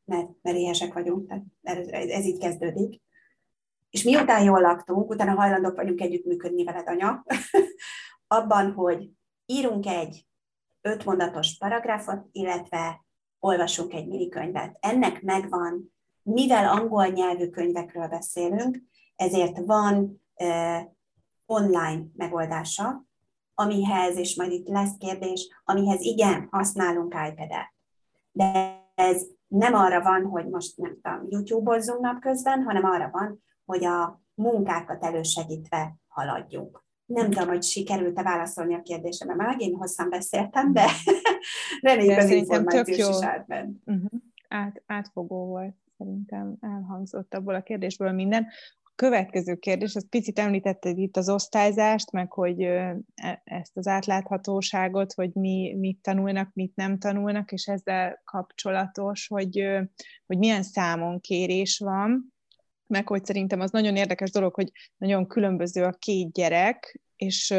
mert, 0.06 0.30
mert 0.42 0.58
éhesek 0.58 0.94
vagyunk, 0.94 1.28
tehát 1.28 1.44
ez 1.92 2.26
így 2.26 2.40
kezdődik. 2.40 3.02
És 3.90 4.04
miután 4.04 4.44
jól 4.44 4.62
laktunk, 4.62 5.10
utána 5.10 5.36
hajlandók 5.36 5.76
vagyunk 5.76 6.02
együttműködni 6.02 6.64
veled, 6.64 6.88
anya, 6.88 7.26
abban, 8.38 8.74
hogy 8.74 9.10
írunk 9.46 9.86
egy 9.86 10.26
ötmondatos 10.82 11.58
paragrafot, 11.58 12.28
illetve 12.32 13.06
olvasunk 13.44 13.94
egy 13.94 14.08
minikönyvet. 14.08 14.78
Ennek 14.80 15.22
megvan, 15.22 15.94
mivel 16.24 16.68
angol 16.68 17.08
nyelvű 17.08 17.50
könyvekről 17.50 18.08
beszélünk, 18.08 18.78
ezért 19.16 19.58
van 19.66 20.22
uh, 20.36 20.82
online 21.46 22.04
megoldása, 22.16 23.06
amihez, 23.54 24.18
és 24.18 24.36
majd 24.36 24.52
itt 24.52 24.68
lesz 24.68 24.98
kérdés, 24.98 25.62
amihez 25.64 26.02
igen, 26.02 26.48
használunk 26.52 27.14
iPad-et. 27.14 27.74
De 28.32 28.82
ez 28.96 29.26
nem 29.48 29.74
arra 29.74 30.02
van, 30.02 30.26
hogy 30.26 30.50
most 30.50 30.78
nem 30.78 31.00
tudom, 31.02 31.28
YouTube-ozzunk 31.30 32.00
napközben, 32.00 32.64
hanem 32.64 32.84
arra 32.84 33.10
van, 33.12 33.44
hogy 33.66 33.86
a 33.86 34.22
munkákat 34.34 35.04
elősegítve 35.04 35.96
haladjunk. 36.08 36.84
Nem 37.14 37.32
tudom, 37.32 37.48
hogy 37.48 37.64
sikerült-e 37.64 38.24
válaszolni 38.24 38.74
a 38.74 38.82
kérdésemre, 38.82 39.36
mert 39.36 39.50
megint 39.50 39.78
hosszan 39.78 40.10
beszéltem, 40.10 40.74
de 40.74 40.86
reméljük 41.82 42.18
az 42.18 42.30
információs 42.30 43.18
is 43.18 43.26
átment. 43.26 43.82
Uh-huh. 43.86 44.22
Át, 44.48 44.84
átfogó 44.86 45.46
volt, 45.46 45.76
szerintem 45.98 46.58
elhangzott 46.60 47.34
abból 47.34 47.56
a 47.56 47.62
kérdésből 47.62 48.12
minden. 48.12 48.48
A 48.84 48.92
következő 48.96 49.56
kérdés, 49.56 49.96
az 49.96 50.10
picit 50.10 50.40
említetted 50.40 50.98
itt 50.98 51.18
az 51.18 51.30
osztályzást, 51.30 52.12
meg 52.12 52.32
hogy 52.32 52.62
e, 52.62 53.02
ezt 53.44 53.78
az 53.78 53.88
átláthatóságot, 53.88 55.14
hogy 55.14 55.32
mi 55.34 55.76
mit 55.80 56.02
tanulnak, 56.02 56.50
mit 56.54 56.76
nem 56.76 56.98
tanulnak, 56.98 57.52
és 57.52 57.66
ezzel 57.66 58.22
kapcsolatos, 58.26 59.28
hogy, 59.28 59.68
hogy 60.26 60.38
milyen 60.38 60.64
számonkérés 60.64 61.80
van, 61.80 62.34
meg 62.92 63.08
hogy 63.08 63.26
szerintem 63.26 63.60
az 63.60 63.72
nagyon 63.72 63.96
érdekes 63.96 64.32
dolog, 64.32 64.54
hogy 64.54 64.72
nagyon 64.98 65.28
különböző 65.28 65.84
a 65.84 65.92
két 65.92 66.32
gyerek, 66.32 67.02
és 67.16 67.54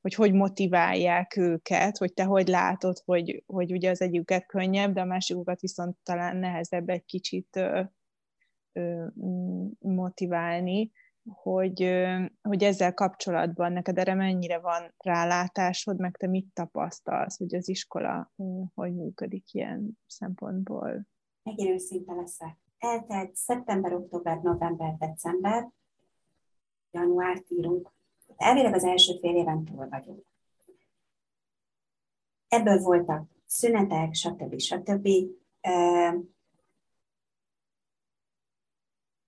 hogy 0.00 0.14
hogy 0.14 0.32
motiválják 0.32 1.36
őket, 1.36 1.96
hogy 1.96 2.12
te 2.12 2.24
hogy 2.24 2.48
látod, 2.48 2.98
hogy, 3.04 3.42
hogy 3.46 3.72
ugye 3.72 3.90
az 3.90 4.00
együket 4.00 4.46
könnyebb, 4.46 4.94
de 4.94 5.00
a 5.00 5.04
másikukat 5.04 5.60
viszont 5.60 5.96
talán 6.02 6.36
nehezebb 6.36 6.88
egy 6.88 7.04
kicsit 7.04 7.56
ö, 7.56 7.82
ö, 8.72 9.06
motiválni, 9.78 10.90
hogy, 11.32 11.82
ö, 11.82 12.24
hogy 12.42 12.62
ezzel 12.62 12.94
kapcsolatban 12.94 13.72
neked 13.72 13.98
erre 13.98 14.14
mennyire 14.14 14.58
van 14.58 14.94
rálátásod, 14.96 15.98
meg 15.98 16.16
te 16.16 16.26
mit 16.26 16.46
tapasztalsz, 16.52 17.38
hogy 17.38 17.54
az 17.54 17.68
iskola 17.68 18.32
ö, 18.36 18.44
hogy 18.74 18.94
működik 18.94 19.52
ilyen 19.52 19.98
szempontból? 20.06 21.06
Megint 21.42 21.70
őszinte 21.70 22.14
leszek 22.14 22.56
eltelt 22.80 23.36
szeptember, 23.36 23.92
október, 23.92 24.40
november, 24.40 24.96
december, 24.98 25.70
január 26.90 27.44
írunk. 27.48 27.90
Elvileg 28.36 28.74
az 28.74 28.84
első 28.84 29.18
fél 29.20 29.36
éven 29.36 29.64
túl 29.64 29.88
vagyunk. 29.88 30.26
Ebből 32.48 32.78
voltak 32.78 33.28
szünetek, 33.46 34.14
stb. 34.14 34.58
stb. 34.58 35.08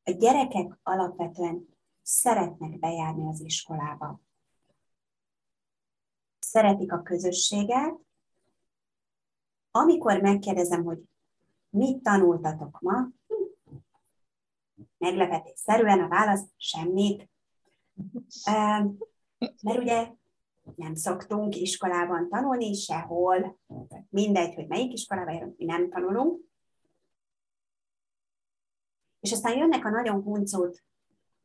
A 0.05 0.11
gyerekek 0.11 0.79
alapvetően 0.83 1.69
szeretnek 2.03 2.79
bejárni 2.79 3.29
az 3.29 3.41
iskolába. 3.41 4.21
Szeretik 6.39 6.93
a 6.93 7.03
közösséget. 7.03 7.95
Amikor 9.71 10.21
megkérdezem, 10.21 10.85
hogy 10.85 11.09
mit 11.69 12.03
tanultatok 12.03 12.81
ma, 12.81 13.09
meglepetésszerűen 15.03 16.01
a 16.01 16.09
válasz 16.09 16.45
semmit. 16.57 17.31
Mert 19.63 19.79
ugye 19.79 20.09
nem 20.77 20.95
szoktunk 20.95 21.57
iskolában 21.57 22.29
tanulni 22.29 22.75
sehol, 22.75 23.59
mindegy, 24.09 24.55
hogy 24.55 24.67
melyik 24.67 24.93
iskolában 24.93 25.35
járunk, 25.35 25.59
mi 25.59 25.65
nem 25.65 25.91
tanulunk. 25.91 26.41
És 29.21 29.33
aztán 29.33 29.57
jönnek 29.57 29.85
a 29.85 29.91
nagyon 29.91 30.23
huncut 30.23 30.85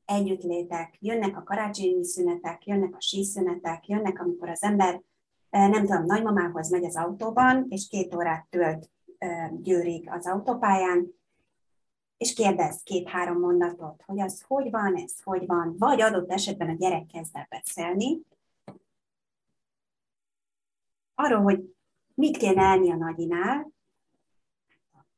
együttlétek, 0.05 0.97
jönnek 0.99 1.37
a 1.37 1.43
karácsonyi 1.43 2.03
szünetek, 2.03 2.65
jönnek 2.65 2.95
a 2.95 3.01
síszünetek, 3.01 3.87
jönnek, 3.87 4.19
amikor 4.19 4.49
az 4.49 4.63
ember, 4.63 5.01
nem 5.49 5.85
tudom, 5.85 6.05
nagymamához 6.05 6.69
megy 6.69 6.85
az 6.85 6.95
autóban, 6.95 7.65
és 7.69 7.87
két 7.87 8.15
órát 8.15 8.47
tölt 8.49 8.89
Győrig 9.51 10.09
az 10.09 10.27
autópályán, 10.27 11.16
és 12.17 12.33
kérdez 12.33 12.81
két-három 12.83 13.39
mondatot, 13.39 14.03
hogy 14.05 14.19
az 14.19 14.43
hogy 14.47 14.69
van, 14.69 14.95
ez 14.95 15.21
hogy 15.23 15.45
van, 15.45 15.75
vagy 15.77 16.01
adott 16.01 16.31
esetben 16.31 16.69
a 16.69 16.73
gyerek 16.73 17.05
kezd 17.05 17.35
el 17.35 17.47
beszélni, 17.49 18.21
arról, 21.15 21.41
hogy 21.41 21.75
mit 22.13 22.37
kéne 22.37 22.63
enni 22.63 22.91
a 22.91 22.95
nagyinál, 22.95 23.71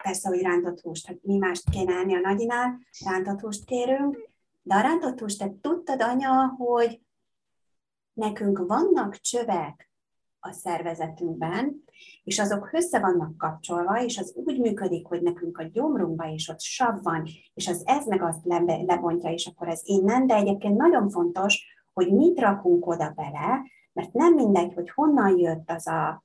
persze, 0.03 0.29
hogy 0.29 0.41
rántott 0.41 0.79
húst, 0.79 1.07
hát 1.07 1.17
mi 1.21 1.37
mást 1.37 1.69
kéne 1.69 1.93
enni 1.93 2.15
a 2.15 2.19
nagyinál, 2.19 2.79
rántott 3.05 3.39
húst 3.39 3.65
kérünk, 3.65 4.29
de 4.61 4.75
a 4.75 4.81
rántott 4.81 5.19
húst, 5.19 5.39
te 5.39 5.53
tudtad, 5.61 6.01
anya, 6.01 6.55
hogy 6.57 7.01
nekünk 8.13 8.57
vannak 8.67 9.15
csövek 9.15 9.91
a 10.39 10.51
szervezetünkben, 10.51 11.83
és 12.23 12.39
azok 12.39 12.69
össze 12.71 12.99
vannak 12.99 13.37
kapcsolva, 13.37 14.03
és 14.03 14.17
az 14.17 14.33
úgy 14.35 14.59
működik, 14.59 15.07
hogy 15.07 15.21
nekünk 15.21 15.57
a 15.57 15.63
gyomrunkban 15.63 16.29
is 16.29 16.49
ott 16.49 16.61
sav 16.61 17.03
van, 17.03 17.27
és 17.53 17.67
az 17.67 17.81
ez 17.85 18.05
meg 18.05 18.21
azt 18.21 18.45
lebontja, 18.85 19.31
és 19.31 19.45
akkor 19.45 19.67
ez 19.67 19.81
innen, 19.83 20.27
de 20.27 20.35
egyébként 20.35 20.77
nagyon 20.77 21.09
fontos, 21.09 21.77
hogy 21.93 22.13
mit 22.13 22.39
rakunk 22.39 22.87
oda 22.87 23.13
bele, 23.15 23.61
mert 23.93 24.13
nem 24.13 24.33
mindegy, 24.33 24.73
hogy 24.73 24.89
honnan 24.89 25.37
jött 25.37 25.69
az 25.69 25.87
a, 25.87 26.23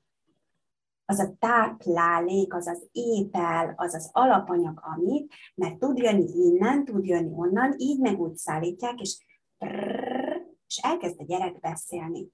az 1.04 1.18
a 1.18 1.34
táplálék, 1.38 2.54
az 2.54 2.66
az 2.66 2.88
étel, 2.92 3.74
az 3.76 3.94
az 3.94 4.10
alapanyag, 4.12 4.80
amit, 4.96 5.32
mert 5.54 5.78
tud 5.78 5.98
jönni 5.98 6.26
innen, 6.46 6.84
tud 6.84 7.04
jönni 7.04 7.32
onnan, 7.36 7.74
így 7.76 8.00
meg 8.00 8.20
úgy 8.20 8.36
szállítják, 8.36 9.00
és, 9.00 9.18
és 10.66 10.76
elkezd 10.82 11.20
a 11.20 11.24
gyerek 11.24 11.60
beszélni 11.60 12.28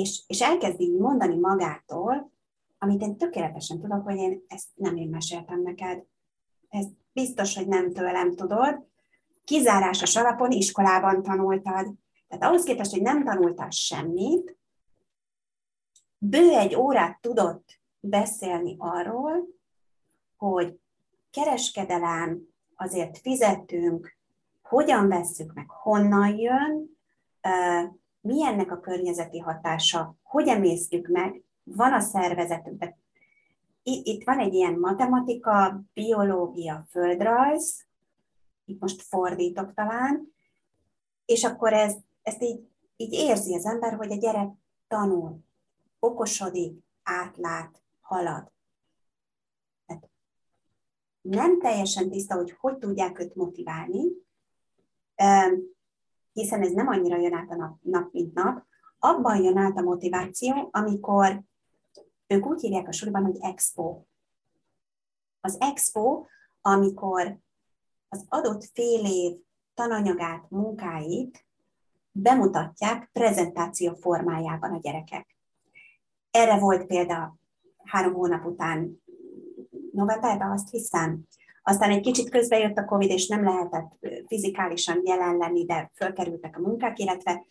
és, 0.00 0.22
és 0.26 0.40
elkezd 0.40 0.80
így 0.80 0.98
mondani 0.98 1.36
magától, 1.36 2.30
amit 2.78 3.02
én 3.02 3.16
tökéletesen 3.16 3.80
tudok, 3.80 4.04
hogy 4.04 4.16
én 4.16 4.44
ezt 4.48 4.68
nem 4.74 4.96
én 4.96 5.08
meséltem 5.08 5.62
neked. 5.62 6.04
Ez 6.68 6.86
biztos, 7.12 7.56
hogy 7.56 7.68
nem 7.68 7.92
tőlem 7.92 8.34
tudod. 8.34 8.86
Kizárásos 9.44 10.16
alapon 10.16 10.50
iskolában 10.50 11.22
tanultad. 11.22 11.94
Tehát 12.28 12.44
ahhoz 12.44 12.64
képest, 12.64 12.90
hogy 12.90 13.02
nem 13.02 13.24
tanultál 13.24 13.70
semmit, 13.70 14.58
bő 16.18 16.50
egy 16.50 16.74
órát 16.74 17.20
tudott 17.20 17.80
beszélni 18.00 18.74
arról, 18.78 19.48
hogy 20.36 20.78
kereskedelem, 21.30 22.54
azért 22.74 23.18
fizetünk, 23.18 24.16
hogyan 24.62 25.08
vesszük 25.08 25.52
meg, 25.54 25.70
honnan 25.70 26.36
jön, 26.36 26.98
mi 28.26 28.44
ennek 28.44 28.70
a 28.70 28.80
környezeti 28.80 29.38
hatása, 29.38 30.16
hogy 30.22 30.48
emésztjük 30.48 31.06
meg, 31.08 31.42
van 31.62 31.92
a 31.92 32.00
szervezetünkben. 32.00 32.96
Itt 33.82 34.24
van 34.24 34.38
egy 34.38 34.54
ilyen 34.54 34.78
matematika, 34.78 35.82
biológia, 35.92 36.86
földrajz, 36.90 37.86
itt 38.64 38.80
most 38.80 39.02
fordítok 39.02 39.74
talán, 39.74 40.34
és 41.24 41.44
akkor 41.44 41.72
ez, 41.72 41.94
ezt 42.22 42.42
így, 42.42 42.68
így 42.96 43.12
érzi 43.12 43.54
az 43.54 43.64
ember, 43.64 43.94
hogy 43.94 44.12
a 44.12 44.16
gyerek 44.16 44.48
tanul, 44.88 45.38
okosodik, 45.98 46.84
átlát, 47.02 47.82
halad. 48.00 48.52
Tehát 49.86 50.08
nem 51.20 51.60
teljesen 51.60 52.10
tiszta, 52.10 52.34
hogy 52.34 52.56
hogy 52.60 52.78
tudják 52.78 53.18
őt 53.18 53.34
motiválni, 53.34 54.02
hiszen 56.40 56.62
ez 56.62 56.72
nem 56.72 56.88
annyira 56.88 57.16
jön 57.16 57.34
át 57.34 57.50
a 57.50 57.54
nap, 57.54 57.78
nap 57.82 58.12
mint 58.12 58.34
nap, 58.34 58.64
abban 58.98 59.42
jön 59.42 59.56
át 59.56 59.76
a 59.76 59.82
motiváció, 59.82 60.68
amikor 60.70 61.42
ők 62.26 62.46
úgy 62.46 62.60
hívják 62.60 62.88
a 62.88 62.92
suliban, 62.92 63.24
hogy 63.24 63.36
expo. 63.40 64.02
Az 65.40 65.56
expo, 65.60 66.24
amikor 66.60 67.38
az 68.08 68.24
adott 68.28 68.64
fél 68.64 69.04
év 69.04 69.36
tananyagát, 69.74 70.50
munkáit 70.50 71.46
bemutatják 72.12 73.10
prezentáció 73.12 73.94
formájában 73.94 74.72
a 74.72 74.78
gyerekek. 74.78 75.36
Erre 76.30 76.58
volt 76.58 76.86
példa 76.86 77.36
három 77.84 78.14
hónap 78.14 78.44
után, 78.44 79.02
novemberben 79.92 80.50
azt 80.50 80.70
hiszem, 80.70 81.22
aztán 81.68 81.90
egy 81.90 82.00
kicsit 82.00 82.30
közbe 82.30 82.58
jött 82.58 82.76
a 82.76 82.84
Covid, 82.84 83.10
és 83.10 83.28
nem 83.28 83.44
lehetett 83.44 83.98
fizikálisan 84.26 85.00
jelen 85.04 85.36
lenni, 85.36 85.64
de 85.64 85.90
fölkerültek 85.94 86.56
a 86.56 86.60
munkák, 86.60 86.98
illetve 86.98 87.46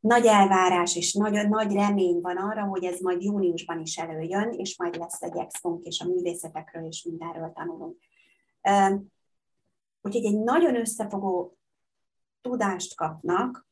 nagy 0.00 0.26
elvárás 0.26 0.96
és 0.96 1.12
nagy, 1.12 1.48
nagy 1.48 1.72
remény 1.72 2.20
van 2.20 2.36
arra, 2.36 2.64
hogy 2.64 2.84
ez 2.84 3.00
majd 3.00 3.22
júniusban 3.22 3.80
is 3.80 3.96
előjön, 3.96 4.52
és 4.52 4.78
majd 4.78 4.96
lesz 4.96 5.22
egy 5.22 5.36
expónk, 5.36 5.84
és 5.84 6.00
a 6.00 6.06
művészetekről 6.06 6.86
és 6.86 7.02
mindenről 7.02 7.52
tanulunk. 7.52 7.98
Úgyhogy 10.02 10.24
egy 10.24 10.38
nagyon 10.38 10.76
összefogó 10.76 11.58
tudást 12.40 12.96
kapnak, 12.96 13.66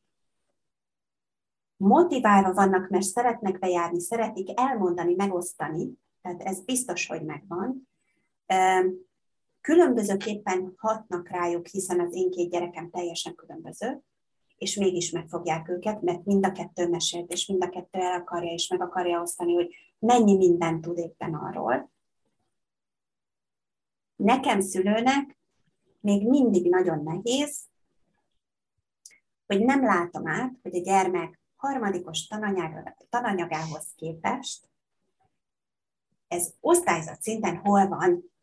motiválva 1.77 2.53
vannak, 2.53 2.89
mert 2.89 3.05
szeretnek 3.05 3.59
bejárni, 3.59 4.01
szeretik 4.01 4.61
elmondani, 4.61 5.15
megosztani, 5.15 5.93
tehát 6.23 6.43
ez 6.43 6.65
biztos, 6.65 7.07
hogy 7.07 7.25
megvan. 7.25 7.89
Különbözőképpen 9.65 10.75
hatnak 10.77 11.29
rájuk, 11.29 11.67
hiszen 11.67 12.01
az 12.01 12.15
én 12.15 12.31
két 12.31 12.51
gyerekem 12.51 12.91
teljesen 12.91 13.35
különböző, 13.35 14.03
és 14.57 14.77
mégis 14.77 15.11
megfogják 15.11 15.69
őket, 15.69 16.03
mert 16.03 16.25
mind 16.25 16.47
a 16.47 16.53
kettő 16.53 16.89
mesélt, 16.89 17.31
és 17.31 17.47
mind 17.47 17.63
a 17.63 17.69
kettő 17.69 17.99
el 17.99 18.21
akarja, 18.21 18.53
és 18.53 18.69
meg 18.69 18.83
akarja 18.83 19.21
osztani, 19.21 19.55
hogy 19.55 19.75
mennyi 19.99 20.37
mindent 20.37 20.81
tud 20.81 20.99
éppen 20.99 21.35
arról. 21.35 21.91
Nekem 24.17 24.61
szülőnek 24.61 25.39
még 26.01 26.29
mindig 26.29 26.69
nagyon 26.69 27.03
nehéz, 27.03 27.65
hogy 29.47 29.65
nem 29.65 29.85
látom 29.85 30.29
át, 30.29 30.59
hogy 30.63 30.75
a 30.75 30.83
gyermek 30.83 31.41
harmadikos 31.57 32.27
tananyag, 32.27 32.95
tananyagához 33.09 33.93
képest 33.97 34.69
ez 36.29 36.53
osztályzat 36.61 37.23
szinten 37.23 37.57
hol 37.57 37.89
van. 37.89 38.34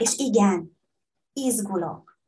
És 0.00 0.16
igen, 0.16 0.78
izgulok, 1.32 2.18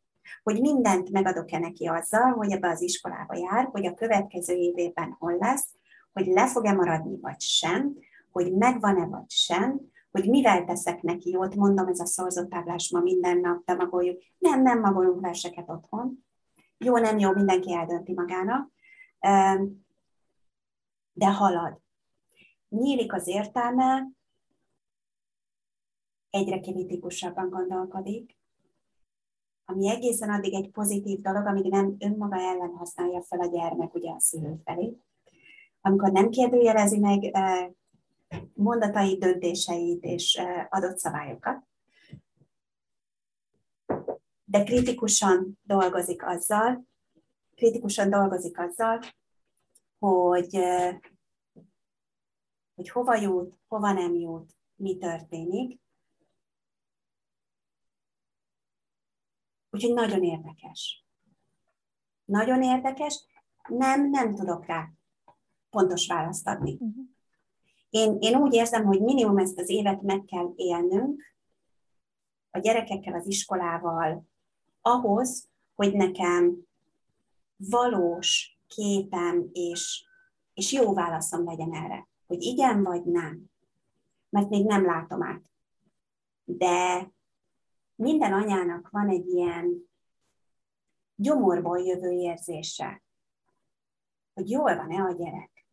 hogy 0.42 0.60
mindent 0.60 1.10
megadok-e 1.10 1.58
neki 1.58 1.86
azzal, 1.86 2.32
hogy 2.32 2.50
ebbe 2.50 2.68
az 2.68 2.82
iskolába 2.82 3.36
jár, 3.36 3.68
hogy 3.72 3.86
a 3.86 3.94
következő 3.94 4.54
évében 4.54 5.16
hol 5.18 5.36
lesz, 5.36 5.68
hogy 6.12 6.26
le 6.26 6.46
fog-e 6.46 6.72
maradni 6.72 7.18
vagy 7.20 7.40
sem, 7.40 7.94
hogy 8.30 8.52
megvan-e 8.52 9.06
vagy 9.06 9.30
sem, 9.30 9.80
hogy 10.10 10.28
mivel 10.28 10.64
teszek 10.64 11.02
neki 11.02 11.30
jót, 11.30 11.54
mondom, 11.54 11.88
ez 11.88 12.00
a 12.00 12.06
szorzotttáblás 12.06 12.90
ma 12.90 13.00
minden 13.00 13.38
nap, 13.38 13.64
de 13.64 13.74
magoljuk. 13.74 14.22
Nem, 14.38 14.62
nem 14.62 14.80
magolunk 14.80 15.20
verseket 15.20 15.68
otthon. 15.68 16.24
Jó, 16.78 16.96
nem 16.96 17.18
jó, 17.18 17.32
mindenki 17.32 17.74
eldönti 17.74 18.12
magának. 18.12 18.70
De 21.12 21.26
halad. 21.26 21.80
Nyílik 22.68 23.12
az 23.12 23.26
értelme, 23.26 24.08
egyre 26.30 26.60
kritikusabban 26.60 27.50
gondolkodik, 27.50 28.36
ami 29.64 29.88
egészen 29.88 30.30
addig 30.30 30.54
egy 30.54 30.70
pozitív 30.70 31.20
dolog, 31.20 31.46
amíg 31.46 31.70
nem 31.70 31.96
önmaga 31.98 32.36
ellen 32.36 32.74
használja 32.76 33.22
fel 33.22 33.40
a 33.40 33.46
gyermek 33.46 33.94
ugye 33.94 34.10
a 34.10 34.20
szülő 34.20 34.56
felé. 34.64 34.96
Amikor 35.80 36.12
nem 36.12 36.30
kérdőjelezi 36.30 36.98
meg 36.98 37.36
mondatai 38.54 39.16
döntéseit 39.16 40.04
és 40.04 40.40
adott 40.68 40.98
szabályokat, 40.98 41.66
de 44.44 44.62
kritikusan 44.64 45.58
dolgozik 45.62 46.26
azzal, 46.26 46.86
kritikusan 47.54 48.10
dolgozik 48.10 48.58
azzal, 48.58 49.00
hogy, 49.98 50.58
hogy 52.74 52.88
hova 52.88 53.14
jut, 53.14 53.58
hova 53.68 53.92
nem 53.92 54.14
jut, 54.14 54.56
mi 54.74 54.96
történik, 54.96 55.80
Úgyhogy 59.76 59.94
nagyon 59.94 60.22
érdekes. 60.22 61.04
Nagyon 62.24 62.62
érdekes. 62.62 63.24
Nem, 63.68 64.10
nem 64.10 64.34
tudok 64.34 64.66
rá 64.66 64.88
pontos 65.70 66.06
választ 66.06 66.48
adni. 66.48 66.72
Uh-huh. 66.72 67.04
Én, 67.90 68.16
én 68.20 68.36
úgy 68.36 68.54
érzem, 68.54 68.84
hogy 68.84 69.00
minimum 69.00 69.38
ezt 69.38 69.58
az 69.58 69.68
évet 69.68 70.02
meg 70.02 70.24
kell 70.24 70.52
élnünk 70.54 71.34
a 72.50 72.58
gyerekekkel, 72.58 73.14
az 73.14 73.26
iskolával, 73.26 74.26
ahhoz, 74.80 75.48
hogy 75.74 75.94
nekem 75.94 76.56
valós 77.56 78.58
képem 78.66 79.48
és, 79.52 80.04
és 80.54 80.72
jó 80.72 80.94
válaszom 80.94 81.44
legyen 81.44 81.74
erre, 81.74 82.08
hogy 82.26 82.42
igen 82.42 82.82
vagy 82.82 83.04
nem. 83.04 83.44
Mert 84.28 84.48
még 84.48 84.66
nem 84.66 84.84
látom 84.84 85.22
át. 85.22 85.42
De 86.44 87.10
minden 87.96 88.32
anyának 88.32 88.90
van 88.90 89.08
egy 89.08 89.26
ilyen 89.26 89.90
gyomorból 91.14 91.80
jövő 91.80 92.10
érzése, 92.10 93.02
hogy 94.34 94.50
jól 94.50 94.76
van-e 94.76 95.02
a 95.02 95.12
gyerek. 95.12 95.66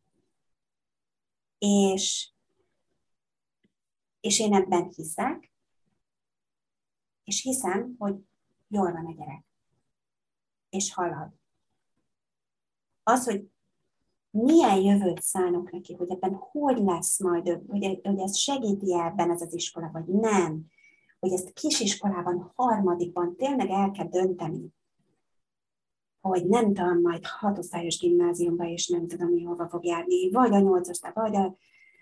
És, 1.57 2.31
és 4.19 4.39
én 4.39 4.53
ebben 4.53 4.89
hiszek, 4.95 5.51
és 7.23 7.41
hiszem, 7.41 7.95
hogy 7.97 8.15
jól 8.67 8.91
van 8.91 9.05
a 9.05 9.13
gyerek. 9.13 9.45
És 10.69 10.93
halad. 10.93 11.31
Az, 13.03 13.25
hogy 13.25 13.51
milyen 14.29 14.81
jövőt 14.81 15.21
szánok 15.21 15.71
neki, 15.71 15.93
hogy 15.93 16.09
ebben 16.09 16.33
hogy 16.33 16.77
lesz 16.77 17.19
majd, 17.19 17.47
hogy, 17.67 17.99
hogy 18.03 18.19
ez 18.19 18.37
segíti 18.37 18.93
ebben 18.93 19.31
ez 19.31 19.41
az 19.41 19.53
iskola, 19.53 19.89
vagy 19.91 20.05
nem, 20.05 20.71
hogy 21.23 21.31
ezt 21.31 21.53
kisiskolában, 21.53 22.51
harmadikban 22.55 23.35
tényleg 23.35 23.69
el 23.69 23.91
kell 23.91 24.07
dönteni, 24.07 24.73
hogy 26.21 26.47
nem 26.47 26.73
tudom, 26.73 27.01
majd 27.01 27.25
hatosztályos 27.25 27.97
gimnáziumba, 27.97 28.65
és 28.65 28.87
nem 28.87 29.07
tudom, 29.07 29.29
mi 29.29 29.43
hova 29.43 29.69
fog 29.69 29.85
járni, 29.85 30.31
vagy 30.31 30.53
a 30.53 30.59
nyolcasra, 30.59 31.11
vagy, 31.13 31.35
a, 31.35 31.57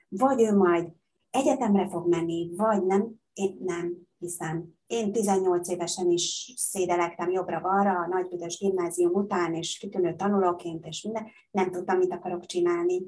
vagy 0.10 0.42
ő 0.42 0.56
majd 0.56 0.92
egyetemre 1.30 1.90
fog 1.90 2.08
menni, 2.08 2.56
vagy 2.56 2.86
nem, 2.86 3.22
én 3.34 3.58
nem 3.60 3.98
hiszem. 4.18 4.74
Én 4.88 5.12
18 5.12 5.70
évesen 5.70 6.10
is 6.10 6.54
szédelektem 6.56 7.30
jobbra-balra 7.30 8.00
a 8.00 8.08
nagybüdös 8.08 8.58
gimnázium 8.58 9.14
után, 9.14 9.54
és 9.54 9.78
kitűnő 9.78 10.16
tanulóként, 10.16 10.86
és 10.86 11.02
minden, 11.02 11.28
nem 11.52 11.72
tudtam, 11.72 11.98
mit 11.98 12.14
akarok 12.14 12.46
csinálni. 12.46 13.02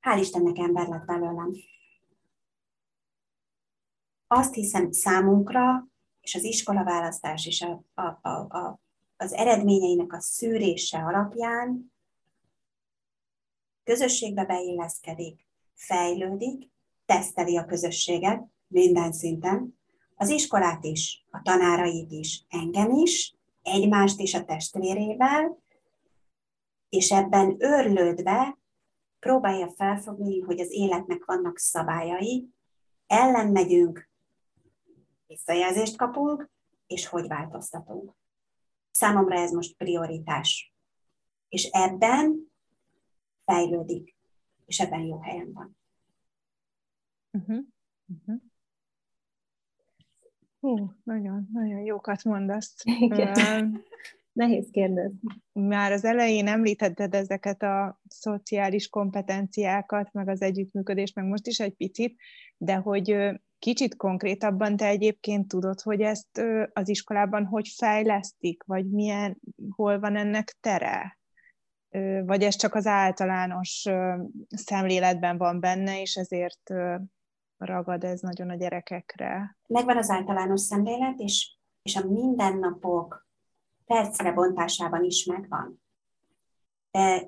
Hál' 0.00 0.20
Istennek 0.20 0.58
ember 0.58 0.88
lett 0.88 1.04
belőlem 1.04 1.52
azt 4.26 4.54
hiszem 4.54 4.92
számunkra, 4.92 5.88
és 6.20 6.34
az 6.34 6.44
iskolaválasztás 6.44 7.46
és 7.46 7.62
a, 7.62 7.84
a, 8.02 8.28
a, 8.28 8.28
a, 8.30 8.80
az 9.16 9.32
eredményeinek 9.32 10.12
a 10.12 10.20
szűrése 10.20 10.98
alapján 10.98 11.92
közösségbe 13.84 14.44
beilleszkedik, 14.44 15.46
fejlődik, 15.74 16.70
teszteli 17.04 17.56
a 17.56 17.64
közösséget 17.64 18.44
minden 18.66 19.12
szinten, 19.12 19.78
az 20.14 20.28
iskolát 20.28 20.84
is, 20.84 21.26
a 21.30 21.42
tanárait 21.42 22.10
is, 22.10 22.44
engem 22.48 22.90
is, 22.90 23.34
egymást 23.62 24.20
is 24.20 24.34
a 24.34 24.44
testvérével, 24.44 25.58
és 26.88 27.10
ebben 27.10 27.56
örlődve 27.58 28.58
próbálja 29.18 29.70
felfogni, 29.70 30.40
hogy 30.40 30.60
az 30.60 30.70
életnek 30.70 31.24
vannak 31.24 31.58
szabályai, 31.58 32.48
ellen 33.06 33.52
megyünk, 33.52 34.08
visszajelzést 35.26 35.96
kapunk, 35.96 36.50
és 36.86 37.06
hogy 37.06 37.26
változtatunk. 37.26 38.12
Számomra 38.90 39.38
ez 39.38 39.52
most 39.52 39.76
prioritás. 39.76 40.74
És 41.48 41.64
ebben 41.64 42.52
fejlődik, 43.44 44.16
és 44.66 44.80
ebben 44.80 45.00
jó 45.00 45.20
helyen 45.20 45.52
van. 45.52 45.76
Uh-huh. 47.30 47.64
Uh-huh. 48.06 48.40
Hú, 50.60 50.92
nagyon, 51.02 51.48
nagyon 51.52 51.80
jókat 51.80 52.24
mondasz. 52.24 52.74
Igen. 52.84 53.84
Nehéz 54.32 54.68
kérdezni. 54.70 55.18
Már 55.52 55.92
az 55.92 56.04
elején 56.04 56.46
említetted 56.46 57.14
ezeket 57.14 57.62
a 57.62 58.00
szociális 58.08 58.88
kompetenciákat, 58.88 60.12
meg 60.12 60.28
az 60.28 60.42
együttműködést, 60.42 61.14
meg 61.14 61.24
most 61.24 61.46
is 61.46 61.60
egy 61.60 61.74
picit, 61.74 62.20
de 62.56 62.74
hogy 62.74 63.16
kicsit 63.58 63.96
konkrétabban 63.96 64.76
te 64.76 64.86
egyébként 64.86 65.48
tudod, 65.48 65.80
hogy 65.80 66.00
ezt 66.00 66.42
az 66.72 66.88
iskolában 66.88 67.44
hogy 67.44 67.68
fejlesztik, 67.76 68.62
vagy 68.66 68.90
milyen, 68.90 69.40
hol 69.70 70.00
van 70.00 70.16
ennek 70.16 70.56
tere? 70.60 71.18
Vagy 72.24 72.42
ez 72.42 72.56
csak 72.56 72.74
az 72.74 72.86
általános 72.86 73.84
szemléletben 74.48 75.38
van 75.38 75.60
benne, 75.60 76.00
és 76.00 76.14
ezért 76.14 76.72
ragad 77.56 78.04
ez 78.04 78.20
nagyon 78.20 78.50
a 78.50 78.54
gyerekekre? 78.54 79.56
Megvan 79.66 79.96
az 79.96 80.10
általános 80.10 80.60
szemlélet, 80.60 81.18
és, 81.18 81.56
és 81.82 81.96
a 81.96 82.06
mindennapok 82.06 83.26
percre 83.84 84.32
bontásában 84.32 85.04
is 85.04 85.24
megvan. 85.24 85.82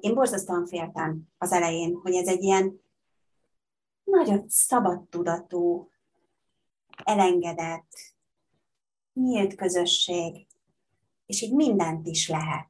Én 0.00 0.14
borzasztóan 0.14 0.66
féltem 0.66 1.22
az 1.38 1.52
elején, 1.52 1.94
hogy 2.02 2.14
ez 2.14 2.28
egy 2.28 2.42
ilyen 2.42 2.80
nagyon 4.04 4.44
szabad 4.48 5.08
tudatú, 5.08 5.90
elengedett, 7.05 7.92
nyílt 9.12 9.55
közösség, 9.55 10.46
és 11.26 11.42
így 11.42 11.55
mindent 11.55 12.07
is 12.07 12.28
lehet. 12.28 12.68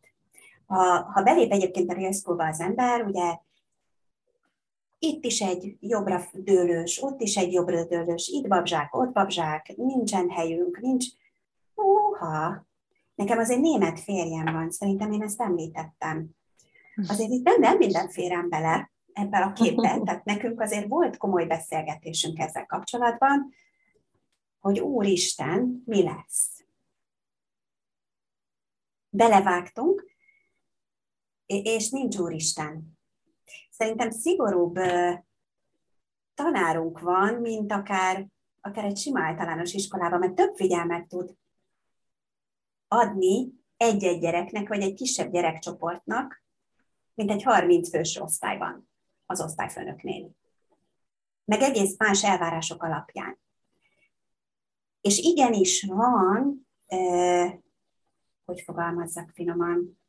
Ha, 0.66 1.02
ha 1.02 1.22
belép 1.22 1.52
egyébként 1.52 1.90
a 1.90 1.94
Rélszkóba 1.94 2.46
az 2.46 2.60
ember, 2.60 3.02
ugye 3.04 3.38
itt 4.98 5.24
is 5.24 5.40
egy 5.40 5.76
jobbra 5.80 6.24
dőlős, 6.32 7.02
ott 7.02 7.20
is 7.20 7.36
egy 7.36 7.52
jobbra 7.52 7.84
dőlős, 7.84 8.28
itt 8.28 8.48
babzsák, 8.48 8.94
ott 8.94 9.12
babzsák, 9.12 9.76
nincsen 9.76 10.30
helyünk, 10.30 10.80
nincs... 10.80 11.06
Húha! 11.74 12.66
Nekem 13.14 13.38
azért 13.38 13.60
német 13.60 14.00
férjem 14.00 14.44
van, 14.44 14.70
szerintem 14.70 15.12
én 15.12 15.22
ezt 15.22 15.40
említettem. 15.40 16.28
Azért 17.08 17.30
itt 17.30 17.44
nem, 17.44 17.60
nem 17.60 17.76
minden 17.76 18.08
férem 18.08 18.48
bele 18.48 18.90
ebben 19.12 19.42
a 19.42 19.52
képben, 19.52 20.02
tehát 20.04 20.24
nekünk 20.24 20.60
azért 20.60 20.88
volt 20.88 21.16
komoly 21.16 21.46
beszélgetésünk 21.46 22.38
ezzel 22.38 22.66
kapcsolatban, 22.66 23.52
hogy 24.60 24.80
Úristen, 24.80 25.82
mi 25.86 26.02
lesz? 26.02 26.64
Belevágtunk, 29.08 30.16
és 31.46 31.90
nincs 31.90 32.16
Úristen. 32.16 32.98
Szerintem 33.70 34.10
szigorúbb 34.10 34.74
tanárunk 36.34 37.00
van, 37.00 37.34
mint 37.34 37.72
akár, 37.72 38.26
akár 38.60 38.84
egy 38.84 38.96
sima 38.96 39.20
általános 39.20 39.72
iskolában, 39.72 40.18
mert 40.18 40.34
több 40.34 40.56
figyelmet 40.56 41.08
tud 41.08 41.34
adni 42.88 43.52
egy-egy 43.76 44.20
gyereknek, 44.20 44.68
vagy 44.68 44.82
egy 44.82 44.94
kisebb 44.94 45.32
gyerekcsoportnak, 45.32 46.42
mint 47.14 47.30
egy 47.30 47.42
30 47.42 47.90
fős 47.90 48.16
osztályban 48.16 48.90
az 49.26 49.40
osztályfőnöknél. 49.40 50.30
Meg 51.44 51.60
egész 51.60 51.96
más 51.98 52.24
elvárások 52.24 52.82
alapján. 52.82 53.38
És 55.08 55.18
igenis 55.18 55.82
van, 55.82 56.68
eh, 56.86 57.52
hogy 58.44 58.60
fogalmazzak 58.60 59.30
finoman, 59.34 60.00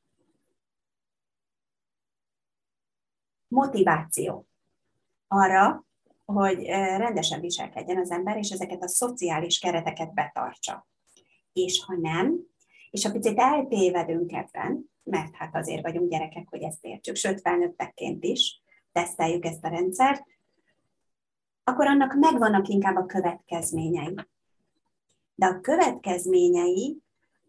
motiváció 3.47 4.47
arra, 5.27 5.85
hogy 6.25 6.65
rendesen 6.97 7.39
viselkedjen 7.39 7.97
az 7.97 8.11
ember, 8.11 8.37
és 8.37 8.49
ezeket 8.49 8.83
a 8.83 8.87
szociális 8.87 9.59
kereteket 9.59 10.13
betartsa. 10.13 10.87
És 11.53 11.83
ha 11.85 11.95
nem, 11.95 12.39
és 12.89 13.05
ha 13.05 13.11
picit 13.11 13.37
eltévedünk 13.37 14.31
ebben, 14.31 14.91
mert 15.03 15.35
hát 15.35 15.55
azért 15.55 15.83
vagyunk 15.83 16.09
gyerekek, 16.09 16.47
hogy 16.49 16.61
ezt 16.61 16.85
értsük, 16.85 17.15
sőt 17.15 17.41
felnőttekként 17.41 18.23
is 18.23 18.61
teszteljük 18.91 19.45
ezt 19.45 19.63
a 19.63 19.69
rendszert, 19.69 20.23
akkor 21.63 21.87
annak 21.87 22.13
megvannak 22.13 22.67
inkább 22.67 22.95
a 22.95 23.05
következményei. 23.05 24.15
De 25.39 25.45
a 25.45 25.59
következményei 25.59 27.01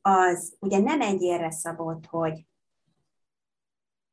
az 0.02 0.56
ugye 0.60 0.78
nem 0.78 1.00
egy 1.00 1.22
érre 1.22 1.50
szabott, 1.50 2.06
hogy 2.06 2.46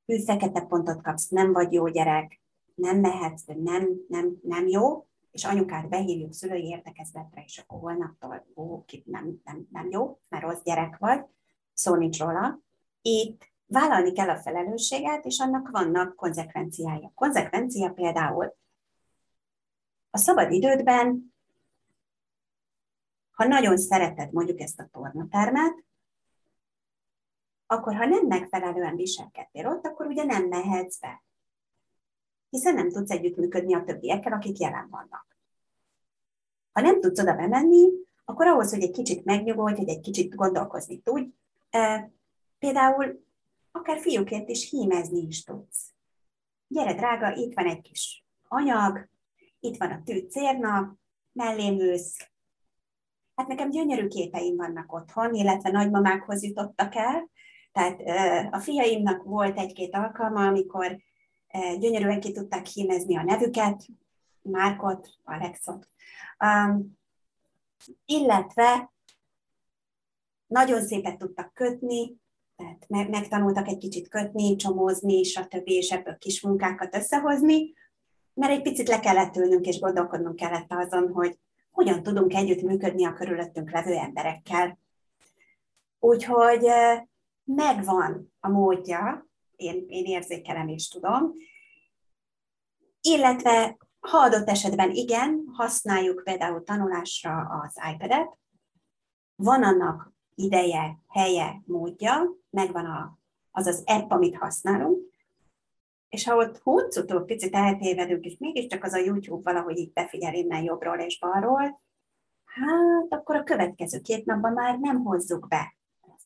ő 0.05 0.17
fekete 0.17 0.61
pontot 0.61 1.01
kapsz, 1.01 1.28
nem 1.28 1.51
vagy 1.53 1.73
jó 1.73 1.88
gyerek, 1.88 2.41
nem 2.75 2.99
mehetsz, 2.99 3.45
de 3.45 3.55
nem, 3.55 4.05
nem, 4.07 4.38
nem 4.41 4.67
jó, 4.67 5.07
és 5.32 5.45
anyukát 5.45 5.89
behívjuk 5.89 6.34
szülői 6.34 6.67
értekezletre, 6.67 7.43
és 7.45 7.57
akkor 7.57 7.80
holnaptól, 7.80 8.47
ó, 8.55 8.84
nem, 9.03 9.41
nem, 9.43 9.67
nem 9.71 9.89
jó, 9.89 10.19
mert 10.30 10.43
rossz 10.43 10.63
gyerek 10.63 10.97
vagy, 10.97 11.25
szó 11.73 11.95
nincs 11.95 12.19
róla. 12.19 12.59
Itt 13.01 13.51
vállalni 13.65 14.11
kell 14.11 14.30
a 14.30 14.41
felelősséget, 14.41 15.25
és 15.25 15.39
annak 15.39 15.69
vannak 15.69 16.15
konzekvenciái. 16.15 17.03
A 17.03 17.11
konzekvencia 17.15 17.89
például 17.89 18.55
a 20.09 20.17
szabad 20.17 20.51
idődben, 20.51 21.36
ha 23.38 23.45
nagyon 23.47 23.77
szereted 23.77 24.31
mondjuk 24.31 24.59
ezt 24.59 24.79
a 24.79 24.89
tornatermet, 24.91 25.83
akkor 27.65 27.95
ha 27.95 28.05
nem 28.05 28.25
megfelelően 28.27 28.95
viselkedtél 28.95 29.67
ott, 29.67 29.85
akkor 29.85 30.05
ugye 30.05 30.23
nem 30.23 30.47
mehetsz 30.47 30.99
be. 30.99 31.23
Hiszen 32.49 32.73
nem 32.73 32.89
tudsz 32.89 33.11
együttműködni 33.11 33.75
a 33.75 33.83
többiekkel, 33.83 34.33
akik 34.33 34.57
jelen 34.57 34.89
vannak. 34.89 35.38
Ha 36.71 36.81
nem 36.81 37.01
tudsz 37.01 37.19
oda 37.19 37.35
bemenni, 37.35 37.89
akkor 38.25 38.47
ahhoz, 38.47 38.69
hogy 38.69 38.81
egy 38.81 38.91
kicsit 38.91 39.25
megnyugodj, 39.25 39.75
hogy 39.75 39.89
egy 39.89 39.99
kicsit 39.99 40.35
gondolkozni 40.35 41.01
tudj, 41.01 41.29
például 42.59 43.25
akár 43.71 43.99
fiúként 43.99 44.49
is 44.49 44.69
hímezni 44.69 45.19
is 45.19 45.43
tudsz. 45.43 45.93
Gyere, 46.67 46.93
drága, 46.93 47.35
itt 47.35 47.53
van 47.53 47.65
egy 47.65 47.81
kis 47.81 48.25
anyag, 48.47 49.09
itt 49.59 49.77
van 49.77 49.91
a 49.91 50.01
tű 50.03 50.19
cérna, 50.19 50.97
mellém 51.31 51.79
ülsz. 51.79 52.29
Hát 53.38 53.47
nekem 53.47 53.69
gyönyörű 53.69 54.07
képeim 54.07 54.55
vannak 54.55 54.93
otthon, 54.93 55.33
illetve 55.33 55.71
nagymamákhoz 55.71 56.43
jutottak 56.43 56.95
el, 56.95 57.29
tehát 57.71 58.01
a 58.53 58.59
fiaimnak 58.59 59.23
volt 59.23 59.57
egy-két 59.57 59.95
alkalma, 59.95 60.47
amikor 60.47 60.97
gyönyörűen 61.79 62.19
ki 62.19 62.31
tudták 62.31 62.65
hímezni 62.65 63.17
a 63.17 63.23
nevüket, 63.23 63.85
Márkot, 64.41 65.09
Alexot, 65.23 65.89
um, 66.39 66.97
illetve 68.05 68.93
nagyon 70.47 70.81
szépet 70.81 71.17
tudtak 71.17 71.53
kötni, 71.53 72.15
tehát 72.55 73.09
megtanultak 73.09 73.67
egy 73.67 73.77
kicsit 73.77 74.09
kötni, 74.09 74.55
csomózni, 74.55 75.23
stb. 75.23 75.63
és 75.63 75.91
ebből 75.91 76.17
kis 76.17 76.41
munkákat 76.41 76.95
összehozni, 76.95 77.73
mert 78.33 78.51
egy 78.51 78.61
picit 78.61 78.88
le 78.88 78.99
kellett 78.99 79.35
ülnünk 79.35 79.65
és 79.65 79.79
gondolkodnunk 79.79 80.35
kellett 80.35 80.71
azon, 80.73 81.11
hogy 81.11 81.39
hogyan 81.78 82.03
tudunk 82.03 82.34
együtt 82.34 82.61
működni 82.61 83.05
a 83.05 83.13
körülöttünk 83.13 83.71
levő 83.71 83.93
emberekkel. 83.93 84.80
Úgyhogy 85.99 86.67
megvan 87.43 88.34
a 88.39 88.49
módja, 88.49 89.28
én, 89.55 89.86
én 89.88 90.05
érzékelem 90.05 90.67
és 90.67 90.88
tudom, 90.88 91.34
illetve 93.01 93.78
ha 93.99 94.17
adott 94.17 94.49
esetben 94.49 94.91
igen, 94.91 95.43
használjuk 95.53 96.23
például 96.23 96.63
tanulásra 96.63 97.61
az 97.63 97.82
iPad-et, 97.93 98.38
van 99.36 99.63
annak 99.63 100.13
ideje, 100.36 100.99
helye, 101.07 101.61
módja, 101.65 102.36
megvan 102.49 102.86
a, 102.86 103.17
az 103.51 103.65
az 103.65 103.84
app, 103.86 104.11
amit 104.11 104.38
használunk, 104.38 105.07
és 106.10 106.28
ha 106.28 106.36
ott 106.36 106.58
huncutól 106.58 107.26
picit 107.26 107.55
eltévedünk, 107.55 108.26
és 108.26 108.38
mégiscsak 108.38 108.84
az 108.84 108.93
a 108.93 108.97
YouTube 108.97 109.51
valahogy 109.51 109.78
itt 109.78 109.93
befigyel 109.93 110.34
innen 110.34 110.64
jobbról 110.64 110.99
és 110.99 111.20
balról, 111.20 111.82
hát 112.45 113.08
akkor 113.10 113.36
a 113.36 113.43
következő 113.43 113.99
két 113.99 114.26
napban 114.26 114.53
már 114.53 114.80
nem 114.80 115.03
hozzuk 115.03 115.47
be 115.47 115.76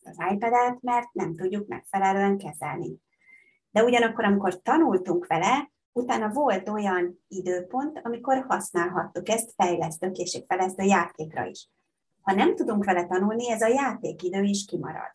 az 0.04 0.18
iPad-et, 0.32 0.82
mert 0.82 1.14
nem 1.14 1.36
tudjuk 1.36 1.68
megfelelően 1.68 2.38
kezelni. 2.38 2.98
De 3.72 3.84
ugyanakkor, 3.84 4.24
amikor 4.24 4.62
tanultunk 4.62 5.28
vele, 5.28 5.72
utána 5.92 6.30
volt 6.30 6.70
olyan 6.70 7.24
időpont, 7.28 8.00
amikor 8.04 8.46
használhattuk 8.48 9.30
ezt 9.30 9.54
fejlesztő, 9.56 10.12
készségfejlesztő 10.12 10.84
játékra 10.84 11.46
is. 11.46 11.70
Ha 12.22 12.34
nem 12.34 12.56
tudunk 12.56 12.86
vele 12.86 13.06
tanulni, 13.08 13.52
ez 13.52 13.62
a 13.62 13.68
játékidő 13.68 14.42
is 14.42 14.66
kimarad. 14.66 15.12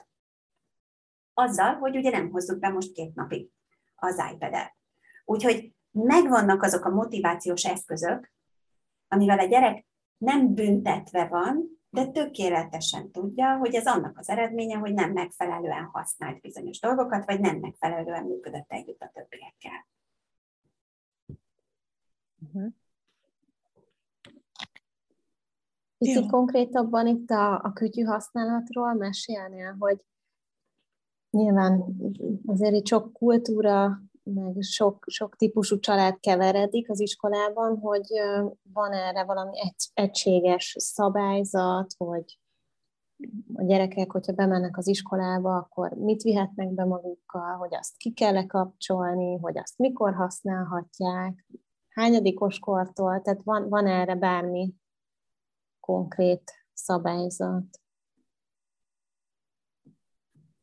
Azzal, 1.35 1.75
hogy 1.75 1.97
ugye 1.97 2.11
nem 2.11 2.31
hozzuk 2.31 2.59
be 2.59 2.69
most 2.69 2.93
két 2.93 3.15
napig 3.15 3.51
az 3.97 4.25
iPad-et. 4.33 4.77
Úgyhogy 5.25 5.75
megvannak 5.91 6.63
azok 6.63 6.85
a 6.85 6.95
motivációs 6.95 7.65
eszközök, 7.65 8.33
amivel 9.09 9.39
a 9.39 9.45
gyerek 9.45 9.87
nem 10.19 10.55
büntetve 10.55 11.27
van, 11.27 11.81
de 11.91 12.07
tökéletesen 12.07 13.11
tudja, 13.11 13.57
hogy 13.57 13.75
ez 13.75 13.87
annak 13.87 14.19
az 14.19 14.29
eredménye, 14.29 14.77
hogy 14.77 14.95
nem 14.95 15.13
megfelelően 15.13 15.85
használt 15.85 16.41
bizonyos 16.41 16.81
dolgokat, 16.81 17.25
vagy 17.25 17.41
nem 17.41 17.57
megfelelően 17.57 18.25
működött 18.25 18.73
együtt 18.73 19.01
a 19.01 19.11
többiekkel. 19.15 19.87
Uh-huh. 22.39 22.73
Picit 25.99 26.31
konkrétabban 26.31 27.07
itt 27.07 27.31
a, 27.31 27.55
a 27.63 27.73
kütyű 27.73 28.03
használatról 28.03 28.95
mesélnél, 28.95 29.77
hogy 29.79 30.05
nyilván 31.37 31.85
azért 32.47 32.75
itt 32.75 32.87
sok 32.87 33.13
kultúra 33.13 34.01
meg 34.23 34.63
sok, 34.63 35.05
sok 35.07 35.37
típusú 35.37 35.79
család 35.79 36.21
keveredik 36.21 36.91
az 36.91 37.01
iskolában, 37.01 37.79
hogy 37.79 38.07
van 38.73 38.93
erre 38.93 39.25
valami 39.25 39.61
egy, 39.61 39.91
egységes 39.95 40.75
szabályzat, 40.79 41.95
hogy 41.97 42.39
a 43.55 43.65
gyerekek, 43.65 44.13
hogyha 44.13 44.33
bemennek 44.33 44.77
az 44.77 44.87
iskolába, 44.87 45.57
akkor 45.57 45.91
mit 45.91 46.23
vihetnek 46.23 46.75
be 46.75 46.85
magukkal, 46.85 47.57
hogy 47.57 47.75
azt 47.75 47.97
ki 47.97 48.13
kell 48.13 48.47
kapcsolni, 48.47 49.39
hogy 49.39 49.59
azt 49.59 49.79
mikor 49.79 50.15
használhatják, 50.15 51.47
hányadikos 51.89 52.59
kortól, 52.59 53.21
tehát 53.21 53.43
van, 53.43 53.69
van 53.69 53.87
erre 53.87 54.15
bármi 54.15 54.75
konkrét 55.81 56.53
szabályzat. 56.73 57.81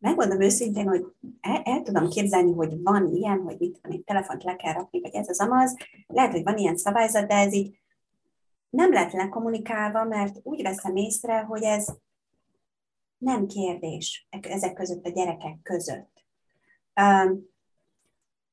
Megmondom 0.04 0.42
őszintén, 0.42 0.88
hogy 0.88 1.06
el, 1.42 1.62
el 1.64 1.82
tudom 1.82 2.10
képzelni, 2.10 2.54
hogy 2.54 2.82
van 2.82 3.14
ilyen, 3.14 3.42
hogy 3.42 3.56
mit 3.60 3.74
tudom, 3.74 3.98
egy 3.98 4.04
telefont 4.04 4.44
le 4.44 4.56
kell 4.56 4.74
rakni, 4.74 5.02
vagy 5.02 5.16
ez 5.16 5.30
az 5.30 5.40
amaz. 5.40 5.76
Lehet, 6.08 6.32
hogy 6.32 6.44
van 6.44 6.58
ilyen 6.58 6.78
szabályzat, 6.78 7.28
de 7.28 7.36
ez 7.36 7.54
így 7.54 7.80
nem 8.70 8.92
lett 8.92 9.12
lekommunikálva, 9.12 10.04
mert 10.04 10.40
úgy 10.44 10.62
veszem 10.62 10.96
észre, 10.96 11.42
hogy 11.42 11.64
ez 11.64 11.88
nem 13.18 13.48
kérdés 13.48 14.28
ezek 14.42 14.74
között 14.74 15.06
a 15.06 15.10
gyerekek 15.10 15.60
között. 15.64 16.26
Um, 17.02 17.52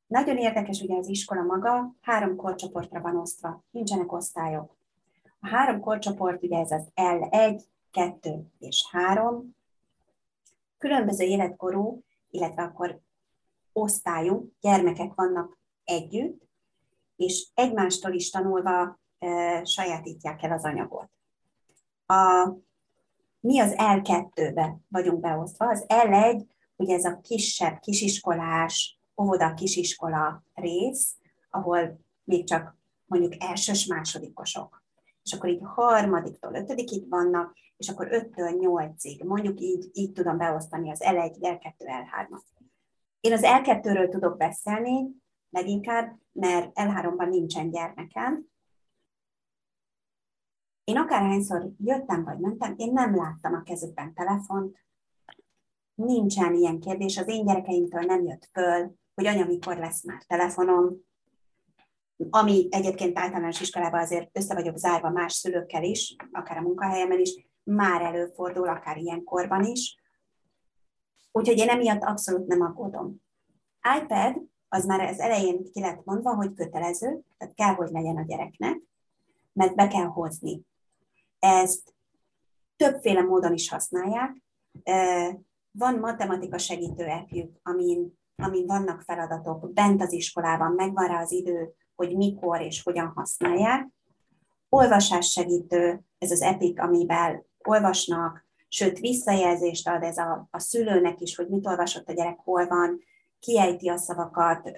nagyon 0.06 0.36
érdekes 0.36 0.80
ugye 0.80 0.96
az 0.96 1.08
iskola 1.08 1.42
maga, 1.42 1.94
három 2.00 2.36
korcsoportra 2.36 3.00
van 3.00 3.16
osztva, 3.16 3.64
nincsenek 3.70 4.12
osztályok. 4.12 4.76
A 5.40 5.48
három 5.48 5.80
korcsoport, 5.80 6.42
ugye 6.42 6.58
ez 6.58 6.70
az 6.70 6.88
L1, 6.94 7.62
2 7.90 8.46
és 8.58 8.88
3, 8.90 9.58
különböző 10.80 11.24
életkorú, 11.24 12.02
illetve 12.30 12.62
akkor 12.62 13.00
osztályú 13.72 14.52
gyermekek 14.60 15.14
vannak 15.14 15.58
együtt, 15.84 16.48
és 17.16 17.48
egymástól 17.54 18.12
is 18.12 18.30
tanulva 18.30 19.00
e, 19.18 19.64
sajátítják 19.64 20.42
el 20.42 20.52
az 20.52 20.64
anyagot. 20.64 21.10
A, 22.06 22.48
mi 23.40 23.60
az 23.60 23.74
L2-be 23.76 24.78
vagyunk 24.88 25.20
beosztva. 25.20 25.68
Az 25.68 25.84
L1, 25.88 26.46
ugye 26.76 26.94
ez 26.94 27.04
a 27.04 27.20
kisebb, 27.20 27.78
kisiskolás, 27.78 29.00
óvoda, 29.22 29.54
kisiskola 29.54 30.44
rész, 30.54 31.16
ahol 31.50 32.00
még 32.24 32.46
csak 32.46 32.78
mondjuk 33.06 33.34
elsős, 33.38 33.86
másodikosok. 33.86 34.82
És 35.22 35.32
akkor 35.32 35.48
így 35.48 35.62
harmadiktól 35.62 36.54
ötödikig 36.54 37.08
vannak, 37.08 37.56
és 37.80 37.88
akkor 37.88 38.08
5-től 38.10 38.56
8-ig, 38.60 39.24
mondjuk 39.24 39.60
így, 39.60 39.90
így 39.92 40.12
tudom 40.12 40.36
beosztani 40.36 40.90
az 40.90 41.00
L1, 41.04 41.36
L2, 41.40 41.72
L3-at. 41.78 42.42
Én 43.20 43.32
az 43.32 43.40
L2-ről 43.44 44.08
tudok 44.08 44.36
beszélni, 44.36 45.06
leginkább, 45.50 46.18
mert 46.32 46.70
L3-ban 46.74 47.28
nincsen 47.28 47.70
gyermekem. 47.70 48.46
Én 50.84 50.96
akárhányszor 50.96 51.70
jöttem 51.78 52.24
vagy 52.24 52.38
mentem, 52.38 52.74
én 52.76 52.92
nem 52.92 53.16
láttam 53.16 53.54
a 53.54 53.62
kezükben 53.62 54.14
telefont, 54.14 54.84
nincsen 55.94 56.54
ilyen 56.54 56.80
kérdés, 56.80 57.18
az 57.18 57.28
én 57.28 57.44
gyerekeimtől 57.44 58.02
nem 58.02 58.24
jött 58.24 58.48
föl, 58.52 58.94
hogy 59.14 59.26
anya, 59.26 59.44
mikor 59.44 59.76
lesz 59.76 60.04
már 60.04 60.22
telefonom, 60.26 60.96
ami 62.30 62.66
egyébként 62.70 63.18
általános 63.18 63.60
iskolában 63.60 64.00
azért 64.00 64.36
össze 64.36 64.54
vagyok 64.54 64.76
zárva 64.76 65.10
más 65.10 65.32
szülőkkel 65.32 65.84
is, 65.84 66.16
akár 66.32 66.56
a 66.56 66.62
munkahelyemen 66.62 67.18
is, 67.18 67.49
már 67.62 68.02
előfordul, 68.02 68.68
akár 68.68 68.96
ilyen 68.96 69.24
korban 69.24 69.64
is. 69.64 69.98
Úgyhogy 71.32 71.58
én 71.58 71.68
emiatt 71.68 72.02
abszolút 72.02 72.46
nem 72.46 72.60
aggódom. 72.60 73.22
iPad, 74.00 74.42
az 74.68 74.84
már 74.84 75.00
az 75.00 75.18
elején 75.18 75.64
ki 75.72 75.80
lett 75.80 76.04
mondva, 76.04 76.34
hogy 76.34 76.54
kötelező, 76.54 77.20
tehát 77.38 77.54
kell, 77.54 77.74
hogy 77.74 77.90
legyen 77.90 78.16
a 78.16 78.24
gyereknek, 78.24 78.80
mert 79.52 79.74
be 79.74 79.88
kell 79.88 80.06
hozni. 80.06 80.62
Ezt 81.38 81.94
többféle 82.76 83.22
módon 83.22 83.52
is 83.52 83.68
használják. 83.68 84.42
Van 85.70 85.98
matematika 85.98 86.58
segítő 86.58 87.06
appjük, 87.06 87.58
amin, 87.62 88.18
amin 88.36 88.66
vannak 88.66 89.02
feladatok, 89.02 89.72
bent 89.72 90.02
az 90.02 90.12
iskolában 90.12 90.72
megvan 90.72 91.06
rá 91.06 91.22
az 91.22 91.32
idő, 91.32 91.74
hogy 91.94 92.16
mikor 92.16 92.60
és 92.60 92.82
hogyan 92.82 93.12
használják. 93.14 93.88
Olvasás 94.68 95.30
segítő, 95.30 96.00
ez 96.18 96.30
az 96.30 96.40
EPIC, 96.40 96.80
amivel 96.80 97.46
olvasnak, 97.70 98.46
sőt 98.68 98.98
visszajelzést 98.98 99.88
ad 99.88 100.02
ez 100.02 100.18
a, 100.18 100.48
a 100.50 100.58
szülőnek 100.58 101.20
is, 101.20 101.36
hogy 101.36 101.48
mit 101.48 101.66
olvasott 101.66 102.08
a 102.08 102.12
gyerek, 102.12 102.38
hol 102.38 102.66
van, 102.66 103.02
kiejti 103.38 103.88
a 103.88 103.96
szavakat, 103.96 104.70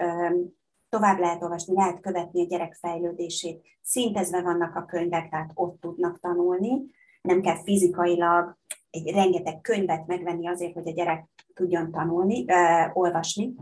tovább 0.89 1.19
lehet 1.19 1.43
olvasni, 1.43 1.75
lehet 1.75 2.01
követni 2.01 2.43
a 2.43 2.47
gyerek 2.47 2.75
fejlődését, 2.75 3.67
szintezve 3.83 4.43
vannak 4.43 4.77
a 4.77 4.85
könyvek, 4.85 5.29
tehát 5.29 5.51
ott 5.55 5.81
tudnak 5.81 6.21
tanulni, 6.21 6.91
nem 7.23 7.41
kell 7.41 7.63
fizikailag 7.63 8.57
egy 8.91 9.11
rengeteg 9.11 9.61
könyvet 9.61 10.07
megvenni 10.07 10.49
azért, 10.49 10.75
hogy 10.75 10.89
a 10.89 10.93
gyerek 10.93 11.29
tudjon 11.55 11.91
tanulni, 11.91 12.45
ö, 12.49 12.85
olvasni. 12.93 13.55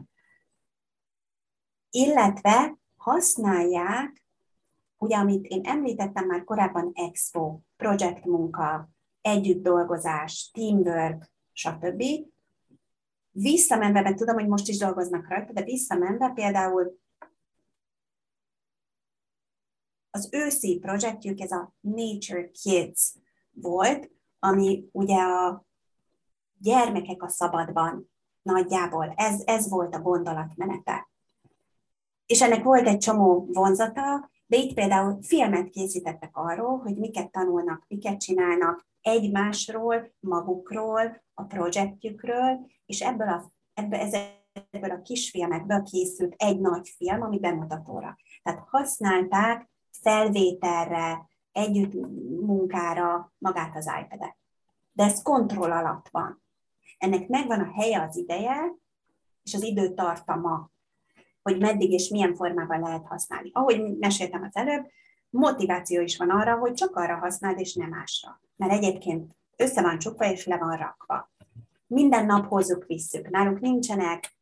Illetve 1.91 2.79
használják, 2.97 4.25
ugye 4.99 5.17
amit 5.17 5.47
én 5.47 5.61
említettem 5.65 6.27
már 6.27 6.45
korábban, 6.45 6.91
expo, 6.95 7.59
projekt 7.77 8.25
munka, 8.25 8.89
együtt 9.21 9.63
dolgozás, 9.63 10.51
teamwork, 10.53 11.31
stb. 11.53 12.03
Visszamenve, 13.31 14.01
mert 14.01 14.17
tudom, 14.17 14.35
hogy 14.35 14.49
most 14.49 14.69
is 14.69 14.79
dolgoznak 14.79 15.29
rajta, 15.29 15.53
de 15.53 15.63
visszamenve 15.63 16.31
például 16.35 16.99
az 20.11 20.29
őszi 20.33 20.79
projektjük, 20.79 21.41
ez 21.41 21.51
a 21.51 21.75
Nature 21.81 22.51
Kids 22.51 23.15
volt, 23.51 24.11
ami 24.39 24.89
ugye 24.93 25.17
a 25.17 25.65
gyermekek 26.59 27.23
a 27.23 27.29
szabadban 27.29 28.11
nagyjából, 28.43 29.13
ez, 29.17 29.43
ez 29.45 29.69
volt 29.69 29.95
a 29.95 30.01
gondolatmenete. 30.01 31.09
És 32.27 32.43
ennek 32.43 32.63
volt 32.63 32.87
egy 32.87 32.99
csomó 32.99 33.47
vonzata, 33.53 34.31
de 34.47 34.57
itt 34.57 34.75
például 34.75 35.23
filmet 35.23 35.71
készítettek 35.71 36.37
arról, 36.37 36.79
hogy 36.79 36.97
miket 36.97 37.31
tanulnak, 37.31 37.85
miket 37.89 38.21
csinálnak, 38.21 38.87
egymásról, 39.03 40.13
magukról, 40.21 41.23
a 41.35 41.43
projektjükről, 41.43 42.67
és 42.87 43.01
ebből 43.01 43.29
a, 43.29 43.53
ebből, 43.75 44.01
ebből 44.71 44.91
a 44.91 45.03
kisfilmekből 45.03 45.83
készült 45.83 46.35
egy 46.37 46.61
nagy 46.61 46.89
film, 46.97 47.23
ami 47.23 47.39
bemutatóra. 47.39 48.17
Tehát 48.43 48.65
használták 48.69 49.71
felvételre, 49.91 51.29
együtt 51.53 51.93
munkára 52.47 53.33
magát 53.39 53.77
az 53.77 53.91
iPad-et. 54.03 54.37
De 54.93 55.05
ez 55.05 55.23
kontroll 55.23 55.73
alatt 55.73 56.09
van. 56.09 56.43
Ennek 56.99 57.29
megvan 57.29 57.61
a 57.61 57.73
helye, 57.73 58.03
az 58.03 58.17
ideje, 58.17 58.75
és 59.43 59.55
az 59.55 59.63
időtartama, 59.63 60.71
hogy 61.43 61.59
meddig 61.59 61.93
és 61.93 62.09
milyen 62.09 62.35
formában 62.35 62.81
lehet 62.81 63.07
használni. 63.07 63.51
Ahogy 63.53 63.99
meséltem 63.99 64.43
az 64.43 64.57
előbb, 64.57 64.87
motiváció 65.31 66.01
is 66.01 66.17
van 66.17 66.31
arra, 66.31 66.59
hogy 66.59 66.73
csak 66.73 66.97
arra 66.97 67.19
használd, 67.19 67.59
és 67.59 67.75
nem 67.75 67.89
másra. 67.89 68.41
Mert 68.61 68.73
egyébként 68.73 69.37
össze 69.57 69.83
van 69.83 69.99
csukva, 69.99 70.31
és 70.31 70.47
le 70.47 70.57
van 70.57 70.77
rakva. 70.77 71.31
Minden 71.87 72.27
nap 72.27 72.47
hozzuk, 72.47 72.87
visszük. 72.87 73.31
Náluk 73.31 73.61
nincsenek 73.61 74.37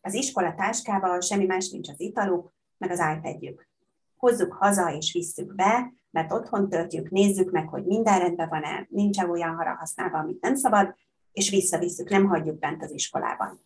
az 0.00 0.14
iskola 0.14 0.54
táskával, 0.54 1.20
semmi 1.20 1.46
más 1.46 1.70
nincs 1.70 1.88
az 1.88 2.00
italuk, 2.00 2.52
meg 2.78 2.90
az 2.90 2.98
iPadjük. 3.16 3.68
Hozzuk 4.16 4.52
haza 4.52 4.94
és 4.96 5.12
visszük 5.12 5.54
be, 5.54 5.92
mert 6.10 6.32
otthon 6.32 6.68
töltjük, 6.68 7.10
nézzük 7.10 7.50
meg, 7.50 7.68
hogy 7.68 7.84
minden 7.84 8.18
rendben 8.18 8.48
van-e, 8.48 8.86
nincs 8.90 9.18
olyan 9.18 9.54
hara 9.54 9.74
használva, 9.74 10.18
amit 10.18 10.40
nem 10.40 10.54
szabad, 10.54 10.94
és 11.32 11.50
visszavisszük, 11.50 12.08
nem 12.08 12.26
hagyjuk 12.26 12.58
bent 12.58 12.82
az 12.82 12.90
iskolában. 12.90 13.60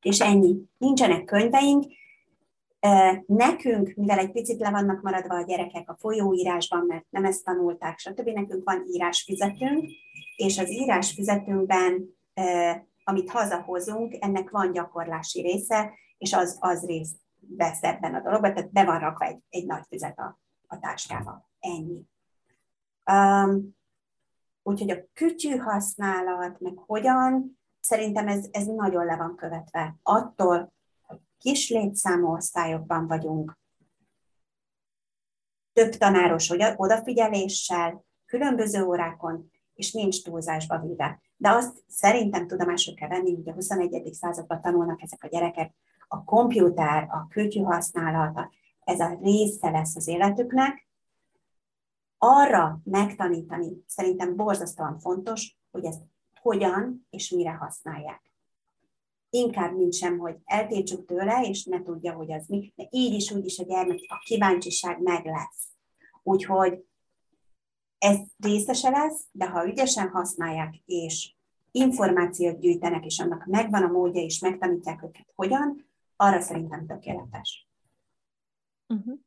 És 0.00 0.20
ennyi. 0.20 0.56
Nincsenek 0.78 1.24
könyveink, 1.24 1.84
Nekünk, 3.26 3.94
mivel 3.94 4.18
egy 4.18 4.32
picit 4.32 4.60
le 4.60 4.70
vannak 4.70 5.02
maradva 5.02 5.34
a 5.34 5.42
gyerekek 5.42 5.90
a 5.90 5.96
folyóírásban, 5.98 6.84
mert 6.86 7.06
nem 7.10 7.24
ezt 7.24 7.44
tanulták, 7.44 7.98
stb. 7.98 8.28
nekünk 8.28 8.64
van 8.64 8.84
írásfizetőnk, 8.86 9.84
és 10.36 10.58
az 10.58 10.70
írásfizetőnkben, 10.70 12.18
amit 13.04 13.30
hazahozunk, 13.30 14.16
ennek 14.20 14.50
van 14.50 14.72
gyakorlási 14.72 15.40
része, 15.40 15.92
és 16.18 16.32
az, 16.32 16.56
az 16.60 16.86
részt 16.86 17.16
vesz 17.56 17.82
ebben 17.82 18.14
a 18.14 18.20
dologban, 18.20 18.54
tehát 18.54 18.72
be 18.72 18.84
van 18.84 18.98
rakva 18.98 19.24
egy, 19.24 19.38
egy 19.48 19.66
nagy 19.66 19.84
füzet 19.88 20.18
a, 20.18 20.38
a 20.66 20.78
táskába. 20.78 21.50
Ennyi. 21.60 22.02
Um, 23.12 23.76
úgyhogy 24.62 24.90
a 24.90 25.04
kütyű 25.12 25.56
használat, 25.56 26.60
meg 26.60 26.72
hogyan, 26.76 27.58
szerintem 27.80 28.28
ez, 28.28 28.46
ez 28.50 28.66
nagyon 28.66 29.04
le 29.04 29.16
van 29.16 29.36
követve. 29.36 29.96
Attól, 30.02 30.72
kis 31.38 31.70
létszámú 31.70 32.32
osztályokban 32.32 33.06
vagyunk, 33.06 33.58
több 35.72 35.90
tanáros 35.90 36.50
odafigyeléssel, 36.76 38.04
különböző 38.26 38.84
órákon, 38.84 39.50
és 39.74 39.92
nincs 39.92 40.22
túlzásba 40.22 40.78
véve. 40.78 41.22
De 41.36 41.50
azt 41.50 41.84
szerintem 41.86 42.46
tudomásul 42.46 42.94
kell 42.94 43.08
venni, 43.08 43.34
hogy 43.34 43.48
a 43.48 43.52
21. 43.52 44.12
században 44.12 44.60
tanulnak 44.60 45.02
ezek 45.02 45.24
a 45.24 45.28
gyerekek, 45.28 45.74
a 46.08 46.24
kompjúter, 46.24 47.02
a 47.02 47.26
kütyű 47.28 47.60
használata, 47.60 48.50
ez 48.80 49.00
a 49.00 49.18
része 49.22 49.70
lesz 49.70 49.96
az 49.96 50.08
életüknek. 50.08 50.88
Arra 52.18 52.80
megtanítani 52.84 53.84
szerintem 53.86 54.36
borzasztóan 54.36 54.98
fontos, 54.98 55.58
hogy 55.70 55.84
ezt 55.84 56.02
hogyan 56.40 57.06
és 57.10 57.30
mire 57.30 57.52
használják 57.52 58.27
inkább, 59.30 59.76
mint 59.76 59.98
hogy 60.18 60.36
eltétsük 60.44 61.04
tőle, 61.04 61.42
és 61.42 61.64
ne 61.64 61.82
tudja, 61.82 62.12
hogy 62.12 62.32
az 62.32 62.46
mi, 62.46 62.72
de 62.76 62.88
így 62.90 63.12
is, 63.12 63.30
úgy 63.30 63.44
is 63.44 63.58
a 63.58 63.64
gyermek, 63.64 63.98
a 64.06 64.18
kíváncsiság 64.18 65.02
meg 65.02 65.24
lesz. 65.24 65.68
Úgyhogy 66.22 66.84
ez 67.98 68.18
részese 68.38 68.90
lesz, 68.90 69.26
de 69.32 69.48
ha 69.48 69.66
ügyesen 69.66 70.08
használják, 70.08 70.74
és 70.84 71.34
információt 71.70 72.60
gyűjtenek, 72.60 73.04
és 73.04 73.18
annak 73.18 73.46
megvan 73.46 73.82
a 73.82 73.92
módja, 73.92 74.22
és 74.22 74.38
megtanítják 74.38 75.02
őket 75.02 75.32
hogyan, 75.34 75.88
arra 76.16 76.40
szerintem 76.40 76.86
tökéletes. 76.86 77.68
Uh-huh. 78.86 79.18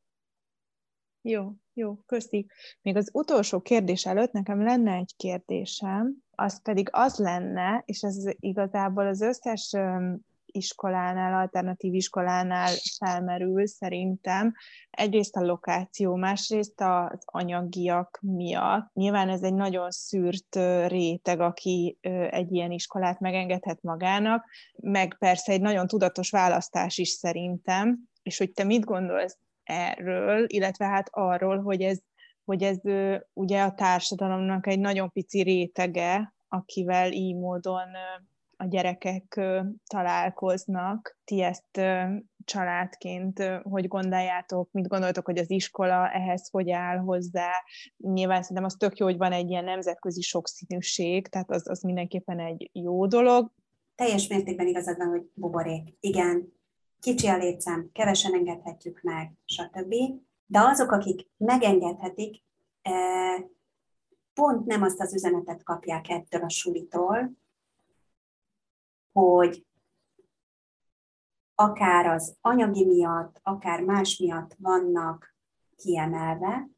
Jó, 1.21 1.51
jó, 1.73 1.95
köszi. 2.05 2.47
Még 2.81 2.95
az 2.95 3.09
utolsó 3.13 3.61
kérdés 3.61 4.05
előtt 4.05 4.31
nekem 4.31 4.63
lenne 4.63 4.93
egy 4.93 5.13
kérdésem, 5.17 6.23
az 6.41 6.61
pedig 6.61 6.87
az 6.91 7.17
lenne, 7.17 7.83
és 7.85 8.01
ez 8.01 8.15
igazából 8.39 9.07
az 9.07 9.21
összes 9.21 9.75
iskolánál, 10.45 11.39
alternatív 11.39 11.93
iskolánál 11.93 12.71
felmerül 12.97 13.67
szerintem. 13.67 14.53
Egyrészt 14.89 15.35
a 15.35 15.45
lokáció, 15.45 16.15
másrészt 16.15 16.81
az 16.81 17.21
anyagiak 17.25 18.19
miatt. 18.21 18.93
Nyilván 18.93 19.29
ez 19.29 19.43
egy 19.43 19.53
nagyon 19.53 19.91
szűrt 19.91 20.55
réteg, 20.87 21.39
aki 21.39 21.97
egy 22.29 22.51
ilyen 22.51 22.71
iskolát 22.71 23.19
megengedhet 23.19 23.81
magának, 23.81 24.45
meg 24.75 25.15
persze 25.19 25.51
egy 25.51 25.61
nagyon 25.61 25.87
tudatos 25.87 26.29
választás 26.29 26.97
is 26.97 27.09
szerintem, 27.09 27.99
és 28.23 28.37
hogy 28.37 28.51
te 28.51 28.63
mit 28.63 28.83
gondolsz 28.83 29.37
erről, 29.63 30.45
illetve 30.47 30.85
hát 30.85 31.07
arról, 31.11 31.61
hogy 31.61 31.81
ez, 31.81 31.99
hogy 32.45 32.63
ez 32.63 32.77
ugye 33.33 33.61
a 33.61 33.73
társadalomnak 33.73 34.67
egy 34.67 34.79
nagyon 34.79 35.11
pici 35.11 35.41
rétege, 35.41 36.33
akivel 36.47 37.11
így 37.11 37.35
módon 37.35 37.87
a 38.57 38.65
gyerekek 38.65 39.39
találkoznak. 39.87 41.17
Ti 41.23 41.41
ezt 41.41 41.81
családként 42.45 43.43
hogy 43.63 43.87
gondoljátok, 43.87 44.69
mit 44.71 44.87
gondoltok, 44.87 45.25
hogy 45.25 45.37
az 45.37 45.51
iskola 45.51 46.11
ehhez 46.11 46.49
hogy 46.49 46.71
áll 46.71 46.97
hozzá? 46.97 47.51
Nyilván 47.97 48.41
szerintem 48.41 48.65
az 48.65 48.75
tök 48.75 48.97
jó, 48.97 49.05
hogy 49.05 49.17
van 49.17 49.31
egy 49.31 49.49
ilyen 49.49 49.63
nemzetközi 49.63 50.21
sokszínűség, 50.21 51.27
tehát 51.27 51.51
az, 51.51 51.69
az 51.69 51.81
mindenképpen 51.81 52.39
egy 52.39 52.69
jó 52.73 53.05
dolog. 53.05 53.51
Teljes 53.95 54.27
mértékben 54.27 54.67
igazad 54.67 54.97
van, 54.97 55.07
hogy 55.07 55.29
buborék. 55.33 55.97
Igen, 55.99 56.53
kicsi 56.99 57.27
a 57.27 57.37
létszám, 57.37 57.89
kevesen 57.93 58.33
engedhetjük 58.33 58.99
meg, 59.01 59.31
stb. 59.45 59.93
De 60.51 60.59
azok, 60.59 60.91
akik 60.91 61.29
megengedhetik, 61.37 62.43
pont 64.33 64.65
nem 64.65 64.81
azt 64.81 64.99
az 64.99 65.13
üzenetet 65.13 65.63
kapják 65.63 66.09
ettől 66.09 66.41
a 66.41 66.49
sulitól, 66.49 67.31
hogy 69.11 69.65
akár 71.55 72.05
az 72.05 72.37
anyagi 72.41 72.85
miatt, 72.85 73.39
akár 73.43 73.81
más 73.81 74.17
miatt 74.17 74.55
vannak 74.59 75.35
kiemelve, 75.75 76.69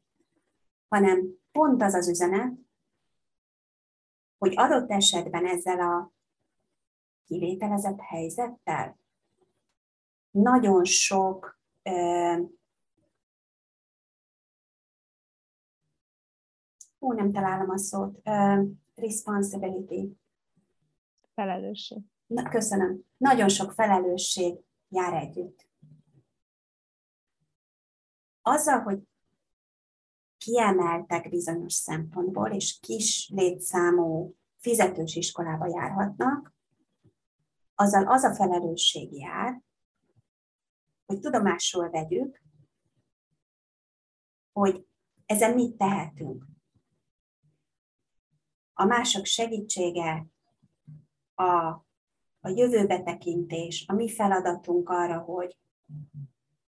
hanem 0.88 1.38
pont 1.52 1.82
az 1.82 1.94
az 1.94 2.08
üzenet, 2.08 2.52
hogy 4.38 4.52
adott 4.56 4.90
esetben 4.90 5.46
ezzel 5.46 5.80
a 5.80 6.12
kivételezett 7.24 8.00
helyzettel 8.00 8.98
nagyon 10.30 10.84
sok 10.84 11.58
ó, 17.04 17.12
nem 17.12 17.32
találom 17.32 17.70
a 17.70 17.78
szót, 17.78 18.20
responsibility. 18.94 20.16
Felelősség. 21.34 21.98
Na, 22.26 22.48
köszönöm. 22.48 23.04
Nagyon 23.16 23.48
sok 23.48 23.72
felelősség 23.72 24.58
jár 24.88 25.14
együtt. 25.14 25.68
Azzal, 28.42 28.80
hogy 28.80 29.02
kiemeltek 30.36 31.28
bizonyos 31.28 31.72
szempontból, 31.72 32.50
és 32.50 32.78
kis 32.80 33.30
létszámú 33.34 34.36
fizetős 34.56 35.14
iskolába 35.14 35.66
járhatnak, 35.66 36.54
azzal 37.74 38.06
az 38.06 38.22
a 38.22 38.34
felelősség 38.34 39.12
jár, 39.12 39.62
hogy 41.06 41.20
tudomásul 41.20 41.90
vegyük, 41.90 42.42
hogy 44.52 44.86
ezen 45.26 45.54
mit 45.54 45.76
tehetünk. 45.76 46.44
A 48.74 48.84
mások 48.84 49.24
segítsége, 49.24 50.26
a 51.34 51.82
a 52.44 52.48
jövőbe 52.48 53.02
tekintés, 53.02 53.84
a 53.88 53.92
mi 53.92 54.08
feladatunk 54.08 54.88
arra, 54.88 55.18
hogy, 55.18 55.56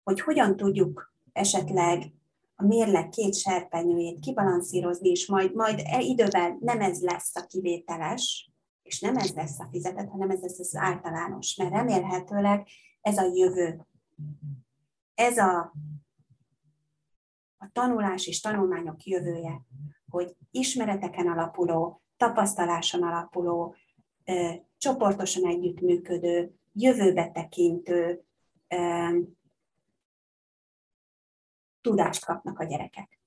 hogy 0.04 0.22
hogyan 0.22 0.56
tudjuk 0.56 1.14
esetleg 1.34 2.14
a 2.56 2.66
mérleg 2.66 3.10
két 3.10 3.36
serpenyőjét 3.36 4.20
kibalanszírozni, 4.20 5.10
és 5.10 5.28
majd, 5.28 5.56
majd 5.56 5.82
e 5.84 6.02
idővel 6.02 6.58
nem 6.60 6.82
ez 6.82 7.02
lesz 7.02 7.36
a 7.36 7.46
kivételes, 7.46 8.52
és 8.82 9.00
nem 9.00 9.18
ez 9.18 9.34
lesz 9.34 9.60
a 9.60 9.68
fizetett, 9.72 10.10
hanem 10.10 10.30
ez 10.30 10.42
lesz 10.42 10.60
az 10.60 10.76
általános, 10.76 11.56
mert 11.56 11.72
remélhetőleg 11.72 12.68
ez 13.02 13.18
a 13.18 13.32
jövő. 13.34 13.88
Ez 15.14 15.38
a, 15.38 15.74
a 17.58 17.70
tanulás 17.72 18.28
és 18.28 18.40
tanulmányok 18.40 19.04
jövője, 19.04 19.62
hogy 20.12 20.36
ismereteken 20.52 21.28
alapuló, 21.28 22.02
tapasztaláson 22.18 23.04
alapuló, 23.04 23.76
csoportosan 24.78 25.46
együttműködő, 25.46 26.56
jövőbe 26.74 27.32
tekintő 27.32 28.24
tudást 31.82 32.26
kapnak 32.26 32.60
a 32.60 32.64
gyerekek. 32.64 33.20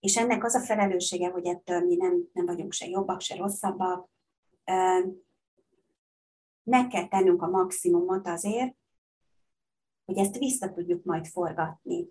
És 0.00 0.16
ennek 0.16 0.44
az 0.44 0.54
a 0.54 0.60
felelőssége, 0.60 1.28
hogy 1.28 1.46
ettől 1.46 1.80
mi 1.80 1.96
nem, 1.96 2.28
nem 2.32 2.46
vagyunk 2.46 2.72
se 2.72 2.86
jobbak, 2.86 3.20
se 3.20 3.36
rosszabbak. 3.36 4.10
Meg 6.62 6.86
kell 6.88 7.08
tennünk 7.08 7.42
a 7.42 7.48
maximumot 7.48 8.26
azért, 8.26 8.76
hogy 10.04 10.18
ezt 10.18 10.38
vissza 10.38 10.72
tudjuk 10.72 11.04
majd 11.04 11.26
forgatni, 11.26 12.08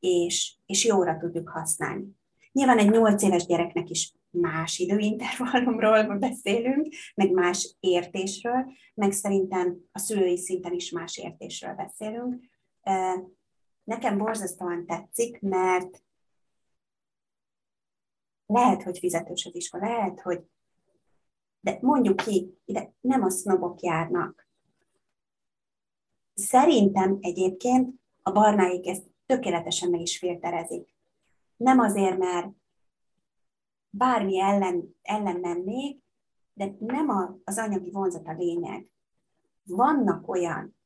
és, 0.00 0.54
és 0.66 0.84
jóra 0.84 1.16
tudjuk 1.16 1.48
használni. 1.48 2.18
Nyilván 2.52 2.78
egy 2.78 2.90
nyolc 2.90 3.22
éves 3.22 3.46
gyereknek 3.46 3.90
is 3.90 4.14
más 4.30 4.78
időintervallumról 4.78 6.02
beszélünk, 6.18 6.88
meg 7.14 7.30
más 7.30 7.76
értésről, 7.80 8.72
meg 8.94 9.12
szerintem 9.12 9.88
a 9.92 9.98
szülői 9.98 10.36
szinten 10.36 10.72
is 10.72 10.90
más 10.90 11.16
értésről 11.16 11.74
beszélünk. 11.74 12.44
Nekem 13.84 14.18
borzasztóan 14.18 14.86
tetszik, 14.86 15.40
mert 15.40 16.02
lehet, 18.46 18.82
hogy 18.82 18.98
fizetős 18.98 19.46
az 19.46 19.54
iskola, 19.54 19.86
lehet, 19.86 20.20
hogy 20.20 20.40
de 21.60 21.78
mondjuk 21.80 22.16
ki, 22.16 22.58
ide 22.64 22.92
nem 23.00 23.22
a 23.22 23.30
sznobok 23.30 23.80
járnak. 23.80 24.48
Szerintem 26.34 27.18
egyébként 27.20 27.94
a 28.22 28.30
barnáik 28.32 28.86
ezt 28.86 29.09
tökéletesen 29.30 29.90
meg 29.90 30.00
is 30.00 30.18
filterezik. 30.18 30.94
Nem 31.56 31.78
azért, 31.78 32.18
mert 32.18 32.48
bármi 33.90 34.40
ellen, 34.40 34.96
ellen 35.02 35.40
mennék, 35.40 36.02
de 36.52 36.74
nem 36.78 37.08
a, 37.08 37.38
az 37.44 37.58
anyagi 37.58 37.90
vonzat 37.90 38.26
a 38.26 38.32
lényeg. 38.32 38.88
Vannak 39.64 40.28
olyan 40.28 40.76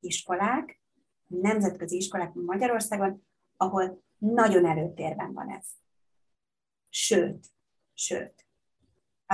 iskolák, 0.00 0.80
nemzetközi 1.26 1.96
iskolák 1.96 2.34
Magyarországon, 2.34 3.26
ahol 3.56 4.02
nagyon 4.18 4.66
előtérben 4.66 5.32
van 5.32 5.50
ez. 5.50 5.66
Sőt, 6.88 7.46
sőt. 7.94 8.46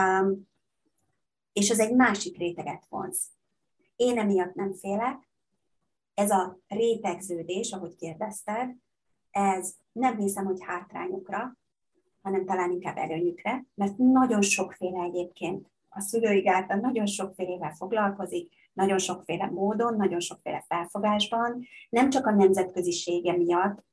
Um, 0.00 0.48
és 1.52 1.70
ez 1.70 1.78
egy 1.78 1.94
másik 1.94 2.38
réteget 2.38 2.86
vonz. 2.88 3.30
Én 3.96 4.18
emiatt 4.18 4.54
nem 4.54 4.72
félek. 4.72 5.30
Ez 6.14 6.30
a 6.30 6.58
rétegződés, 6.68 7.72
ahogy 7.72 7.96
kérdezted, 7.96 8.74
ez 9.30 9.74
nem 9.92 10.16
hiszem, 10.16 10.44
hogy 10.44 10.64
hátrányokra, 10.64 11.56
hanem 12.22 12.44
talán 12.44 12.70
inkább 12.70 12.96
előnyükre, 12.96 13.64
mert 13.74 13.96
nagyon 13.96 14.42
sokféle 14.42 15.02
egyébként 15.02 15.70
a 15.88 16.00
szülői 16.00 16.48
által 16.48 16.76
nagyon 16.76 17.06
sokfélevel 17.06 17.72
foglalkozik, 17.74 18.52
nagyon 18.72 18.98
sokféle 18.98 19.46
módon, 19.46 19.96
nagyon 19.96 20.20
sokféle 20.20 20.64
felfogásban, 20.68 21.66
nem 21.90 22.10
csak 22.10 22.26
a 22.26 22.30
nemzetközisége 22.30 23.36
miatt, 23.36 23.84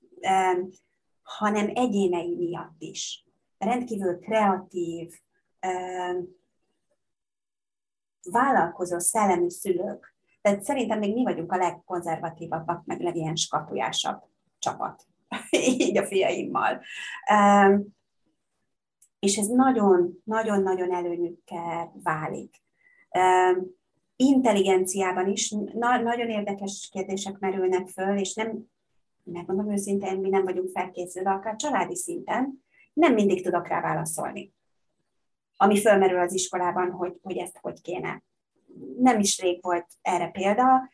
hanem 1.21 1.71
egyénei 1.73 2.35
miatt 2.35 2.75
is. 2.81 3.25
Rendkívül 3.57 4.19
kreatív, 4.19 5.11
vállalkozó 8.23 8.99
szellemű 8.99 9.49
szülők. 9.49 10.10
Tehát 10.41 10.63
szerintem 10.63 10.99
még 10.99 11.13
mi 11.13 11.23
vagyunk 11.23 11.51
a 11.51 11.57
legkonzervatívabbak, 11.57 12.85
meg 12.85 13.01
legilyen 13.01 13.35
skatujásabb 13.35 14.21
csapat, 14.59 15.07
így 15.79 15.97
a 15.97 16.05
fiaimmal 16.05 16.81
és 19.21 19.37
ez 19.37 19.47
nagyon-nagyon-nagyon 19.47 20.93
előnyükkel 20.93 21.93
válik. 22.03 22.55
Intelligenciában 24.15 25.27
is 25.27 25.49
na- 25.73 26.01
nagyon 26.01 26.29
érdekes 26.29 26.89
kérdések 26.91 27.39
merülnek 27.39 27.87
föl, 27.87 28.17
és 28.17 28.33
nem, 28.33 28.65
megmondom 29.23 29.71
őszintén, 29.71 30.19
mi 30.19 30.29
nem 30.29 30.43
vagyunk 30.43 30.69
felkészülve, 30.69 31.31
akár 31.31 31.55
családi 31.55 31.95
szinten, 31.95 32.63
nem 32.93 33.13
mindig 33.13 33.43
tudok 33.43 33.67
rá 33.67 33.81
válaszolni. 33.81 34.53
ami 35.55 35.79
fölmerül 35.79 36.19
az 36.19 36.33
iskolában, 36.33 36.91
hogy, 36.91 37.19
hogy 37.21 37.37
ezt 37.37 37.57
hogy 37.61 37.81
kéne. 37.81 38.23
Nem 38.97 39.19
is 39.19 39.41
rég 39.41 39.61
volt 39.61 39.87
erre 40.01 40.27
példa. 40.27 40.89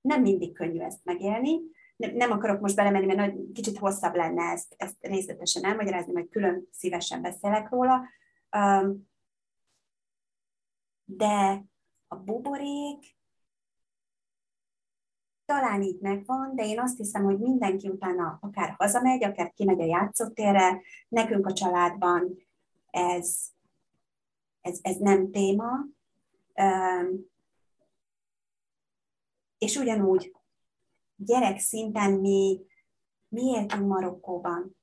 Nem 0.00 0.20
mindig 0.20 0.52
könnyű 0.52 0.80
ezt 0.80 1.04
megélni. 1.04 1.60
Nem 1.96 2.30
akarok 2.30 2.60
most 2.60 2.76
belemenni, 2.76 3.06
mert 3.06 3.18
nagy, 3.18 3.52
kicsit 3.52 3.78
hosszabb 3.78 4.14
lenne 4.14 4.42
ezt, 4.42 4.74
ezt 4.76 4.96
részletesen 5.00 5.64
elmagyarázni, 5.64 6.12
majd 6.12 6.28
külön 6.28 6.68
szívesen 6.70 7.22
beszélek 7.22 7.68
róla. 7.68 8.02
De 11.04 11.64
a 12.08 12.16
buborék 12.16 13.16
talán 15.44 15.82
így 15.82 16.00
megvan, 16.00 16.54
de 16.54 16.66
én 16.66 16.80
azt 16.80 16.96
hiszem, 16.96 17.24
hogy 17.24 17.38
mindenki 17.38 17.88
utána 17.88 18.38
akár 18.40 18.74
hazamegy, 18.78 19.24
akár 19.24 19.52
kimegy 19.52 19.80
a 19.80 19.84
játszótérre, 19.84 20.82
nekünk 21.08 21.46
a 21.46 21.52
családban 21.52 22.46
ez, 22.90 23.52
ez, 24.62 24.78
ez 24.82 24.96
nem 24.96 25.30
téma. 25.30 25.68
És 29.58 29.76
ugyanúgy 29.76 30.36
gyerek 31.16 31.58
szinten 31.58 32.12
mi, 32.12 32.60
mi 33.28 33.42
éltünk 33.42 33.88
Marokkóban. 33.88 34.76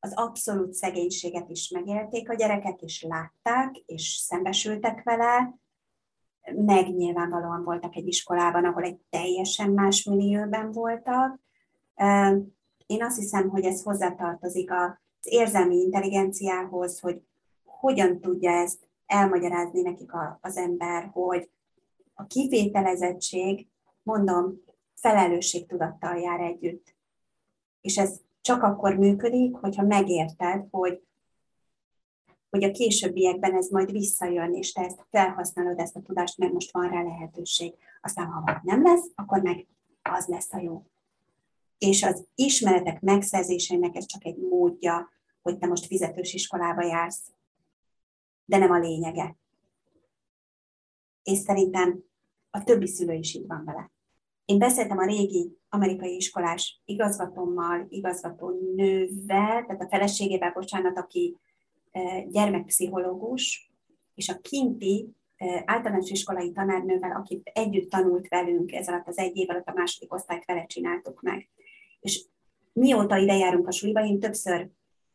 Az 0.00 0.12
abszolút 0.14 0.72
szegénységet 0.72 1.48
is 1.48 1.68
megélték 1.68 2.30
a 2.30 2.34
gyerekek, 2.34 2.80
és 2.80 3.02
látták, 3.02 3.76
és 3.86 4.08
szembesültek 4.08 5.02
vele, 5.02 5.58
meg 6.54 6.96
nyilvánvalóan 6.96 7.64
voltak 7.64 7.96
egy 7.96 8.06
iskolában, 8.06 8.64
ahol 8.64 8.82
egy 8.82 9.00
teljesen 9.10 9.70
más 9.70 10.04
millióben 10.04 10.72
voltak. 10.72 11.40
Én 12.86 13.02
azt 13.02 13.16
hiszem, 13.16 13.48
hogy 13.48 13.64
ez 13.64 13.82
hozzátartozik 13.82 14.70
az 14.72 14.96
érzelmi 15.20 15.76
intelligenciához, 15.76 17.00
hogy 17.00 17.22
hogyan 17.80 18.20
tudja 18.20 18.50
ezt 18.50 18.88
elmagyarázni 19.06 19.80
nekik 19.80 20.10
az 20.40 20.56
ember, 20.56 21.10
hogy 21.12 21.50
a 22.14 22.26
kivételezettség, 22.26 23.66
mondom, 24.02 24.62
felelősségtudattal 24.94 26.18
jár 26.18 26.40
együtt. 26.40 26.94
És 27.80 27.98
ez 27.98 28.20
csak 28.40 28.62
akkor 28.62 28.96
működik, 28.96 29.54
hogyha 29.56 29.82
megérted, 29.82 30.66
hogy 30.70 31.02
hogy 32.50 32.64
a 32.64 32.70
későbbiekben 32.70 33.54
ez 33.54 33.68
majd 33.68 33.90
visszajön, 33.90 34.54
és 34.54 34.72
te 34.72 34.82
ezt 34.82 35.06
felhasználod, 35.10 35.78
ezt 35.78 35.96
a 35.96 36.02
tudást, 36.02 36.38
mert 36.38 36.52
most 36.52 36.72
van 36.72 36.90
rá 36.90 37.02
lehetőség. 37.02 37.74
Aztán, 38.00 38.26
ha 38.26 38.60
nem 38.62 38.82
lesz, 38.82 39.10
akkor 39.14 39.42
meg 39.42 39.66
az 40.02 40.26
lesz 40.26 40.52
a 40.52 40.60
jó. 40.60 40.82
És 41.78 42.02
az 42.02 42.26
ismeretek 42.34 43.00
megszerzésének 43.00 43.96
ez 43.96 44.06
csak 44.06 44.24
egy 44.24 44.36
módja, 44.36 45.08
hogy 45.42 45.58
te 45.58 45.66
most 45.66 45.86
fizetős 45.86 46.32
iskolába 46.32 46.82
jársz, 46.82 47.32
de 48.48 48.56
nem 48.56 48.70
a 48.70 48.78
lényege. 48.78 49.36
És 51.22 51.38
szerintem 51.38 52.04
a 52.50 52.64
többi 52.64 52.86
szülő 52.86 53.14
is 53.14 53.34
így 53.34 53.46
van 53.46 53.64
vele. 53.64 53.90
Én 54.44 54.58
beszéltem 54.58 54.98
a 54.98 55.06
régi 55.06 55.56
amerikai 55.68 56.16
iskolás 56.16 56.82
igazgatómmal, 56.84 57.86
igazgató 57.88 58.74
nővel, 58.74 59.64
tehát 59.66 59.82
a 59.82 59.88
feleségével, 59.88 60.52
bocsánat, 60.52 60.98
aki 60.98 61.36
gyermekpszichológus, 62.28 63.72
és 64.14 64.28
a 64.28 64.38
kinti 64.38 65.12
általános 65.64 66.10
iskolai 66.10 66.52
tanárnővel, 66.52 67.16
aki 67.16 67.42
együtt 67.44 67.90
tanult 67.90 68.28
velünk 68.28 68.72
ez 68.72 68.88
alatt 68.88 69.08
az 69.08 69.18
egy 69.18 69.36
év 69.36 69.50
alatt 69.50 69.68
a 69.68 69.74
második 69.74 70.12
osztályt 70.12 70.44
vele 70.44 70.66
csináltuk 70.66 71.22
meg. 71.22 71.48
És 72.00 72.24
mióta 72.72 73.16
ide 73.16 73.36
járunk 73.36 73.66
a 73.66 73.72
suliba, 73.72 74.04
én 74.04 74.20
többször 74.20 74.70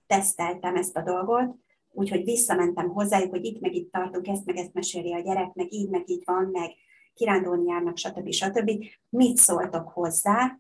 teszteltem 0.07 0.75
ezt 0.75 0.97
a 0.97 1.01
dolgot, 1.01 1.55
úgyhogy 1.93 2.23
visszamentem 2.23 2.89
hozzájuk, 2.89 3.29
hogy 3.29 3.45
itt 3.45 3.59
meg 3.59 3.73
itt 3.73 3.91
tartunk, 3.91 4.27
ezt 4.27 4.45
meg 4.45 4.55
ezt 4.55 4.73
meséli 4.73 5.13
a 5.13 5.19
gyerek, 5.19 5.53
meg 5.53 5.73
így 5.73 5.89
meg 5.89 6.09
így 6.09 6.21
van, 6.25 6.49
meg 6.51 6.71
kirándulni 7.13 7.65
járnak, 7.65 7.97
stb. 7.97 8.31
stb. 8.31 8.71
Mit 9.09 9.37
szóltok 9.37 9.87
hozzá? 9.87 10.59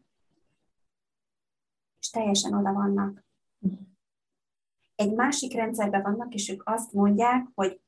És 1.99 2.09
teljesen 2.09 2.53
oda 2.53 2.73
vannak. 2.73 3.25
Egy 4.95 5.13
másik 5.13 5.53
rendszerben 5.53 6.01
vannak, 6.01 6.33
és 6.33 6.49
ők 6.49 6.61
azt 6.65 6.93
mondják, 6.93 7.47
hogy 7.55 7.79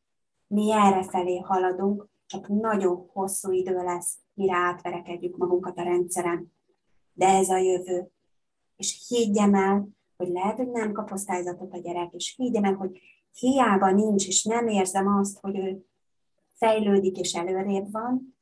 mi 0.47 0.72
erre 0.72 1.03
felé 1.03 1.39
haladunk, 1.39 2.07
csak 2.26 2.47
nagyon 2.47 3.09
hosszú 3.13 3.51
idő 3.51 3.76
lesz, 3.76 4.17
mire 4.34 4.55
átverekedjük 4.55 5.38
magunkat 5.38 5.77
a 5.77 5.84
rendszeren. 5.84 6.53
De 7.13 7.27
ez 7.27 7.49
a 7.49 7.57
jövő. 7.57 8.11
És 8.76 9.05
higgyem 9.07 9.53
el, 9.53 9.88
hogy 10.17 10.27
lehet, 10.27 10.57
hogy 10.57 10.72
nem 10.72 10.91
kap 10.91 11.11
osztályzatot 11.11 11.73
a 11.73 11.77
gyerek, 11.77 12.13
és 12.13 12.34
higgyem 12.38 12.63
el, 12.63 12.73
hogy 12.73 12.99
hiába 13.39 13.91
nincs, 13.91 14.27
és 14.27 14.43
nem 14.43 14.67
érzem 14.67 15.07
azt, 15.07 15.39
hogy 15.39 15.57
ő 15.57 15.85
fejlődik 16.53 17.17
és 17.17 17.33
előrébb 17.33 17.91
van, 17.91 18.37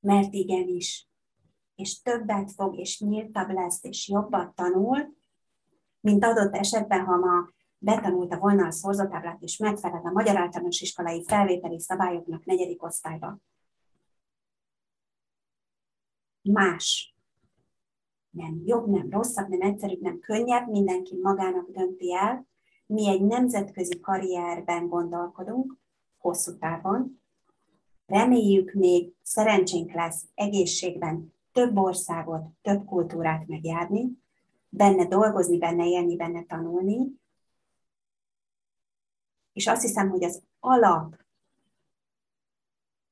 mert 0.00 0.32
igenis. 0.32 1.08
És 1.74 2.02
többet 2.02 2.52
fog, 2.52 2.78
és 2.78 3.00
nyíltabb 3.00 3.50
lesz, 3.50 3.84
és 3.84 4.08
jobbat 4.08 4.54
tanul, 4.54 5.14
mint 6.00 6.24
adott 6.24 6.54
esetben, 6.54 7.04
ha 7.04 7.16
ma 7.16 7.52
betanulta 7.78 8.38
volna 8.38 8.66
a 8.66 8.70
szorzatáblát, 8.70 9.42
és 9.42 9.56
megfelel 9.56 10.00
a 10.04 10.10
magyar 10.10 10.36
általános 10.36 10.80
iskolai 10.80 11.24
felvételi 11.24 11.80
szabályoknak 11.80 12.44
negyedik 12.44 12.82
osztályba. 12.82 13.38
Más. 16.42 17.14
Nem 18.30 18.60
jobb, 18.64 18.86
nem 18.86 19.10
rosszabb, 19.10 19.48
nem 19.48 19.60
egyszerűbb, 19.60 20.00
nem 20.00 20.18
könnyebb, 20.18 20.68
mindenki 20.68 21.18
magának 21.22 21.70
dönti 21.70 22.14
el. 22.14 22.46
Mi 22.94 23.08
egy 23.08 23.22
nemzetközi 23.22 24.00
karrierben 24.00 24.88
gondolkodunk, 24.88 25.76
hosszú 26.18 26.58
távon. 26.58 27.20
Reméljük 28.06 28.72
még 28.72 29.14
szerencsénk 29.22 29.92
lesz 29.92 30.24
egészségben 30.34 31.34
több 31.52 31.76
országot, 31.76 32.42
több 32.62 32.84
kultúrát 32.84 33.46
megjárni, 33.46 34.18
benne 34.68 35.06
dolgozni, 35.06 35.58
benne 35.58 35.86
élni, 35.86 36.16
benne 36.16 36.44
tanulni, 36.44 37.20
és 39.52 39.66
azt 39.66 39.82
hiszem, 39.82 40.10
hogy 40.10 40.24
az 40.24 40.42
alap 40.60 41.16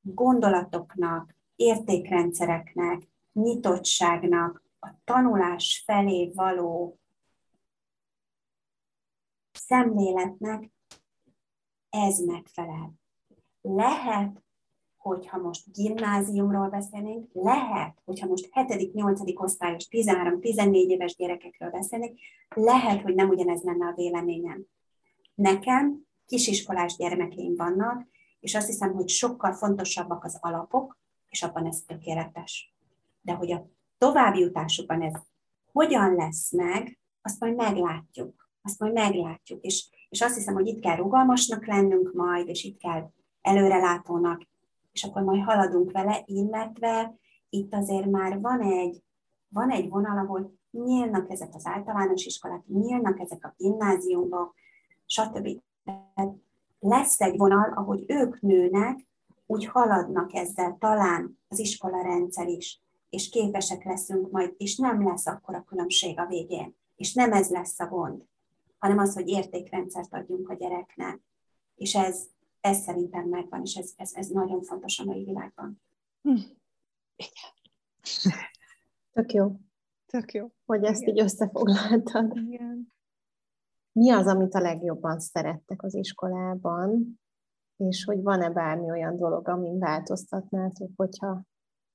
gondolatoknak, 0.00 1.36
értékrendszereknek, 1.56 3.08
nyitottságnak, 3.32 4.62
a 4.80 4.88
tanulás 5.04 5.82
felé 5.86 6.30
való 6.34 7.00
szemléletnek 9.66 10.70
ez 11.90 12.18
megfelel. 12.18 12.92
Lehet, 13.60 14.42
hogyha 14.96 15.38
most 15.38 15.72
gimnáziumról 15.72 16.68
beszélnénk, 16.68 17.30
lehet, 17.32 18.02
hogyha 18.04 18.26
most 18.26 18.48
7.-8. 18.52 19.40
osztályos 19.40 19.86
13-14 19.90 20.72
éves 20.72 21.16
gyerekekről 21.16 21.70
beszélnénk, 21.70 22.18
lehet, 22.54 23.02
hogy 23.02 23.14
nem 23.14 23.28
ugyanez 23.28 23.62
lenne 23.62 23.86
a 23.86 23.94
véleményem. 23.94 24.66
Nekem 25.34 26.06
kisiskolás 26.26 26.96
gyermekeim 26.96 27.56
vannak, 27.56 28.06
és 28.40 28.54
azt 28.54 28.66
hiszem, 28.66 28.92
hogy 28.92 29.08
sokkal 29.08 29.52
fontosabbak 29.52 30.24
az 30.24 30.38
alapok, 30.40 30.98
és 31.28 31.42
abban 31.42 31.66
ez 31.66 31.82
tökéletes. 31.86 32.74
De 33.20 33.32
hogy 33.32 33.52
a 33.52 33.66
továbbjutásukban 33.98 35.02
ez 35.02 35.14
hogyan 35.72 36.14
lesz 36.14 36.52
meg, 36.52 36.98
azt 37.22 37.40
majd 37.40 37.54
meglátjuk. 37.54 38.41
Azt 38.62 38.78
majd 38.78 38.92
meglátjuk. 38.92 39.64
És, 39.64 39.88
és 40.08 40.20
azt 40.20 40.34
hiszem, 40.34 40.54
hogy 40.54 40.66
itt 40.66 40.80
kell 40.80 40.96
rugalmasnak 40.96 41.66
lennünk 41.66 42.12
majd, 42.12 42.48
és 42.48 42.64
itt 42.64 42.78
kell 42.78 43.10
előrelátónak, 43.40 44.42
és 44.92 45.04
akkor 45.04 45.22
majd 45.22 45.42
haladunk 45.42 45.92
vele, 45.92 46.22
illetve 46.24 47.14
itt 47.48 47.74
azért 47.74 48.06
már 48.06 48.40
van 48.40 48.60
egy, 48.60 49.02
van 49.48 49.70
egy 49.70 49.88
vonal, 49.88 50.18
ahol 50.18 50.54
nyílnak 50.70 51.30
ezek 51.30 51.54
az 51.54 51.66
általános 51.66 52.24
iskolák, 52.24 52.66
nyílnak 52.66 53.20
ezek 53.20 53.44
a 53.44 53.54
gimnáziumok, 53.56 54.54
stb. 55.06 55.48
Lesz 56.78 57.20
egy 57.20 57.36
vonal, 57.36 57.72
ahogy 57.74 58.04
ők 58.06 58.40
nőnek, 58.40 59.06
úgy 59.46 59.66
haladnak 59.66 60.34
ezzel 60.34 60.76
talán 60.80 61.38
az 61.48 61.58
iskola 61.58 62.02
rendszer 62.02 62.48
is, 62.48 62.80
és 63.10 63.28
képesek 63.28 63.84
leszünk 63.84 64.30
majd, 64.30 64.54
és 64.56 64.76
nem 64.76 65.08
lesz 65.08 65.26
akkor 65.26 65.54
a 65.54 65.64
különbség 65.64 66.18
a 66.18 66.26
végén, 66.26 66.76
és 66.96 67.14
nem 67.14 67.32
ez 67.32 67.50
lesz 67.50 67.80
a 67.80 67.86
gond, 67.86 68.24
hanem 68.82 68.98
az, 68.98 69.14
hogy 69.14 69.28
értékrendszert 69.28 70.12
adjunk 70.12 70.48
a 70.48 70.54
gyereknek. 70.54 71.20
És 71.74 71.94
ez, 71.94 72.26
ez 72.60 72.78
szerintem 72.78 73.28
megvan, 73.28 73.62
és 73.62 73.74
ez, 73.74 73.92
ez, 73.96 74.12
ez 74.14 74.28
nagyon 74.28 74.62
fontos 74.62 74.98
a 74.98 75.04
mai 75.04 75.24
világban. 75.24 75.82
Hm. 76.22 76.36
Igen. 77.16 78.38
Tök 79.12 79.32
jó. 79.32 79.56
Tök 80.06 80.32
jó. 80.32 80.52
Hogy 80.64 80.84
ezt 80.84 81.02
Igen. 81.02 81.14
így 81.14 81.20
összefoglaltad. 81.20 82.36
Igen 82.36 82.92
mi 83.92 84.10
az, 84.10 84.26
amit 84.26 84.54
a 84.54 84.60
legjobban 84.60 85.20
szerettek 85.20 85.82
az 85.82 85.94
iskolában, 85.94 87.20
és 87.76 88.04
hogy 88.04 88.22
van-e 88.22 88.50
bármi 88.50 88.90
olyan 88.90 89.16
dolog, 89.16 89.48
amin 89.48 89.78
változtatnátok, 89.78 90.90
hogyha 90.96 91.42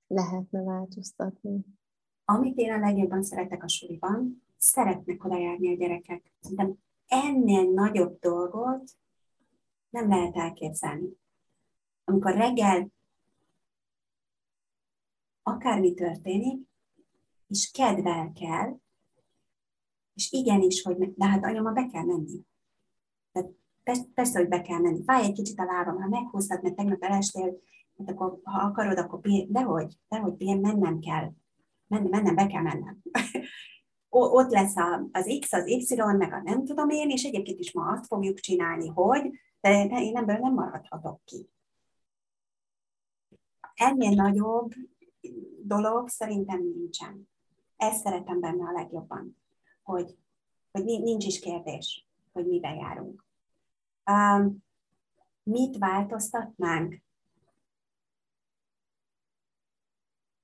lehetne 0.07 0.61
változtatni? 0.61 1.65
Amit 2.25 2.57
én 2.57 2.71
a 2.71 2.79
legjobban 2.79 3.23
szeretek 3.23 3.63
a 3.63 3.67
suliban, 3.67 4.43
szeretnek 4.57 5.23
oda 5.23 5.37
járni 5.37 5.73
a 5.73 5.77
gyerekek. 5.77 6.31
Szerintem 6.39 6.75
ennél 7.07 7.71
nagyobb 7.71 8.19
dolgot 8.19 8.91
nem 9.89 10.09
lehet 10.09 10.35
elképzelni. 10.35 11.09
Amikor 12.03 12.33
reggel 12.33 12.89
akármi 15.43 15.93
történik, 15.93 16.67
és 17.47 17.71
kedvel 17.71 18.31
kell, 18.31 18.79
és 20.13 20.31
igenis, 20.31 20.81
hogy 20.81 21.13
de 21.13 21.25
hát 21.25 21.43
anya, 21.43 21.61
ma 21.61 21.71
be 21.71 21.87
kell 21.87 22.03
menni. 22.03 22.41
Tehát 23.31 24.07
persze, 24.13 24.39
hogy 24.39 24.47
be 24.47 24.61
kell 24.61 24.79
menni. 24.79 25.03
Fáj 25.03 25.23
egy 25.23 25.33
kicsit 25.33 25.59
a 25.59 25.63
lábam, 25.63 26.01
ha 26.01 26.07
meghúztad, 26.07 26.63
mert 26.63 26.75
tegnap 26.75 27.03
elestél, 27.03 27.59
hát 27.97 28.09
akkor, 28.09 28.39
ha 28.43 28.59
akarod, 28.61 28.97
akkor 28.97 29.19
pihen, 29.19 29.51
dehogy, 29.51 29.97
dehogy 30.07 30.33
pihen, 30.33 30.57
mennem 30.57 30.99
kell. 30.99 31.33
Mennem, 31.87 32.09
mennem, 32.09 32.35
be 32.35 32.47
kell 32.47 32.61
mennem. 32.61 33.01
Ott 34.19 34.51
lesz 34.51 34.75
az 35.11 35.37
X, 35.39 35.53
az 35.53 35.67
Y, 35.67 35.95
meg 35.95 36.33
a 36.33 36.41
nem 36.41 36.65
tudom 36.65 36.89
én, 36.89 37.09
és 37.09 37.23
egyébként 37.23 37.59
is 37.59 37.73
ma 37.73 37.91
azt 37.91 38.05
fogjuk 38.05 38.39
csinálni, 38.39 38.87
hogy, 38.87 39.31
de 39.61 40.01
én 40.01 40.17
ebből 40.17 40.37
nem 40.37 40.53
maradhatok 40.53 41.21
ki. 41.25 41.49
Ennél 43.75 44.11
nagyobb 44.15 44.71
dolog 45.63 46.07
szerintem 46.07 46.61
nincsen. 46.61 47.29
Ezt 47.77 48.03
szeretem 48.03 48.39
benne 48.39 48.63
a 48.63 48.71
legjobban, 48.71 49.37
hogy, 49.83 50.17
hogy 50.71 50.83
nincs 50.83 51.25
is 51.25 51.39
kérdés, 51.39 52.07
hogy 52.33 52.47
miben 52.47 52.75
járunk. 52.75 53.25
Um, 54.05 54.65
mit 55.43 55.77
változtatnánk? 55.77 57.01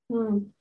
Hmm. 0.08 0.56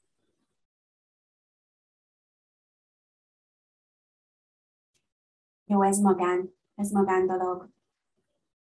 Jó, 5.72 5.82
ez 5.82 5.98
magán, 5.98 6.54
ez 6.74 6.90
magán 6.90 7.26
dolog. 7.26 7.68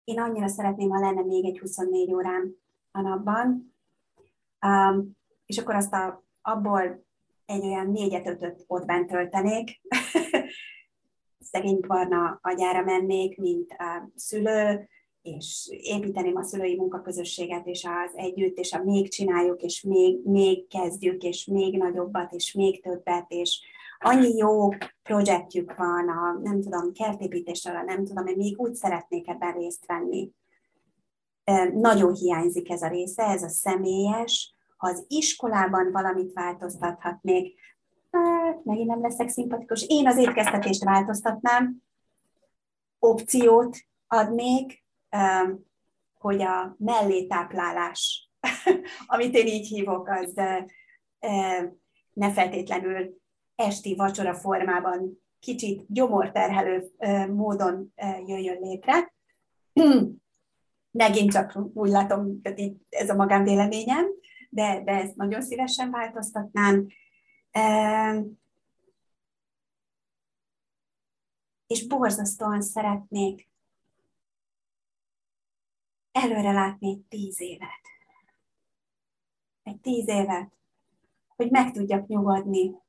Én 0.04 0.20
annyira 0.20 0.48
szeretném, 0.48 0.90
ha 0.90 1.00
lenne 1.00 1.22
még 1.22 1.46
egy 1.46 1.60
24 1.60 2.14
órám 2.14 2.56
a 2.92 3.02
napban, 3.02 3.76
um, 4.66 5.18
és 5.46 5.58
akkor 5.58 5.76
azt 5.76 5.94
a, 5.94 6.24
abból 6.42 7.06
egy 7.46 7.66
olyan 7.66 7.92
négyet-ötöt 7.92 8.64
ott 8.68 8.86
bent 8.86 9.10
töltenék, 9.10 9.82
szegény 11.52 11.80
barna 11.88 12.40
agyára 12.42 12.84
mennék, 12.84 13.38
mint 13.38 13.72
a 13.72 14.12
szülő, 14.16 14.90
és 15.22 15.68
építeném 15.70 16.36
a 16.36 16.44
szülői 16.44 16.76
munkaközösséget, 16.76 17.68
és 17.68 17.84
az 17.84 18.16
együtt, 18.16 18.58
és 18.58 18.74
a 18.74 18.84
még 18.84 19.10
csináljuk, 19.10 19.62
és 19.62 19.82
még, 19.82 20.20
még 20.24 20.68
kezdjük, 20.68 21.24
és 21.24 21.46
még 21.46 21.78
nagyobbat, 21.78 22.34
és 22.34 22.54
még 22.54 22.82
többet, 22.82 23.26
és 23.32 23.62
annyi 24.00 24.36
jó 24.36 24.70
projektjük 25.04 25.76
van, 25.76 26.10
a, 26.10 26.40
nem 26.44 26.62
tudom, 26.62 26.94
kertépítésre, 26.94 27.84
nem 27.84 28.06
tudom, 28.06 28.28
én 28.28 28.36
még 28.38 28.60
úgy 28.60 28.74
szeretnék 28.74 29.28
ebben 29.28 29.54
részt 29.54 29.86
venni. 29.86 30.32
Nagyon 31.74 32.14
hiányzik 32.14 32.70
ez 32.70 32.82
a 32.82 32.88
része, 32.88 33.24
ez 33.24 33.44
a 33.44 33.50
személyes, 33.50 34.56
ha 34.78 34.88
az 34.88 35.06
iskolában 35.08 35.92
valamit 35.92 36.34
változtathatnék, 36.34 37.60
hát 38.12 38.64
megint 38.64 38.88
nem 38.88 39.02
leszek 39.02 39.30
szimpatikus, 39.30 39.86
én 39.88 40.08
az 40.08 40.18
étkeztetést 40.18 40.84
változtatnám, 40.84 41.84
opciót 43.00 43.78
adnék, 44.08 44.84
hogy 46.20 46.42
a 46.42 46.76
mellétáplálás, 46.78 48.30
amit 49.08 49.36
én 49.36 49.48
így 49.48 49.68
hívok, 49.68 50.08
az 50.08 50.34
ne 52.14 52.32
feltétlenül 52.32 53.24
esti 53.56 53.96
vacsora 53.96 54.34
formában 54.34 55.24
kicsit 55.40 55.86
gyomorterhelő 55.88 56.92
módon 57.28 57.94
jöjjön 58.26 58.60
létre. 58.62 59.14
Megint 60.92 61.32
csak 61.32 61.60
úgy 61.74 61.90
látom, 61.90 62.40
hogy 62.44 62.76
ez 62.90 63.10
a 63.10 63.16
magánvéleményem, 63.16 64.06
de, 64.50 64.82
de 64.84 64.92
ezt 64.92 65.16
nagyon 65.16 65.42
szívesen 65.42 65.92
változtatnám. 65.92 66.88
És 71.68 71.88
borzasztóan 71.88 72.62
szeretnék 72.62 73.50
előre 76.12 76.52
látni 76.52 76.90
egy 76.90 77.02
tíz 77.10 77.42
évet. 77.42 77.82
Egy 79.64 79.80
tíz 79.80 80.08
évet, 80.08 80.52
hogy 81.36 81.52
meg 81.52 81.72
tudjak 81.72 82.08
nyugodni 82.08 82.84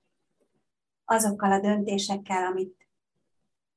azokkal 1.07 1.53
a 1.53 1.61
döntésekkel, 1.61 2.47
amit, 2.47 2.89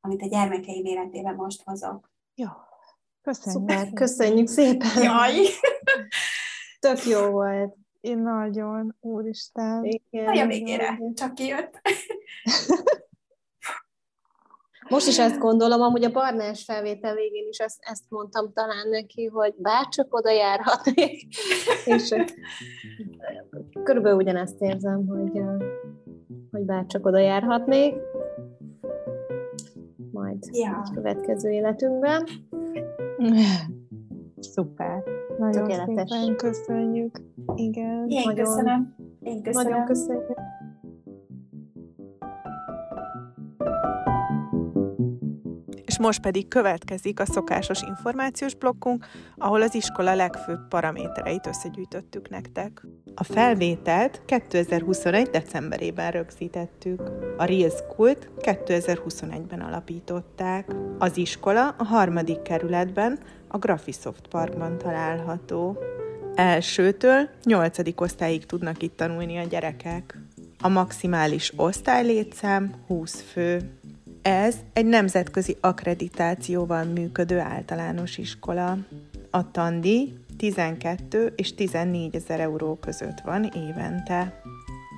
amit 0.02 0.22
a 0.22 0.28
gyermekeim 0.28 0.86
életében 0.86 1.36
most 1.36 1.62
hozok. 1.64 2.12
Jó, 2.36 2.48
köszönjük. 3.22 3.70
Szuper, 3.70 3.94
köszönjük 3.94 4.48
szépen. 4.48 5.04
Jaj! 5.04 5.36
Tök 6.80 7.06
jó 7.06 7.30
volt. 7.30 7.76
Én 8.02 8.18
nagyon, 8.18 8.96
úristen. 9.00 9.84
Igen. 9.84 10.38
A 10.38 10.46
végére, 10.46 11.00
csak 11.14 11.34
kijött. 11.34 11.82
Most 14.90 15.08
is 15.08 15.20
ezt 15.20 15.38
gondolom, 15.38 15.82
amúgy 15.82 16.04
a 16.04 16.12
barnás 16.12 16.64
felvétel 16.64 17.16
végén 17.16 17.48
is 17.48 17.58
ezt, 17.58 17.78
ezt 17.80 18.04
mondtam 18.10 18.54
talán 18.54 18.90
neki, 18.90 19.26
hogy 19.26 19.54
bárcsak 19.58 20.16
oda 20.16 20.32
járhatnék. 20.32 21.28
És 21.86 22.16
körülbelül 23.84 24.18
ugyanezt 24.18 24.62
érzem, 24.62 25.08
hogy, 25.08 25.42
hogy 26.52 26.66
bárcsak 26.66 27.06
oda 27.06 27.20
járhatnék. 27.20 27.96
Majd 30.12 30.38
ja. 30.52 30.82
a 30.86 30.92
következő 30.94 31.50
életünkben. 31.50 32.24
Szuper. 34.40 35.04
Nagyon 35.38 35.68
Tökéletes. 35.68 36.10
szépen 36.10 36.36
köszönjük. 36.36 37.22
Igen. 37.56 38.06
Én 38.08 38.22
nagyon, 38.26 38.46
köszönöm. 38.46 38.96
Én 39.22 39.42
köszönöm. 39.42 39.72
Nagyon 39.72 39.86
köszönjük. 39.86 40.38
Most 46.00 46.22
pedig 46.22 46.48
következik 46.48 47.20
a 47.20 47.26
szokásos 47.26 47.82
információs 47.82 48.56
blokkunk, 48.56 49.06
ahol 49.38 49.62
az 49.62 49.76
iskola 49.76 50.16
legfőbb 50.16 50.68
paramétereit 50.68 51.48
összegyűjtöttük 51.48 52.30
nektek. 52.30 52.86
A 53.16 53.24
felvételt 53.24 54.22
2021. 54.26 55.30
decemberében 55.30 56.12
rögzítettük. 56.12 57.02
A 57.38 57.44
Real 57.44 57.70
School-t 57.70 58.30
2021-ben 58.38 59.60
alapították. 59.60 60.76
Az 60.98 61.18
iskola 61.18 61.76
a 61.78 61.84
harmadik 61.84 62.42
kerületben, 62.42 63.20
a 63.48 63.58
Graphisoft 63.58 64.28
Parkban 64.28 64.78
található. 64.78 65.78
Elsőtől 66.36 67.30
nyolcadik 67.44 68.02
osztályig 68.02 68.46
tudnak 68.46 68.82
itt 68.82 68.98
tanulni 68.98 69.38
a 69.38 69.44
gyerekek. 69.44 70.18
A 70.62 70.68
maximális 70.68 71.54
osztálylétszám 71.56 72.74
20 72.88 73.22
fő. 73.22 73.79
Ez 74.22 74.56
egy 74.74 74.86
nemzetközi 74.86 75.58
akkreditációval 75.60 76.84
működő 76.84 77.40
általános 77.40 78.18
iskola. 78.18 78.78
A 79.30 79.52
tandi 79.52 80.14
12 80.38 81.34
és 81.36 81.56
14 81.56 82.16
ezer 82.16 82.40
euró 82.40 82.76
között 82.76 83.20
van 83.24 83.44
évente. 83.44 84.42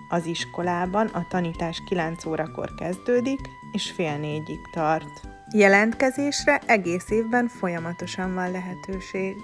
Az 0.09 0.25
iskolában 0.25 1.07
a 1.07 1.27
tanítás 1.29 1.81
9 1.89 2.25
órakor 2.25 2.75
kezdődik, 2.75 3.39
és 3.71 3.91
fél 3.91 4.17
négyig 4.17 4.59
tart. 4.73 5.27
Jelentkezésre 5.53 6.61
egész 6.65 7.09
évben 7.09 7.47
folyamatosan 7.47 8.33
van 8.33 8.51
lehetőség. 8.51 9.35